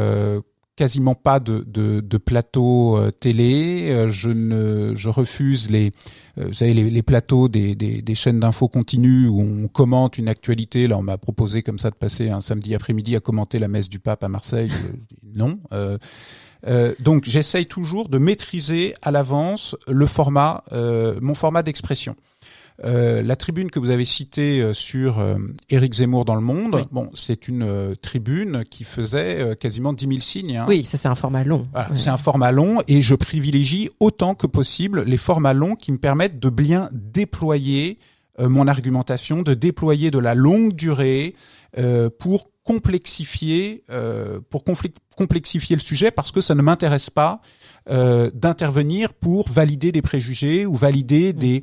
quasiment 0.77 1.15
pas 1.15 1.39
de, 1.39 1.65
de, 1.67 2.01
de 2.01 2.19
plateau 2.19 2.99
télé, 3.21 4.07
je 4.09 4.31
ne 4.31 4.95
je 4.95 5.09
refuse 5.09 5.71
les 5.71 5.93
vous 6.37 6.53
savez 6.55 6.73
les, 6.73 7.03
plateaux 7.03 7.49
des, 7.49 7.75
des, 7.75 8.15
chaînes 8.15 8.41
d'infos 8.41 8.69
continues 8.69 9.29
où 9.29 9.41
on 9.43 9.69
commente 9.69 10.17
une 10.17 10.29
actualité. 10.29 10.87
Là, 10.87 10.97
on 10.99 11.03
m'a 11.03 11.19
proposé 11.19 11.63
comme 11.63 11.79
ça 11.79 11.91
de 11.91 11.95
passer 11.95 12.31
un 12.31 12.41
samedi 12.41 12.75
après-midi 12.75 13.17
à 13.17 13.21
commenter 13.21 13.59
la 13.59 13.69
messe 13.69 13.89
du 13.89 13.99
pape 13.99 14.25
à 14.25 14.29
Marseille. 14.29 14.71
non. 15.35 15.59
Euh, 16.67 16.95
donc 17.01 17.25
j'essaye 17.25 17.67
toujours 17.67 18.09
de 18.09 18.19
maîtriser 18.19 18.95
à 19.03 19.11
l'avance 19.11 19.77
le 19.89 20.07
format, 20.07 20.63
euh, 20.73 21.19
mon 21.21 21.35
format 21.35 21.63
d'expression. 21.63 22.15
Euh, 22.85 23.23
la 23.23 23.37
tribune 23.37 23.71
que 23.71 23.79
vous 23.79 23.91
avez 23.91 24.05
citée 24.05 24.61
euh, 24.61 24.73
sur 24.73 25.21
euh, 25.21 25.37
Éric 25.71 25.95
Zemmour 25.95 26.25
dans 26.25 26.35
le 26.35 26.41
Monde, 26.41 26.87
bon, 26.91 27.11
c'est 27.15 27.49
une 27.49 27.95
tribune 28.01 28.65
qui 28.69 28.85
faisait 28.85 29.57
quasiment 29.57 29.93
10 29.93 30.07
000 30.07 30.21
signes. 30.21 30.57
Hein. 30.57 30.67
Oui, 30.69 30.85
ça 30.85 30.99
c'est 30.99 31.09
un 31.09 31.15
format 31.15 31.45
long. 31.45 31.69
C'est 31.95 32.11
un 32.11 32.17
format 32.17 32.53
long 32.53 32.83
et 32.89 33.01
je 33.01 33.15
privilégie 33.15 33.91
autant 34.01 34.35
que 34.35 34.47
possible 34.47 35.03
les 35.03 35.17
formats 35.17 35.55
longs 35.55 35.77
qui 35.77 35.93
me 35.93 35.99
permettent 35.99 36.39
de 36.39 36.49
bien 36.49 36.89
déployer 36.93 37.99
mon 38.39 38.67
argumentation, 38.67 39.43
de 39.43 39.55
déployer 39.55 40.11
de 40.11 40.19
la 40.19 40.35
longue 40.35 40.73
durée 40.73 41.35
pour 42.19 42.53
complexifier 42.65 43.85
euh, 43.91 44.41
pour 44.51 44.65
complexifier 45.17 45.77
le 45.77 45.81
sujet 45.81 46.11
parce 46.11 46.31
que 46.31 46.41
ça 46.41 46.55
ne 46.55 46.63
m'intéresse 46.63 47.11
pas 47.11 47.41
euh, 47.91 48.31
d'intervenir 48.35 49.13
pour 49.15 49.49
valider 49.49 49.91
des 49.91 50.03
préjugés 50.03 50.65
ou 50.65 50.75
valider 50.75 51.33
mm. 51.33 51.37
des 51.37 51.63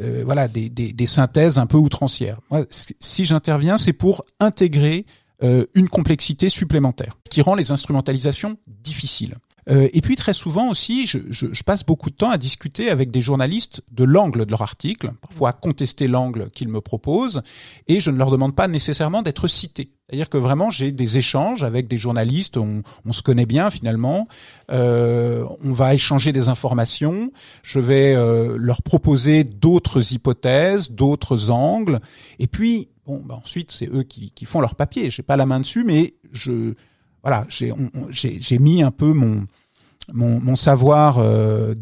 euh, 0.00 0.22
voilà 0.24 0.48
des, 0.48 0.68
des, 0.68 1.06
synthèses 1.06 1.58
un 1.58 1.66
peu 1.66 1.78
outrancières. 1.78 2.40
Moi, 2.50 2.66
si 3.00 3.24
j'interviens, 3.24 3.78
c'est 3.78 3.92
pour 3.92 4.24
intégrer 4.38 5.06
euh, 5.42 5.66
une 5.74 5.88
complexité 5.88 6.48
supplémentaire 6.48 7.14
qui 7.30 7.42
rend 7.42 7.54
les 7.54 7.70
instrumentalisations 7.70 8.58
difficiles. 8.66 9.36
Euh, 9.70 9.88
et 9.92 10.00
puis 10.00 10.16
très 10.16 10.32
souvent 10.32 10.70
aussi, 10.70 11.06
je, 11.06 11.18
je, 11.28 11.46
je, 11.52 11.62
passe 11.62 11.84
beaucoup 11.84 12.10
de 12.10 12.14
temps 12.14 12.30
à 12.30 12.38
discuter 12.38 12.88
avec 12.88 13.10
des 13.10 13.20
journalistes 13.20 13.82
de 13.90 14.04
l'angle 14.04 14.46
de 14.46 14.50
leur 14.50 14.62
article, 14.62 15.12
parfois 15.20 15.50
à 15.50 15.52
contester 15.52 16.08
l'angle 16.08 16.50
qu'ils 16.50 16.68
me 16.68 16.80
proposent, 16.80 17.42
et 17.86 18.00
je 18.00 18.10
ne 18.10 18.16
leur 18.16 18.30
demande 18.30 18.54
pas 18.54 18.68
nécessairement 18.68 19.22
d'être 19.22 19.46
cités. 19.46 19.90
C'est-à-dire 20.08 20.30
que 20.30 20.38
vraiment 20.38 20.70
j'ai 20.70 20.90
des 20.90 21.18
échanges 21.18 21.64
avec 21.64 21.86
des 21.86 21.98
journalistes, 21.98 22.56
on, 22.56 22.82
on 23.04 23.12
se 23.12 23.20
connaît 23.20 23.44
bien 23.44 23.68
finalement, 23.68 24.26
euh, 24.70 25.44
on 25.60 25.72
va 25.72 25.92
échanger 25.92 26.32
des 26.32 26.48
informations, 26.48 27.30
je 27.62 27.78
vais 27.78 28.14
euh, 28.14 28.56
leur 28.58 28.80
proposer 28.82 29.44
d'autres 29.44 30.14
hypothèses, 30.14 30.92
d'autres 30.92 31.50
angles, 31.50 32.00
et 32.38 32.46
puis 32.46 32.88
bon, 33.06 33.22
bah 33.22 33.38
ensuite 33.42 33.70
c'est 33.70 33.88
eux 33.92 34.02
qui, 34.02 34.30
qui 34.30 34.46
font 34.46 34.60
leur 34.60 34.76
papier. 34.76 35.10
J'ai 35.10 35.22
pas 35.22 35.36
la 35.36 35.44
main 35.44 35.60
dessus, 35.60 35.84
mais 35.84 36.14
je 36.32 36.74
voilà, 37.22 37.46
j'ai 37.48 38.58
mis 38.58 38.82
un 38.82 38.90
peu 38.90 39.12
mon 39.12 40.56
savoir 40.56 41.18
euh, 41.18 41.74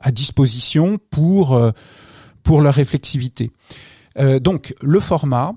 à 0.00 0.10
disposition 0.10 0.98
pour 1.10 1.54
euh, 1.54 1.70
pour 2.42 2.62
leur 2.62 2.74
réflexivité. 2.74 3.50
Euh, 4.18 4.40
donc 4.40 4.74
le 4.82 5.00
format, 5.00 5.52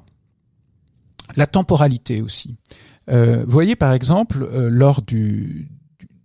la 1.35 1.47
temporalité 1.47 2.21
aussi. 2.21 2.57
vous 3.07 3.51
voyez 3.51 3.75
par 3.75 3.93
exemple 3.93 4.47
lors 4.69 5.01
du 5.01 5.69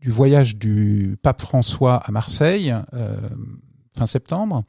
voyage 0.04 0.56
du 0.56 1.16
pape 1.22 1.42
François 1.42 1.96
à 1.96 2.12
Marseille 2.12 2.74
fin 3.96 4.06
septembre, 4.06 4.64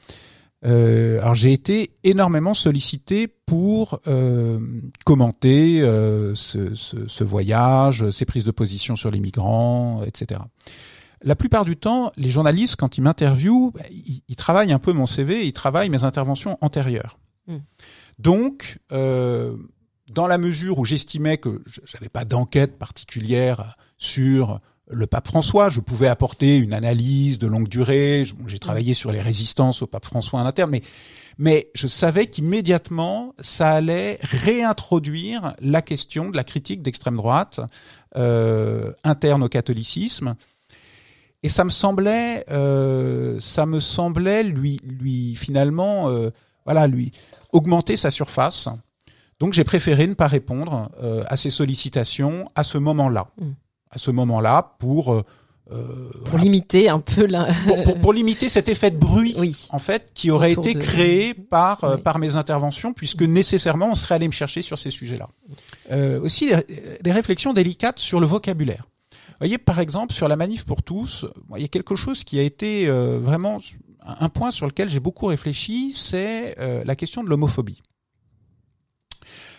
euh, 0.65 1.21
alors 1.21 1.35
j'ai 1.35 1.53
été 1.53 1.91
énormément 2.03 2.53
sollicité 2.53 3.27
pour 3.27 4.01
euh, 4.07 4.59
commenter 5.05 5.81
euh, 5.81 6.35
ce, 6.35 6.75
ce, 6.75 7.07
ce, 7.07 7.23
voyage, 7.23 8.09
ces 8.11 8.25
prises 8.25 8.45
de 8.45 8.51
position 8.51 8.95
sur 8.95 9.09
les 9.09 9.19
migrants, 9.19 10.03
etc. 10.05 10.41
La 11.21 11.35
plupart 11.35 11.65
du 11.65 11.75
temps, 11.75 12.11
les 12.15 12.29
journalistes, 12.29 12.75
quand 12.77 12.97
ils 12.97 13.01
m'interviewent, 13.01 13.71
bah, 13.73 13.83
ils, 13.89 14.35
travaillent 14.35 14.71
un 14.71 14.79
peu 14.79 14.93
mon 14.93 15.05
CV, 15.05 15.45
ils 15.45 15.53
travaillent 15.53 15.89
mes 15.89 16.05
interventions 16.05 16.57
antérieures. 16.61 17.19
Hmm. 17.47 17.57
Donc, 18.19 18.79
euh, 18.91 19.57
dans 20.09 20.27
la 20.27 20.37
mesure 20.37 20.79
où 20.79 20.85
j'estimais 20.85 21.37
que 21.37 21.61
j'avais 21.83 22.09
pas 22.09 22.23
d'enquête 22.23 22.77
particulière 22.77 23.75
sur 23.97 24.61
le 24.89 25.07
pape 25.07 25.27
François, 25.27 25.69
je 25.69 25.79
pouvais 25.79 26.07
apporter 26.07 26.57
une 26.57 26.73
analyse 26.73 27.39
de 27.39 27.47
longue 27.47 27.69
durée. 27.69 28.25
J'ai 28.47 28.59
travaillé 28.59 28.93
sur 28.93 29.11
les 29.11 29.21
résistances 29.21 29.81
au 29.81 29.87
pape 29.87 30.05
François 30.05 30.39
en 30.39 30.45
interne, 30.45 30.71
mais 30.71 30.81
mais 31.37 31.69
je 31.73 31.87
savais 31.87 32.27
qu'immédiatement 32.27 33.33
ça 33.39 33.71
allait 33.71 34.19
réintroduire 34.21 35.53
la 35.61 35.81
question 35.81 36.29
de 36.29 36.35
la 36.35 36.43
critique 36.43 36.81
d'extrême 36.81 37.15
droite 37.15 37.61
euh, 38.17 38.91
interne 39.05 39.43
au 39.43 39.47
catholicisme. 39.47 40.35
Et 41.41 41.47
ça 41.47 41.63
me 41.63 41.69
semblait, 41.69 42.43
euh, 42.51 43.39
ça 43.39 43.65
me 43.65 43.79
semblait 43.79 44.43
lui, 44.43 44.81
lui 44.83 45.35
finalement, 45.35 46.09
euh, 46.09 46.31
voilà, 46.65 46.87
lui 46.87 47.13
augmenter 47.53 47.95
sa 47.95 48.11
surface. 48.11 48.67
Donc 49.39 49.53
j'ai 49.53 49.63
préféré 49.63 50.07
ne 50.07 50.15
pas 50.15 50.27
répondre 50.27 50.91
à 51.27 51.37
ces 51.37 51.49
sollicitations 51.49 52.51
à 52.55 52.65
ce 52.65 52.77
moment-là. 52.77 53.29
Mm 53.39 53.51
à 53.91 53.97
ce 53.97 54.11
moment-là 54.11 54.75
pour 54.79 55.13
euh, 55.13 55.23
euh 55.71 56.09
pour 56.25 56.39
limiter 56.39 56.89
un 56.89 56.99
peu 56.99 57.25
la... 57.25 57.45
pour, 57.85 57.99
pour, 57.99 58.13
limiter 58.13 58.49
cet 58.49 58.69
effet 58.69 58.91
de 58.91 58.97
bruit 58.97 59.35
oui. 59.37 59.67
en 59.71 59.79
fait 59.79 60.11
qui 60.13 60.31
aurait 60.31 60.53
été 60.53 60.73
créé 60.75 61.33
par 61.33 61.83
euh, 61.83 61.97
par 61.97 62.19
mes 62.19 62.35
interventions 62.35 62.93
puisque 62.93 63.23
nécessairement 63.23 63.91
on 63.91 63.95
serait 63.95 64.15
allé 64.15 64.27
me 64.27 64.33
chercher 64.33 64.61
sur 64.61 64.77
ces 64.77 64.91
sujets-là. 64.91 65.29
Euh, 65.91 66.19
aussi 66.21 66.51
des, 67.01 67.11
réflexions 67.11 67.53
délicates 67.53 67.99
sur 67.99 68.19
le 68.19 68.27
vocabulaire. 68.27 68.85
Vous 69.11 69.45
voyez 69.45 69.57
par 69.57 69.79
exemple 69.79 70.13
sur 70.13 70.27
la 70.27 70.35
manif 70.35 70.65
pour 70.65 70.83
tous, 70.83 71.25
il 71.55 71.61
y 71.61 71.65
a 71.65 71.69
quelque 71.69 71.95
chose 71.95 72.23
qui 72.23 72.39
a 72.39 72.43
été 72.43 72.87
euh, 72.87 73.19
vraiment 73.19 73.59
un 74.03 74.29
point 74.29 74.51
sur 74.51 74.65
lequel 74.65 74.89
j'ai 74.89 74.99
beaucoup 74.99 75.27
réfléchi, 75.27 75.93
c'est 75.93 76.55
la 76.85 76.95
question 76.95 77.23
de 77.23 77.29
l'homophobie. 77.29 77.83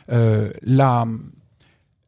la 0.08 1.06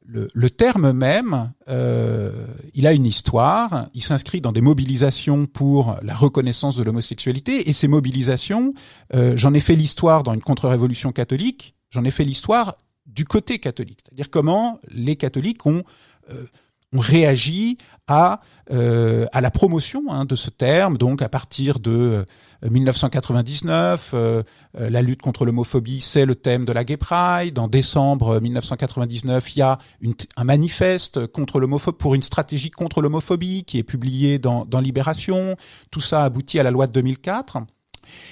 le, 0.04 0.50
terme 0.50 0.92
même, 0.92 1.52
euh, 1.68 2.46
il 2.74 2.86
a 2.86 2.92
une 2.92 3.06
histoire, 3.06 3.88
il 3.94 4.02
s'inscrit 4.02 4.40
dans 4.40 4.52
des 4.52 4.60
mobilisations 4.60 5.46
pour 5.46 5.96
la 6.02 6.14
reconnaissance 6.14 6.76
de 6.76 6.82
l'homosexualité, 6.82 7.68
et 7.68 7.72
ces 7.72 7.88
mobilisations, 7.88 8.74
euh, 9.14 9.36
j'en 9.36 9.54
ai 9.54 9.60
fait 9.60 9.74
l'histoire 9.74 10.22
dans 10.22 10.34
une 10.34 10.42
contre-révolution 10.42 11.12
catholique, 11.12 11.74
j'en 11.90 12.04
ai 12.04 12.10
fait 12.10 12.24
l'histoire 12.24 12.76
du 13.06 13.24
côté 13.24 13.58
catholique, 13.58 14.00
c'est-à-dire 14.04 14.30
comment 14.30 14.80
les 14.90 15.16
catholiques 15.16 15.66
ont 15.66 15.82
euh, 16.30 16.44
on 16.92 16.98
réagit 16.98 17.78
à 18.06 18.40
euh, 18.70 19.26
à 19.32 19.40
la 19.40 19.50
promotion 19.50 20.04
hein, 20.08 20.24
de 20.24 20.34
ce 20.34 20.48
terme. 20.48 20.96
Donc 20.96 21.20
à 21.20 21.28
partir 21.28 21.78
de 21.78 22.24
1999, 22.62 24.12
euh, 24.14 24.42
euh, 24.78 24.88
la 24.88 25.02
lutte 25.02 25.20
contre 25.20 25.44
l'homophobie, 25.44 26.00
c'est 26.00 26.24
le 26.24 26.34
thème 26.34 26.64
de 26.64 26.72
la 26.72 26.84
Gay 26.84 26.96
Pride. 26.96 27.58
En 27.58 27.68
décembre 27.68 28.40
1999, 28.40 29.56
il 29.56 29.58
y 29.58 29.62
a 29.62 29.78
une, 30.00 30.14
un 30.36 30.44
manifeste 30.44 31.26
contre 31.26 31.60
l'homophobie 31.60 31.98
pour 31.98 32.14
une 32.14 32.22
stratégie 32.22 32.70
contre 32.70 33.02
l'homophobie 33.02 33.64
qui 33.64 33.78
est 33.78 33.82
publié 33.82 34.38
dans, 34.38 34.64
dans 34.64 34.80
Libération. 34.80 35.56
Tout 35.90 36.00
ça 36.00 36.24
aboutit 36.24 36.58
à 36.58 36.62
la 36.62 36.70
loi 36.70 36.86
de 36.86 36.92
2004. 36.92 37.58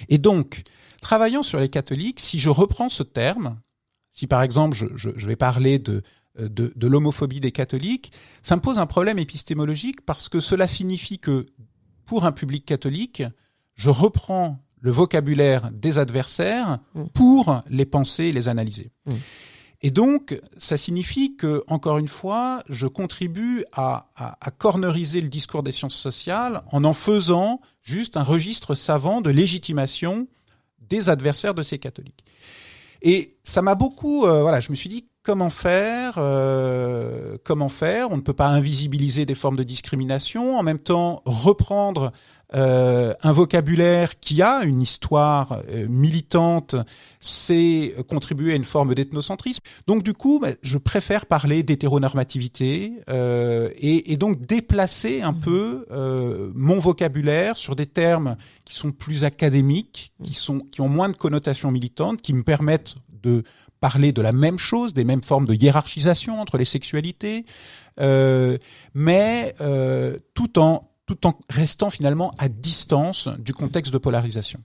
Et 0.08 0.18
donc, 0.18 0.62
travaillant 1.02 1.42
sur 1.42 1.60
les 1.60 1.68
catholiques, 1.68 2.20
si 2.20 2.38
je 2.38 2.50
reprends 2.50 2.88
ce 2.88 3.02
terme, 3.02 3.58
si 4.12 4.26
par 4.26 4.42
exemple 4.42 4.76
je, 4.76 4.86
je, 4.96 5.10
je 5.16 5.26
vais 5.26 5.36
parler 5.36 5.78
de 5.78 5.94
euh, 5.94 6.00
de, 6.38 6.72
de 6.74 6.86
l'homophobie 6.86 7.40
des 7.40 7.52
catholiques, 7.52 8.12
ça 8.42 8.56
me 8.56 8.60
pose 8.60 8.78
un 8.78 8.86
problème 8.86 9.18
épistémologique 9.18 10.04
parce 10.06 10.28
que 10.28 10.40
cela 10.40 10.66
signifie 10.66 11.18
que 11.18 11.46
pour 12.06 12.24
un 12.24 12.32
public 12.32 12.64
catholique, 12.64 13.22
je 13.74 13.90
reprends 13.90 14.58
le 14.80 14.90
vocabulaire 14.90 15.70
des 15.72 15.98
adversaires 15.98 16.78
mm. 16.94 17.04
pour 17.14 17.60
les 17.68 17.86
penser 17.86 18.24
et 18.24 18.32
les 18.32 18.48
analyser. 18.48 18.90
Mm. 19.06 19.12
Et 19.82 19.90
donc, 19.90 20.38
ça 20.58 20.76
signifie 20.76 21.36
que, 21.36 21.64
encore 21.66 21.96
une 21.96 22.08
fois, 22.08 22.62
je 22.68 22.86
contribue 22.86 23.64
à, 23.72 24.10
à, 24.14 24.36
à, 24.40 24.50
corneriser 24.50 25.22
le 25.22 25.28
discours 25.28 25.62
des 25.62 25.72
sciences 25.72 25.94
sociales 25.94 26.60
en 26.70 26.84
en 26.84 26.92
faisant 26.92 27.60
juste 27.80 28.18
un 28.18 28.22
registre 28.22 28.74
savant 28.74 29.22
de 29.22 29.30
légitimation 29.30 30.28
des 30.80 31.08
adversaires 31.08 31.54
de 31.54 31.62
ces 31.62 31.78
catholiques. 31.78 32.24
Et 33.00 33.38
ça 33.42 33.62
m'a 33.62 33.74
beaucoup, 33.74 34.26
euh, 34.26 34.42
voilà, 34.42 34.60
je 34.60 34.70
me 34.70 34.76
suis 34.76 34.90
dit, 34.90 35.08
comment 35.22 35.50
faire 35.50 36.14
euh, 36.18 37.36
Comment 37.44 37.68
faire? 37.68 38.10
On 38.10 38.16
ne 38.16 38.22
peut 38.22 38.32
pas 38.32 38.48
invisibiliser 38.48 39.26
des 39.26 39.34
formes 39.34 39.56
de 39.56 39.62
discrimination, 39.62 40.58
en 40.58 40.62
même 40.62 40.78
temps 40.78 41.22
reprendre 41.24 42.10
euh, 42.54 43.14
un 43.22 43.32
vocabulaire 43.32 44.18
qui 44.18 44.42
a 44.42 44.64
une 44.64 44.82
histoire 44.82 45.62
euh, 45.68 45.86
militante, 45.88 46.74
c'est 47.20 47.94
contribuer 48.08 48.52
à 48.52 48.56
une 48.56 48.64
forme 48.64 48.94
d'ethnocentrisme. 48.94 49.62
Donc 49.86 50.02
du 50.02 50.14
coup, 50.14 50.40
bah, 50.40 50.50
je 50.62 50.78
préfère 50.78 51.26
parler 51.26 51.62
d'hétéronormativité 51.62 52.94
euh, 53.08 53.70
et, 53.76 54.12
et, 54.12 54.16
donc 54.16 54.40
déplacer 54.40 55.22
un 55.22 55.32
mmh. 55.32 55.40
peu 55.40 55.86
euh, 55.92 56.50
mon 56.54 56.80
vocabulaire 56.80 57.56
sur 57.56 57.76
des 57.76 57.86
termes 57.86 58.36
qui 58.64 58.74
sont 58.74 58.90
plus 58.90 59.24
académiques, 59.24 60.12
qui 60.24 60.34
sont 60.34 60.58
qui 60.58 60.80
ont 60.80 60.88
moins 60.88 61.08
de 61.08 61.16
connotations 61.16 61.70
militantes, 61.70 62.20
qui 62.20 62.34
me 62.34 62.42
permettent 62.42 62.96
de 63.22 63.44
parler 63.80 64.12
de 64.12 64.22
la 64.22 64.32
même 64.32 64.58
chose, 64.58 64.94
des 64.94 65.04
mêmes 65.04 65.22
formes 65.22 65.46
de 65.46 65.54
hiérarchisation 65.54 66.40
entre 66.40 66.58
les 66.58 66.64
sexualités, 66.64 67.44
euh, 68.00 68.58
mais 68.94 69.54
euh, 69.60 70.18
tout 70.34 70.58
en 70.58 70.86
tout 71.06 71.26
en 71.26 71.36
restant 71.48 71.90
finalement 71.90 72.32
à 72.38 72.48
distance 72.48 73.28
du 73.40 73.52
contexte 73.52 73.92
de 73.92 73.98
polarisation. 73.98 74.60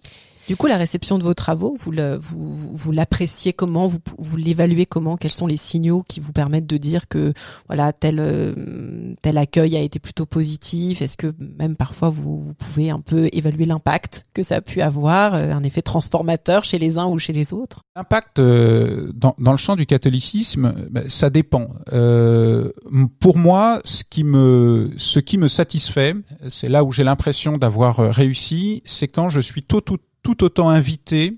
Du 0.48 0.56
coup, 0.56 0.68
la 0.68 0.78
réception 0.78 1.18
de 1.18 1.24
vos 1.24 1.34
travaux, 1.34 1.76
vous 1.80 1.92
le, 1.92 2.18
vous, 2.18 2.54
vous 2.54 2.92
l'appréciez 2.92 3.52
comment? 3.52 3.88
Vous, 3.88 3.98
vous 4.20 4.38
l'évaluez 4.38 4.86
comment? 4.86 5.18
Quels 5.18 5.32
sont 5.32 5.48
les 5.48 5.58
signaux 5.58 6.04
qui 6.08 6.20
vous 6.20 6.34
permettent 6.34 6.68
de 6.68 6.78
dire 6.78 7.08
que 7.08 7.34
voilà 7.68 7.94
tel 7.94 8.20
euh, 8.20 9.16
tel 9.24 9.40
accueil 9.40 9.76
a 9.76 9.82
été 9.82 9.98
plutôt 9.98 10.28
positif? 10.28 11.02
Est-ce 11.02 11.18
que 11.18 11.34
même 11.58 11.76
parfois 11.76 12.10
vous, 12.10 12.54
pouvez 12.60 12.92
un 12.92 13.00
peu 13.00 13.28
évaluer 13.34 13.66
l'impact 13.66 14.26
que 14.36 14.44
ça 14.44 14.58
a 14.58 14.62
pu 14.62 14.82
avoir, 14.82 15.34
euh, 15.34 15.52
un 15.52 15.64
effet 15.64 15.82
transformateur 15.82 16.64
chez 16.64 16.78
les 16.78 17.00
uns 17.00 17.08
ou 17.08 17.18
chez 17.18 17.34
les 17.34 17.52
autres? 17.52 17.82
L'impact 17.96 18.38
euh, 18.38 19.12
dans, 19.16 19.34
dans 19.40 19.52
le 19.52 19.58
champ 19.58 19.76
du 19.76 19.88
catholicisme, 19.88 20.76
ben, 20.92 21.10
ça 21.10 21.32
dépend. 21.32 21.70
Euh, 21.92 22.72
pour 23.20 23.38
moi, 23.38 23.82
ce 23.84 24.04
qui 24.04 24.24
me 24.24 24.92
ce 24.98 25.20
qui 25.20 25.40
me 25.40 25.48
satisfait, 25.48 26.14
c'est 26.50 26.70
là 26.70 26.84
où 26.84 26.92
j'ai 26.92 27.04
l'impression 27.04 27.54
d'avoir 27.54 27.98
réussi, 27.98 28.84
c'est 28.86 29.08
quand 29.08 29.30
je 29.30 29.40
suis 29.40 29.64
tout 29.64 29.82
tout 29.82 29.98
tout 30.26 30.44
autant 30.44 30.70
invité 30.70 31.34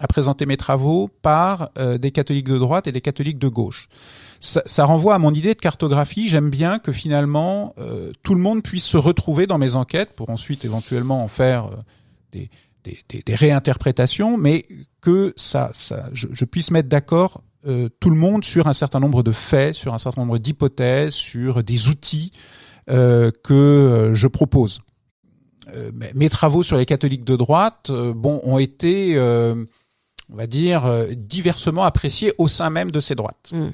à 0.00 0.08
présenter 0.08 0.46
mes 0.46 0.56
travaux 0.56 1.08
par 1.22 1.70
euh, 1.78 1.96
des 1.96 2.10
catholiques 2.10 2.48
de 2.48 2.58
droite 2.58 2.88
et 2.88 2.92
des 2.92 3.00
catholiques 3.00 3.38
de 3.38 3.46
gauche. 3.46 3.88
Ça, 4.40 4.64
ça 4.66 4.84
renvoie 4.84 5.14
à 5.14 5.18
mon 5.20 5.32
idée 5.32 5.54
de 5.54 5.60
cartographie. 5.60 6.28
J'aime 6.28 6.50
bien 6.50 6.80
que 6.80 6.90
finalement 6.90 7.72
euh, 7.78 8.10
tout 8.24 8.34
le 8.34 8.40
monde 8.40 8.64
puisse 8.64 8.82
se 8.82 8.96
retrouver 8.96 9.46
dans 9.46 9.58
mes 9.58 9.76
enquêtes 9.76 10.10
pour 10.16 10.30
ensuite 10.30 10.64
éventuellement 10.64 11.22
en 11.22 11.28
faire 11.28 11.66
euh, 11.66 11.76
des, 12.32 12.50
des, 12.82 13.22
des, 13.24 13.34
réinterprétations, 13.36 14.36
mais 14.36 14.66
que 15.00 15.34
ça, 15.36 15.70
ça 15.72 16.08
je, 16.12 16.26
je 16.32 16.44
puisse 16.44 16.72
mettre 16.72 16.88
d'accord 16.88 17.44
tout 18.00 18.10
le 18.10 18.16
monde 18.16 18.42
sur 18.42 18.66
un 18.66 18.72
certain 18.72 18.98
nombre 18.98 19.22
de 19.22 19.30
faits, 19.30 19.76
sur 19.76 19.94
un 19.94 19.98
certain 19.98 20.22
nombre 20.22 20.38
d'hypothèses, 20.38 21.14
sur 21.14 21.62
des 21.62 21.86
outils 21.86 22.32
que 22.88 24.10
je 24.12 24.26
propose. 24.26 24.80
Euh, 25.74 25.90
mes 26.14 26.28
travaux 26.28 26.62
sur 26.62 26.76
les 26.76 26.86
catholiques 26.86 27.24
de 27.24 27.36
droite, 27.36 27.88
euh, 27.90 28.12
bon, 28.14 28.40
ont 28.44 28.58
été, 28.58 29.16
euh, 29.16 29.64
on 30.32 30.36
va 30.36 30.46
dire, 30.46 30.82
diversement 31.10 31.84
appréciés 31.84 32.32
au 32.38 32.48
sein 32.48 32.70
même 32.70 32.90
de 32.90 33.00
ces 33.00 33.14
droites, 33.14 33.50
mm. 33.52 33.68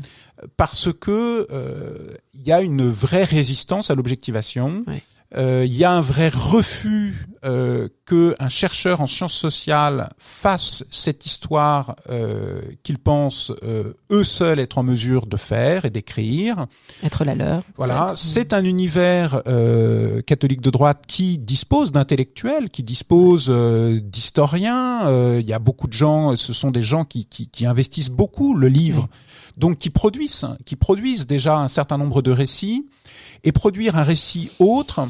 parce 0.57 0.93
que 0.93 1.47
il 2.35 2.47
y 2.47 2.53
a 2.53 2.61
une 2.61 2.89
vraie 2.91 3.25
résistance 3.25 3.91
à 3.91 3.95
l'objectivation 3.95 4.85
il 5.37 5.75
y 5.75 5.85
a 5.85 5.93
un 5.93 6.01
vrai 6.01 6.29
refus 6.29 7.29
euh, 7.45 7.89
que 8.05 8.35
un 8.41 8.49
chercheur 8.49 9.01
en 9.01 9.07
sciences 9.07 9.35
sociales 9.35 10.09
fasse 10.19 10.85
cette 10.91 11.25
histoire 11.25 11.95
euh, 12.11 12.61
qu'ils 12.83 12.99
pensent 12.99 13.53
euh, 13.63 13.93
eux 14.11 14.25
seuls 14.25 14.59
être 14.59 14.79
en 14.79 14.83
mesure 14.83 15.27
de 15.27 15.37
faire 15.37 15.85
et 15.85 15.91
d'écrire. 15.91 16.67
Être 17.05 17.25
la 17.25 17.37
leur. 17.37 17.63
Voilà, 17.77 18.15
c'est 18.17 18.53
un 18.53 18.65
univers 18.65 19.43
euh, 19.47 20.21
catholique 20.23 20.63
de 20.63 20.71
droite 20.71 21.05
qui 21.07 21.39
dispose 21.39 21.93
d'intellectuels, 21.93 22.71
qui 22.71 22.83
dispose 22.83 23.51
d'historiens. 23.51 25.39
Il 25.39 25.47
y 25.47 25.53
a 25.53 25.59
beaucoup 25.59 25.87
de 25.87 25.93
gens, 25.93 26.35
ce 26.37 26.53
sont 26.53 26.71
des 26.71 26.83
gens 26.83 27.05
qui, 27.05 27.27
qui, 27.27 27.49
qui 27.49 27.67
investissent 27.67 28.11
beaucoup 28.11 28.55
le 28.55 28.69
livre, 28.69 29.09
donc 29.57 29.79
qui 29.79 29.91
produisent, 29.91 30.47
qui 30.65 30.75
produisent 30.77 31.27
déjà 31.27 31.59
un 31.59 31.69
certain 31.69 31.99
nombre 31.99 32.21
de 32.21 32.33
récits 32.33 32.87
et 33.45 33.53
produire 33.53 33.97
un 33.97 34.03
récit 34.03 34.51
autre 34.59 35.09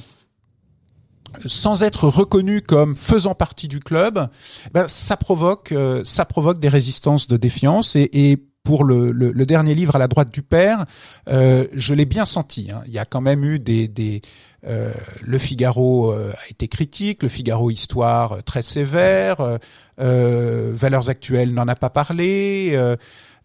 sans 1.46 1.82
être 1.82 2.08
reconnu 2.08 2.62
comme 2.62 2.96
faisant 2.96 3.34
partie 3.34 3.68
du 3.68 3.80
club, 3.80 4.28
ben, 4.72 4.88
ça 4.88 5.16
provoque 5.16 5.72
euh, 5.72 6.02
ça 6.04 6.24
provoque 6.24 6.58
des 6.58 6.68
résistances 6.68 7.28
de 7.28 7.36
défiance 7.36 7.96
et, 7.96 8.08
et 8.12 8.48
pour 8.68 8.84
le, 8.84 9.12
le, 9.12 9.32
le, 9.32 9.46
dernier 9.46 9.74
livre 9.74 9.96
à 9.96 9.98
la 9.98 10.08
droite 10.08 10.30
du 10.30 10.42
père, 10.42 10.84
euh, 11.30 11.66
je 11.72 11.94
l'ai 11.94 12.04
bien 12.04 12.26
senti. 12.26 12.70
Hein. 12.70 12.82
Il 12.86 12.92
y 12.92 12.98
a 12.98 13.06
quand 13.06 13.22
même 13.22 13.42
eu 13.42 13.58
des, 13.58 13.88
des 13.88 14.20
euh, 14.66 14.92
le 15.22 15.38
Figaro 15.38 16.12
euh, 16.12 16.32
a 16.32 16.50
été 16.50 16.68
critique, 16.68 17.22
le 17.22 17.30
Figaro 17.30 17.70
Histoire 17.70 18.44
très 18.44 18.60
sévère, 18.60 19.58
Valeurs 19.96 21.08
actuelles 21.08 21.54
n'en 21.54 21.66
a 21.66 21.74
pas 21.76 21.88
parlé. 21.88 22.78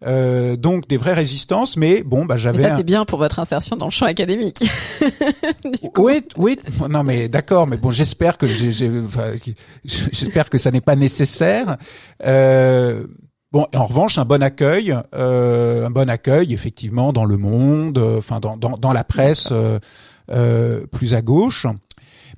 Euh, 0.06 0.56
donc 0.56 0.88
des 0.88 0.96
vraies 0.96 1.14
résistances, 1.14 1.76
mais 1.76 2.02
bon, 2.02 2.24
bah 2.24 2.36
j'avais. 2.36 2.62
Ça 2.62 2.76
c'est 2.76 2.84
bien 2.84 3.04
pour 3.04 3.18
votre 3.18 3.40
insertion 3.40 3.76
dans 3.76 3.86
le 3.86 3.90
champ 3.90 4.06
académique. 4.06 4.62
oui, 5.98 6.24
oui, 6.36 6.58
non 6.90 7.02
mais 7.02 7.28
d'accord, 7.28 7.66
mais 7.66 7.76
bon, 7.76 7.90
j'espère 7.90 8.36
que 8.36 8.46
j'espère 8.46 10.50
que 10.50 10.58
ça 10.58 10.70
n'est 10.70 10.80
pas 10.80 10.96
nécessaire. 10.96 11.76
Euh, 12.24 13.06
Bon, 13.54 13.68
en 13.72 13.84
revanche, 13.84 14.18
un 14.18 14.24
bon 14.24 14.42
accueil, 14.42 14.92
euh, 15.14 15.86
un 15.86 15.90
bon 15.90 16.10
accueil, 16.10 16.52
effectivement, 16.52 17.12
dans 17.12 17.24
le 17.24 17.36
monde, 17.36 17.98
euh, 17.98 18.18
enfin 18.18 18.40
dans, 18.40 18.56
dans, 18.56 18.76
dans 18.76 18.92
la 18.92 19.04
presse 19.04 19.50
euh, 19.52 19.78
euh, 20.32 20.86
plus 20.90 21.14
à 21.14 21.22
gauche. 21.22 21.64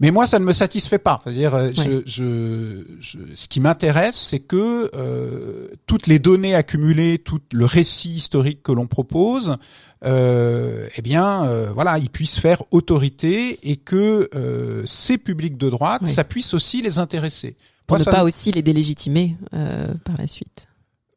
Mais 0.01 0.11
moi, 0.11 0.27
ça 0.27 0.39
ne 0.39 0.45
me 0.45 0.53
satisfait 0.53 0.99
pas. 0.99 1.21
C'est-à-dire, 1.25 1.55
euh, 1.55 1.71
je, 1.73 2.03
je, 2.07 3.19
ce 3.35 3.49
qui 3.49 3.61
m'intéresse, 3.61 4.17
c'est 4.17 4.41
que 4.41 4.91
euh, 4.95 5.69
toutes 5.87 6.07
les 6.07 6.19
données 6.19 6.55
accumulées, 6.55 7.19
tout 7.19 7.41
le 7.53 7.65
récit 7.65 8.11
historique 8.11 8.63
que 8.63 8.73
l'on 8.73 8.87
propose, 8.87 9.57
euh, 10.05 10.89
eh 10.97 11.03
bien, 11.03 11.45
euh, 11.45 11.71
voilà, 11.75 11.99
ils 11.99 12.11
puissent 12.11 12.39
faire 12.39 12.63
autorité 12.71 13.59
et 13.69 13.77
que 13.77 14.29
euh, 14.35 14.83
ces 14.87 15.19
publics 15.19 15.57
de 15.57 15.71
droite, 15.71 16.07
ça 16.07 16.25
puisse 16.25 16.53
aussi 16.55 16.83
les 16.83 16.99
intéresser. 16.99 17.57
Pour 17.87 17.99
ne 17.99 18.05
pas 18.05 18.25
aussi 18.25 18.51
les 18.51 18.63
délégitimer 18.63 19.37
par 19.51 20.17
la 20.19 20.27
suite. 20.27 20.67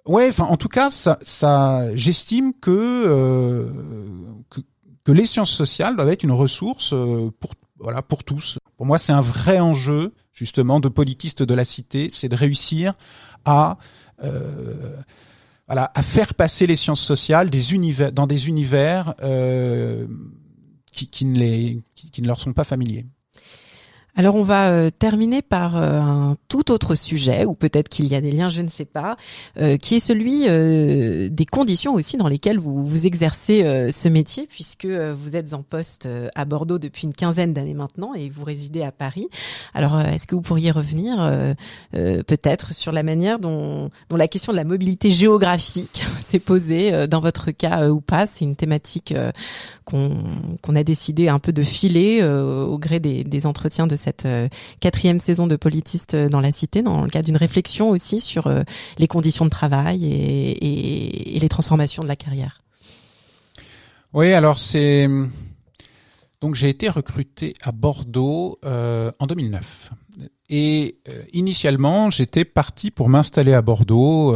Ouais, 0.05 0.27
enfin, 0.29 0.45
en 0.45 0.57
tout 0.57 0.67
cas, 0.69 0.91
ça, 0.91 1.17
ça 1.23 1.95
j'estime 1.95 2.53
que, 2.53 3.67
que 4.49 4.61
que 5.03 5.11
les 5.11 5.25
sciences 5.25 5.51
sociales 5.51 5.95
doivent 5.95 6.09
être 6.09 6.23
une 6.23 6.31
ressource 6.31 6.93
pour 7.39 7.55
voilà 7.79 8.01
pour 8.01 8.23
tous. 8.23 8.59
Pour 8.77 8.85
moi, 8.85 8.97
c'est 8.97 9.11
un 9.11 9.21
vrai 9.21 9.59
enjeu 9.59 10.13
justement 10.33 10.79
de 10.79 10.89
politiste 10.89 11.43
de 11.43 11.53
la 11.53 11.65
cité, 11.65 12.09
c'est 12.11 12.29
de 12.29 12.35
réussir 12.35 12.93
à 13.45 13.77
euh, 14.23 14.95
à 15.67 16.01
faire 16.01 16.33
passer 16.33 16.65
les 16.65 16.75
sciences 16.75 17.01
sociales 17.01 17.51
dans 17.51 18.25
des 18.25 18.47
univers 18.47 19.13
euh, 19.21 20.07
qui, 20.91 21.25
ne 21.25 21.37
les 21.37 21.79
qui 21.93 22.21
ne 22.23 22.27
leur 22.27 22.39
sont 22.39 22.53
pas 22.53 22.63
familiers. 22.63 23.05
Alors 24.19 24.35
on 24.35 24.43
va 24.43 24.67
euh, 24.71 24.89
terminer 24.89 25.41
par 25.41 25.77
euh, 25.77 25.97
un 25.97 26.35
tout 26.49 26.73
autre 26.73 26.93
sujet, 26.93 27.45
ou 27.45 27.53
peut-être 27.53 27.87
qu'il 27.87 28.05
y 28.05 28.15
a 28.15 28.19
des 28.19 28.33
liens, 28.33 28.49
je 28.49 28.61
ne 28.61 28.67
sais 28.67 28.83
pas, 28.83 29.15
euh, 29.61 29.77
qui 29.77 29.95
est 29.95 30.01
celui 30.01 30.41
des 30.41 31.45
conditions 31.45 31.93
aussi 31.93 32.17
dans 32.17 32.27
lesquelles 32.27 32.59
vous, 32.59 32.83
vous 32.83 33.05
exercez 33.05 33.89
ce 33.91 34.09
métier, 34.09 34.45
puisque 34.47 34.85
vous 34.85 35.37
êtes 35.37 35.53
en 35.53 35.63
poste 35.63 36.07
à 36.35 36.43
Bordeaux 36.43 36.79
depuis 36.79 37.07
une 37.07 37.13
quinzaine 37.13 37.53
d'années 37.53 37.73
maintenant 37.73 38.13
et 38.13 38.29
vous 38.29 38.43
résidez 38.43 38.81
à 38.81 38.91
Paris. 38.91 39.27
Alors 39.73 40.01
est-ce 40.01 40.27
que 40.27 40.35
vous 40.35 40.41
pourriez 40.41 40.71
revenir 40.71 41.17
peut-être 41.91 42.73
sur 42.73 42.91
la 42.91 43.03
manière 43.03 43.39
dont, 43.39 43.89
la 44.11 44.27
question 44.27 44.51
de 44.51 44.57
la 44.57 44.63
mobilité 44.63 45.11
géographique 45.11 46.03
s'est 46.25 46.39
posée 46.39 47.07
dans 47.07 47.21
votre 47.21 47.51
cas 47.51 47.89
ou 47.89 48.01
pas? 48.01 48.25
C'est 48.25 48.43
une 48.43 48.55
thématique 48.55 49.13
qu'on 49.85 50.75
a 50.75 50.83
décidé 50.83 51.29
un 51.29 51.39
peu 51.39 51.53
de 51.53 51.63
filer 51.63 52.23
au 52.23 52.77
gré 52.79 52.99
des, 52.99 53.23
des 53.23 53.45
entretiens 53.45 53.87
de 53.87 53.95
cette 53.95 54.08
euh, 54.25 54.47
quatrième 54.79 55.19
saison 55.19 55.47
de 55.47 55.55
Politiste 55.55 56.13
euh, 56.13 56.29
dans 56.29 56.41
la 56.41 56.51
Cité, 56.51 56.81
dans 56.81 57.03
le 57.03 57.09
cadre 57.09 57.25
d'une 57.25 57.37
réflexion 57.37 57.89
aussi 57.89 58.19
sur 58.19 58.47
euh, 58.47 58.61
les 58.97 59.07
conditions 59.07 59.45
de 59.45 59.49
travail 59.49 60.05
et, 60.05 61.39
les 61.39 61.49
transformations 61.49 62.03
de 62.03 62.07
la 62.07 62.15
carrière. 62.15 62.61
Oui, 64.13 64.33
alors 64.33 64.57
c'est 64.57 65.07
donc 66.41 66.55
j'ai 66.55 66.69
été 66.69 66.89
recruté 66.89 67.53
à 67.61 67.71
Bordeaux 67.71 68.59
en 68.63 69.27
2009 69.27 69.91
et 70.49 70.99
initialement 71.33 72.09
j'étais 72.09 72.45
parti 72.45 72.91
pour 72.91 73.09
m'installer 73.09 73.53
à 73.53 73.61
Bordeaux 73.61 74.35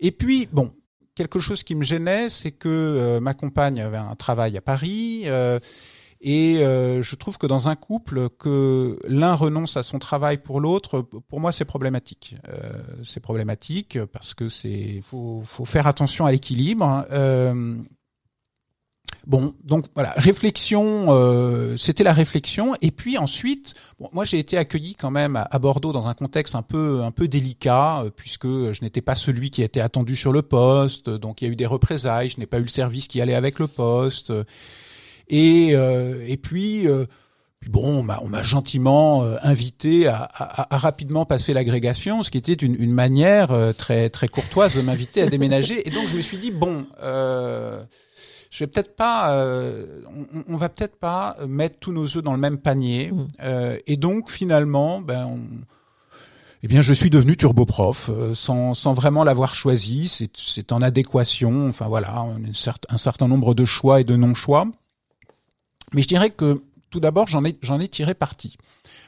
et 0.00 0.12
puis 0.12 0.48
bon 0.52 0.72
quelque 1.14 1.38
chose 1.38 1.62
qui 1.64 1.74
me 1.74 1.84
gênait 1.84 2.28
c'est 2.28 2.52
que 2.52 3.18
ma 3.20 3.34
compagne 3.34 3.80
avait 3.80 3.96
un 3.96 4.14
travail 4.14 4.56
à 4.56 4.60
Paris 4.60 5.24
Et 6.24 6.58
euh, 6.58 7.02
je 7.02 7.16
trouve 7.16 7.36
que 7.36 7.46
dans 7.46 7.68
un 7.68 7.74
couple, 7.74 8.28
que 8.30 8.98
l'un 9.08 9.34
renonce 9.34 9.76
à 9.76 9.82
son 9.82 9.98
travail 9.98 10.38
pour 10.38 10.60
l'autre, 10.60 11.00
pour 11.00 11.40
moi, 11.40 11.52
c'est 11.52 11.64
problématique. 11.64 12.36
Euh, 12.48 12.72
c'est 13.02 13.20
problématique 13.20 13.98
parce 14.12 14.32
que 14.32 14.48
c'est 14.48 15.00
faut, 15.02 15.42
faut 15.44 15.64
faire 15.64 15.86
attention 15.86 16.24
à 16.24 16.32
l'équilibre. 16.32 16.84
Hein. 16.84 17.06
Euh, 17.10 17.76
Bon, 19.26 19.54
donc 19.62 19.86
voilà, 19.94 20.10
réflexion, 20.16 21.06
euh, 21.08 21.76
c'était 21.76 22.02
la 22.02 22.12
réflexion. 22.12 22.74
Et 22.82 22.90
puis 22.90 23.18
ensuite, 23.18 23.74
bon, 24.00 24.08
moi 24.12 24.24
j'ai 24.24 24.38
été 24.38 24.58
accueilli 24.58 24.94
quand 24.94 25.12
même 25.12 25.36
à, 25.36 25.58
Bordeaux 25.60 25.92
dans 25.92 26.08
un 26.08 26.14
contexte 26.14 26.56
un 26.56 26.62
peu 26.62 27.02
un 27.02 27.12
peu 27.12 27.28
délicat, 27.28 28.02
euh, 28.02 28.10
puisque 28.10 28.46
je 28.46 28.82
n'étais 28.82 29.00
pas 29.00 29.14
celui 29.14 29.50
qui 29.50 29.62
était 29.62 29.80
attendu 29.80 30.16
sur 30.16 30.32
le 30.32 30.42
poste. 30.42 31.08
Donc 31.08 31.40
il 31.40 31.46
y 31.46 31.48
a 31.48 31.52
eu 31.52 31.56
des 31.56 31.66
représailles, 31.66 32.30
je 32.30 32.40
n'ai 32.40 32.46
pas 32.46 32.58
eu 32.58 32.62
le 32.62 32.68
service 32.68 33.06
qui 33.06 33.20
allait 33.20 33.34
avec 33.34 33.60
le 33.60 33.68
poste. 33.68 34.32
Et 35.28 35.70
euh, 35.74 36.24
et 36.26 36.36
puis 36.36 36.86
bon, 37.68 38.04
on 38.22 38.28
m'a 38.28 38.42
gentiment 38.42 39.24
invité 39.42 40.06
à, 40.06 40.22
à, 40.22 40.74
à, 40.74 40.78
rapidement 40.78 41.24
passer 41.24 41.52
l'agrégation, 41.52 42.22
ce 42.22 42.30
qui 42.30 42.38
était 42.38 42.52
une, 42.54 42.76
une 42.80 42.92
manière 42.92 43.54
très 43.76 44.10
très 44.10 44.28
courtoise 44.28 44.74
de 44.74 44.82
m'inviter 44.82 45.22
à 45.22 45.26
déménager. 45.26 45.86
Et 45.86 45.90
donc 45.90 46.08
je 46.08 46.16
me 46.16 46.22
suis 46.22 46.38
dit 46.38 46.50
bon. 46.50 46.86
Euh, 47.02 47.82
je 48.52 48.58
vais 48.58 48.66
peut-être 48.66 48.94
pas, 48.94 49.32
euh, 49.32 50.02
on, 50.34 50.44
on, 50.46 50.56
va 50.56 50.68
peut-être 50.68 50.96
pas 50.96 51.38
mettre 51.48 51.78
tous 51.78 51.90
nos 51.90 52.04
œufs 52.04 52.22
dans 52.22 52.34
le 52.34 52.38
même 52.38 52.58
panier. 52.58 53.10
Mmh. 53.10 53.26
Euh, 53.42 53.78
et 53.86 53.96
donc 53.96 54.30
finalement, 54.30 55.00
ben, 55.00 55.24
on, 55.24 55.40
eh 56.62 56.68
bien, 56.68 56.82
je 56.82 56.92
suis 56.92 57.08
devenu 57.08 57.38
turboprof 57.38 58.10
euh, 58.10 58.34
sans, 58.34 58.74
sans 58.74 58.92
vraiment 58.92 59.24
l'avoir 59.24 59.54
choisi. 59.54 60.06
C'est 60.34 60.70
en 60.70 60.82
adéquation. 60.82 61.66
Enfin 61.70 61.88
voilà, 61.88 62.24
on 62.24 62.44
a 62.44 62.74
un 62.90 62.98
certain 62.98 63.26
nombre 63.26 63.54
de 63.54 63.64
choix 63.64 64.02
et 64.02 64.04
de 64.04 64.16
non-choix. 64.16 64.66
Mais 65.94 66.02
je 66.02 66.08
dirais 66.08 66.30
que 66.30 66.62
tout 66.90 67.00
d'abord, 67.00 67.26
j'en 67.26 67.44
ai, 67.44 67.56
j'en 67.62 67.80
ai 67.80 67.88
tiré 67.88 68.14
parti 68.14 68.56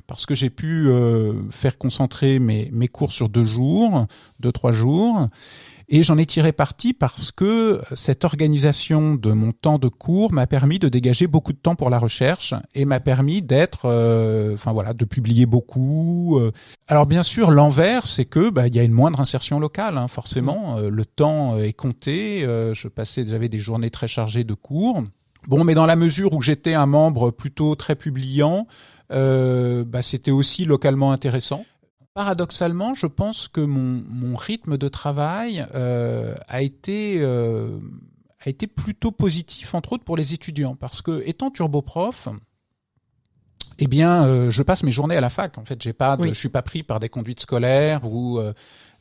parce 0.07 0.27
que 0.27 0.35
j'ai 0.35 0.51
pu 0.51 0.89
euh, 0.89 1.51
faire 1.51 1.79
concentrer 1.79 2.39
mes, 2.39 2.69
mes 2.73 2.89
cours 2.89 3.13
sur 3.13 3.29
deux 3.29 3.45
jours, 3.45 4.07
deux 4.41 4.53
trois 4.53 4.73
jours, 4.73 5.27
et 5.89 6.03
j'en 6.03 6.17
ai 6.17 6.25
tiré 6.25 6.53
parti 6.53 6.95
parce 6.95 7.31
que 7.31 7.81
cette 7.95 8.25
organisation 8.25 9.15
de 9.15 9.33
mon 9.33 9.53
temps 9.53 9.79
de 9.79 9.89
cours 9.89 10.33
m'a 10.33 10.47
permis 10.47 10.79
de 10.79 10.89
dégager 10.89 11.27
beaucoup 11.27 11.53
de 11.53 11.59
temps 11.59 11.75
pour 11.75 11.91
la 11.91 11.99
recherche 11.99 12.55
et 12.75 12.85
m'a 12.85 13.01
permis 13.01 13.43
d'être, 13.43 13.83
euh, 13.85 14.55
enfin 14.55 14.73
voilà, 14.73 14.95
de 14.95 15.05
publier 15.05 15.45
beaucoup. 15.47 16.39
Euh. 16.39 16.53
Alors 16.89 17.07
bien 17.07 17.23
sûr, 17.23 17.51
l'envers, 17.51 18.07
c'est 18.07 18.25
que 18.25 18.49
bah, 18.49 18.67
il 18.67 18.75
y 18.75 18.79
a 18.79 18.83
une 18.83 18.93
moindre 18.93 19.21
insertion 19.21 19.61
locale, 19.61 19.99
hein, 19.99 20.09
forcément. 20.09 20.77
Mmh. 20.77 20.79
Euh, 20.79 20.91
le 20.91 21.05
temps 21.05 21.59
est 21.59 21.75
compté. 21.75 22.41
je 22.41 22.89
passais, 22.89 23.27
j'avais 23.27 23.49
des 23.49 23.59
journées 23.59 23.91
très 23.91 24.09
chargées 24.09 24.45
de 24.45 24.55
cours. 24.55 25.03
Bon, 25.47 25.65
mais 25.65 25.75
dans 25.75 25.87
la 25.87 25.97
mesure 25.97 26.33
où 26.33 26.43
j'étais 26.43 26.75
un 26.75 26.87
membre 26.87 27.31
plutôt 27.31 27.75
très 27.75 27.95
publiant, 27.95 28.67
bah, 29.11 30.03
c'était 30.03 30.31
aussi 30.31 30.65
localement 30.65 31.13
intéressant. 31.13 31.65
Paradoxalement, 32.15 32.95
je 32.95 33.09
pense 33.09 33.49
que 33.49 33.61
mon, 33.61 34.01
mon 34.09 34.37
rythme 34.37 34.79
de 34.79 34.87
travail 34.87 35.67
euh, 35.75 36.37
a 36.47 36.63
été 36.63 37.17
euh, 37.19 37.81
a 38.47 38.49
été 38.49 38.69
plutôt 38.69 39.11
positif, 39.11 39.75
entre 39.75 39.95
autres 39.95 40.05
pour 40.05 40.17
les 40.17 40.33
étudiants, 40.33 40.77
parce 40.77 41.03
que 41.03 41.25
étant 41.27 41.51
turboprof, 41.51 42.29
eh 43.81 43.89
bien, 43.89 44.27
euh, 44.27 44.49
je 44.49 44.63
passe 44.63 44.85
mes 44.85 44.93
journées 44.93 45.17
à 45.17 45.21
la 45.21 45.29
fac. 45.29 45.59
En 45.59 45.65
fait, 45.65 45.83
j'ai 45.83 45.93
pas, 45.93 46.17
de, 46.17 46.29
je 46.29 46.33
suis 46.35 46.49
pas 46.49 46.63
pris 46.63 46.85
par 46.85 47.01
des 47.01 47.09
conduites 47.09 47.41
scolaires 47.41 48.05
ou 48.05 48.41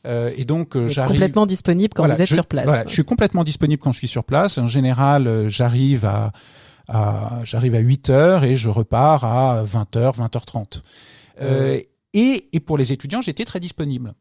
euh, 0.06 0.28
euh 0.28 0.34
et 0.36 0.44
donc 0.44 0.76
j'arrive 0.86 1.12
complètement 1.12 1.46
disponible 1.46 1.94
quand 1.94 2.06
vous 2.06 2.22
êtes 2.22 2.28
sur 2.28 2.46
place. 2.46 2.66
Voilà, 2.66 2.84
je 2.86 2.92
suis 2.92 3.04
complètement 3.04 3.44
disponible 3.44 3.82
quand 3.82 3.92
je 3.92 3.98
suis 3.98 4.08
sur 4.08 4.24
place. 4.24 4.58
En 4.58 4.68
général, 4.68 5.48
j'arrive 5.48 6.04
à, 6.04 6.32
à 6.88 7.40
j'arrive 7.44 7.74
à 7.74 7.80
8 7.80 8.10
heures 8.10 8.44
et 8.44 8.56
je 8.56 8.68
repars 8.68 9.24
à 9.24 9.62
20 9.62 9.96
h 9.96 10.16
20h30. 10.16 10.82
Euh, 11.40 11.80
et, 12.12 12.48
et 12.52 12.60
pour 12.60 12.78
les 12.78 12.92
étudiants, 12.92 13.20
j'étais 13.20 13.44
très 13.44 13.60
disponible. 13.60 14.14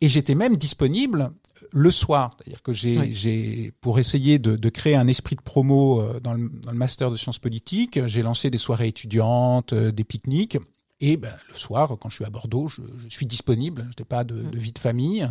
Et 0.00 0.08
j'étais 0.08 0.34
même 0.34 0.56
disponible 0.56 1.30
le 1.72 1.90
soir, 1.90 2.36
c'est-à-dire 2.38 2.62
que 2.62 2.72
j'ai, 2.72 3.12
j'ai 3.12 3.72
pour 3.80 3.98
essayer 3.98 4.38
de, 4.38 4.56
de, 4.56 4.68
créer 4.68 4.96
un 4.96 5.06
esprit 5.06 5.36
de 5.36 5.42
promo 5.42 6.00
euh, 6.00 6.20
dans 6.20 6.32
le, 6.32 6.48
dans 6.48 6.70
le 6.70 6.76
master 6.76 7.10
de 7.10 7.16
sciences 7.16 7.38
politiques, 7.38 8.06
j'ai 8.06 8.22
lancé 8.22 8.50
des 8.50 8.58
soirées 8.58 8.88
étudiantes, 8.88 9.72
euh, 9.72 9.92
des 9.92 10.04
pique-niques. 10.04 10.58
Et 11.00 11.16
ben, 11.16 11.32
le 11.48 11.54
soir, 11.54 11.96
quand 11.98 12.08
je 12.10 12.16
suis 12.16 12.24
à 12.24 12.30
Bordeaux, 12.30 12.68
je, 12.68 12.82
je 12.96 13.08
suis 13.08 13.26
disponible. 13.26 13.88
Je 13.96 14.02
n'ai 14.02 14.04
pas 14.04 14.24
de, 14.24 14.42
de, 14.42 14.58
vie 14.58 14.72
de 14.72 14.78
famille, 14.78 15.28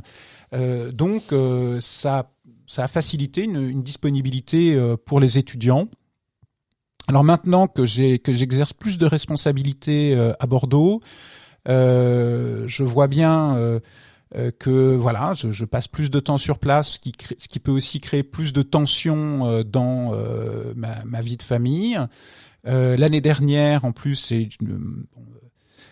euh, 0.54 0.92
donc 0.92 1.32
euh, 1.32 1.80
ça, 1.82 2.32
ça 2.66 2.86
a 2.86 2.88
facilité 2.88 3.44
une, 3.44 3.68
une 3.70 3.84
disponibilité 3.84 4.76
euh, 4.76 4.98
pour 4.98 5.20
les 5.20 5.38
étudiants. 5.38 5.88
Alors 7.08 7.24
maintenant 7.24 7.68
que 7.68 7.86
j'ai 7.86 8.20
que 8.20 8.34
j'exerce 8.34 8.74
plus 8.74 9.00
de 9.00 9.06
responsabilités 9.08 10.16
à 10.40 10.46
Bordeaux, 10.46 11.02
euh, 11.68 12.64
je 12.68 12.84
vois 12.84 13.08
bien 13.08 13.56
euh, 13.58 13.80
euh, 14.36 14.52
que 14.58 14.96
voilà, 14.96 15.34
je, 15.34 15.52
je, 15.52 15.66
passe 15.66 15.88
plus 15.88 16.10
de 16.10 16.20
temps 16.20 16.38
sur 16.38 16.60
place, 16.60 16.94
ce 16.94 17.00
qui, 17.00 17.14
ce 17.38 17.48
qui 17.48 17.60
peut 17.60 17.72
aussi 17.72 18.00
créer 18.00 18.24
plus 18.24 18.54
de 18.54 18.62
tensions 18.62 19.64
dans 19.64 20.14
ma, 20.76 21.04
ma, 21.06 21.22
vie 21.22 21.38
de 21.38 21.44
famille. 21.44 22.00
L'année 22.64 23.22
dernière, 23.22 23.86
en 23.86 23.92
plus, 23.92 24.16
c'est 24.16 24.50
euh, 24.64 25.08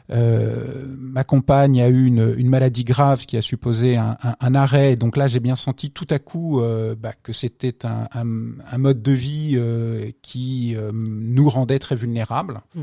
ma 0.09 1.23
compagne 1.23 1.81
a 1.81 1.89
eu 1.89 2.05
une, 2.05 2.33
une, 2.37 2.49
maladie 2.49 2.83
grave 2.83 3.25
qui 3.25 3.37
a 3.37 3.41
supposé 3.41 3.97
un, 3.97 4.17
un, 4.23 4.35
un 4.39 4.55
arrêt. 4.55 4.95
Donc 4.95 5.17
là, 5.17 5.27
j'ai 5.27 5.39
bien 5.39 5.55
senti 5.55 5.91
tout 5.91 6.07
à 6.09 6.19
coup 6.19 6.61
euh, 6.61 6.95
bah, 6.97 7.13
que 7.21 7.33
c'était 7.33 7.85
un, 7.85 8.07
un, 8.13 8.77
mode 8.77 9.01
de 9.01 9.11
vie 9.11 9.53
euh, 9.55 10.11
qui 10.21 10.75
nous 10.93 11.49
rendait 11.49 11.79
très 11.79 11.95
vulnérables. 11.95 12.61
Mm. 12.75 12.81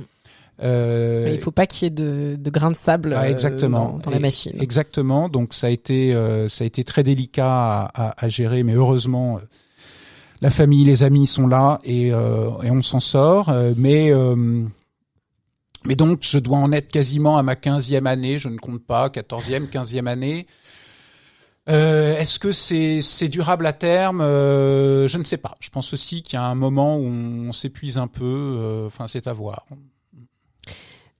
Euh, 0.63 1.29
il 1.33 1.41
faut 1.41 1.51
pas 1.51 1.67
qu'il 1.67 1.85
y 1.85 1.87
ait 1.89 1.91
de, 1.91 2.37
de 2.39 2.51
grains 2.51 2.71
de 2.71 2.77
sable 2.77 3.15
ah, 3.19 3.29
exactement. 3.29 3.99
dans, 4.03 4.11
la 4.11 4.21
machine. 4.21 4.53
Exactement. 4.61 5.29
Donc 5.29 5.53
ça 5.53 5.67
a 5.67 5.71
été 5.71 6.15
euh, 6.15 6.49
ça 6.49 6.65
a 6.65 6.67
été 6.67 6.85
très 6.85 7.03
délicat 7.03 7.47
à, 7.47 8.09
à, 8.09 8.25
à 8.25 8.29
gérer, 8.29 8.63
mais 8.63 8.75
heureusement 8.75 9.37
euh, 9.37 9.41
la 10.41 10.51
famille, 10.51 10.85
les 10.85 11.03
amis 11.03 11.27
sont 11.27 11.49
là 11.49 11.81
et, 11.85 12.13
euh, 12.13 12.51
et 12.63 12.71
on 12.71 12.83
s'en 12.83 13.01
sort. 13.01 13.53
mais 13.77 14.13
mais 15.87 15.97
donc 15.97 16.21
je 16.23 16.39
dois 16.39 16.59
en 16.59 16.73
être 16.73 16.91
quasiment 16.91 17.37
à 17.37 17.43
ma 17.43 17.57
quinzième 17.57 18.07
année. 18.07 18.39
Je 18.39 18.49
ne 18.49 18.59
compte 18.59 18.85
pas 18.85 19.11
quatorzième, 19.11 19.69
quinzième 19.69 20.09
année. 20.09 20.47
Euh, 21.69 22.19
Est-ce 22.19 22.39
que 22.39 22.53
c'est 22.53 23.29
durable 23.29 23.67
à 23.67 23.73
terme? 23.73 24.21
Je 24.21 25.19
ne 25.19 25.25
sais 25.25 25.39
pas. 25.39 25.55
Je 25.61 25.71
pense 25.71 25.93
aussi 25.93 26.23
qu'il 26.23 26.35
y 26.35 26.43
a 26.43 26.45
un 26.45 26.55
moment 26.55 26.97
où 26.97 27.05
on, 27.05 27.53
s'épuise 27.53 27.99
un 27.99 28.09
peu. 28.09 28.85
Enfin, 28.87 29.07
c'est 29.07 29.27
à 29.27 29.33
voir. 29.33 29.65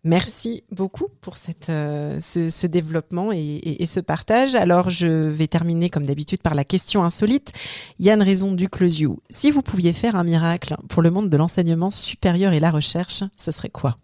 Merci 0.05 0.65
beaucoup 0.71 1.07
pour 1.23 1.35
euh, 1.71 2.21
ce, 2.21 2.67
développement 2.67 3.33
et, 3.33 3.87
ce 3.87 4.01
partage. 4.01 4.55
Alors, 4.55 4.91
je 4.91 5.07
vais 5.07 5.47
terminer 5.47 5.89
comme 5.89 6.05
d'habitude 6.05 6.43
par 6.43 6.55
la 6.55 6.65
question 6.65 7.05
insolite. 7.05 7.55
Yann 7.99 8.23
Raison 8.23 8.53
du 8.53 8.69
Closiou. 8.69 9.21
Si 9.31 9.51
vous 9.51 9.63
pouviez 9.63 9.95
faire 9.95 10.15
un 10.15 10.25
miracle 10.25 10.77
pour 10.91 11.01
le 11.01 11.11
monde 11.11 11.31
de 11.31 11.37
l'enseignement 11.39 11.89
supérieur 11.89 12.53
et 12.53 12.61
la 12.61 12.71
recherche, 12.71 13.25
ce 13.39 13.51
serait 13.51 13.71
quoi? 13.71 13.97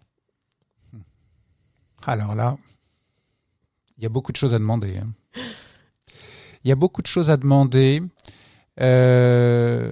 Alors 2.05 2.35
là, 2.35 2.57
il 3.97 4.03
y 4.03 4.05
a 4.05 4.09
beaucoup 4.09 4.31
de 4.31 4.37
choses 4.37 4.53
à 4.53 4.59
demander. 4.59 4.97
Hein. 4.97 5.13
Il 6.63 6.69
y 6.69 6.71
a 6.71 6.75
beaucoup 6.75 7.01
de 7.01 7.07
choses 7.07 7.29
à 7.29 7.37
demander. 7.37 8.01
Euh 8.79 9.91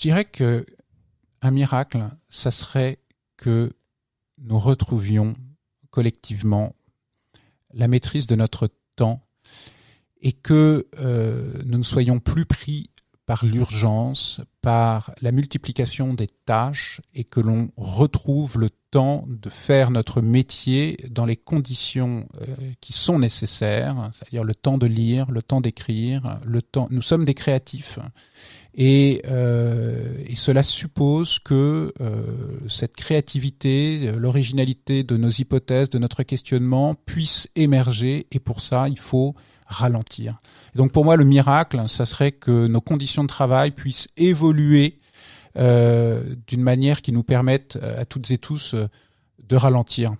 Je 0.00 0.08
dirais 0.08 0.24
que 0.24 0.64
un 1.42 1.50
miracle, 1.50 2.08
ça 2.30 2.50
serait 2.50 3.00
que 3.36 3.74
nous 4.38 4.58
retrouvions 4.58 5.34
collectivement 5.90 6.74
la 7.74 7.86
maîtrise 7.86 8.26
de 8.26 8.34
notre 8.34 8.70
temps 8.96 9.20
et 10.22 10.32
que 10.32 10.86
euh, 10.98 11.52
nous 11.66 11.76
ne 11.76 11.82
soyons 11.82 12.18
plus 12.18 12.46
pris 12.46 12.88
par 13.30 13.44
l'urgence, 13.44 14.40
par 14.60 15.14
la 15.22 15.30
multiplication 15.30 16.14
des 16.14 16.26
tâches 16.46 17.00
et 17.14 17.22
que 17.22 17.38
l'on 17.38 17.70
retrouve 17.76 18.58
le 18.58 18.70
temps 18.90 19.24
de 19.28 19.48
faire 19.48 19.92
notre 19.92 20.20
métier 20.20 20.96
dans 21.08 21.26
les 21.26 21.36
conditions 21.36 22.26
euh, 22.40 22.46
qui 22.80 22.92
sont 22.92 23.20
nécessaires, 23.20 24.10
c'est-à-dire 24.12 24.42
le 24.42 24.52
temps 24.56 24.78
de 24.78 24.88
lire, 24.88 25.30
le 25.30 25.44
temps 25.44 25.60
d'écrire, 25.60 26.40
le 26.44 26.60
temps. 26.60 26.88
Nous 26.90 27.02
sommes 27.02 27.24
des 27.24 27.34
créatifs 27.34 28.00
et, 28.74 29.22
euh, 29.28 30.24
cela 30.34 30.64
suppose 30.64 31.38
que 31.38 31.92
euh, 32.00 32.22
cette 32.68 32.96
créativité, 32.96 34.10
l'originalité 34.16 35.04
de 35.04 35.16
nos 35.16 35.30
hypothèses, 35.30 35.88
de 35.88 36.00
notre 36.00 36.24
questionnement 36.24 36.96
puisse 37.06 37.48
émerger. 37.54 38.26
Et 38.32 38.40
pour 38.40 38.60
ça, 38.60 38.88
il 38.88 38.98
faut 38.98 39.36
ralentir. 39.70 40.38
donc 40.74 40.92
pour 40.92 41.04
moi, 41.04 41.16
le 41.16 41.24
miracle, 41.24 41.82
ça 41.86 42.04
serait 42.04 42.32
que 42.32 42.66
nos 42.66 42.80
conditions 42.80 43.22
de 43.22 43.28
travail 43.28 43.70
puissent 43.70 44.08
évoluer 44.16 44.98
euh, 45.56 46.34
d'une 46.46 46.62
manière 46.62 47.02
qui 47.02 47.12
nous 47.12 47.22
permette 47.22 47.78
à 47.96 48.04
toutes 48.04 48.30
et 48.30 48.38
tous 48.38 48.74
de 49.50 49.56
ralentir. 49.56 50.12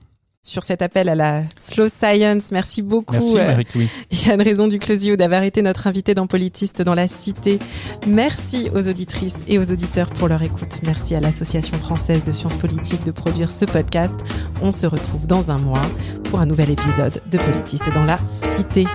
sur 0.42 0.64
cet 0.64 0.80
appel 0.82 1.08
à 1.08 1.14
la 1.14 1.42
slow 1.58 1.88
science. 1.88 2.50
Merci 2.50 2.82
beaucoup. 2.82 3.12
Merci, 3.12 3.34
Marie-Louis. 3.34 3.88
Yann 4.26 4.40
Raison 4.40 4.68
du 4.68 4.78
Closio 4.78 5.16
d'avoir 5.16 5.42
été 5.42 5.62
notre 5.62 5.86
invité 5.86 6.14
dans 6.14 6.26
Politiste 6.26 6.82
dans 6.82 6.94
la 6.94 7.06
Cité. 7.06 7.58
Merci 8.06 8.70
aux 8.74 8.88
auditrices 8.88 9.44
et 9.48 9.58
aux 9.58 9.70
auditeurs 9.70 10.10
pour 10.10 10.28
leur 10.28 10.42
écoute. 10.42 10.80
Merci 10.84 11.14
à 11.14 11.20
l'Association 11.20 11.78
française 11.78 12.24
de 12.24 12.32
sciences 12.32 12.56
politiques 12.56 13.04
de 13.04 13.12
produire 13.12 13.52
ce 13.52 13.64
podcast. 13.64 14.18
On 14.62 14.72
se 14.72 14.86
retrouve 14.86 15.26
dans 15.26 15.50
un 15.50 15.58
mois 15.58 15.86
pour 16.24 16.40
un 16.40 16.46
nouvel 16.46 16.70
épisode 16.70 17.20
de 17.30 17.38
Politiste 17.38 17.92
dans 17.92 18.04
la 18.04 18.18
Cité. 18.34 18.86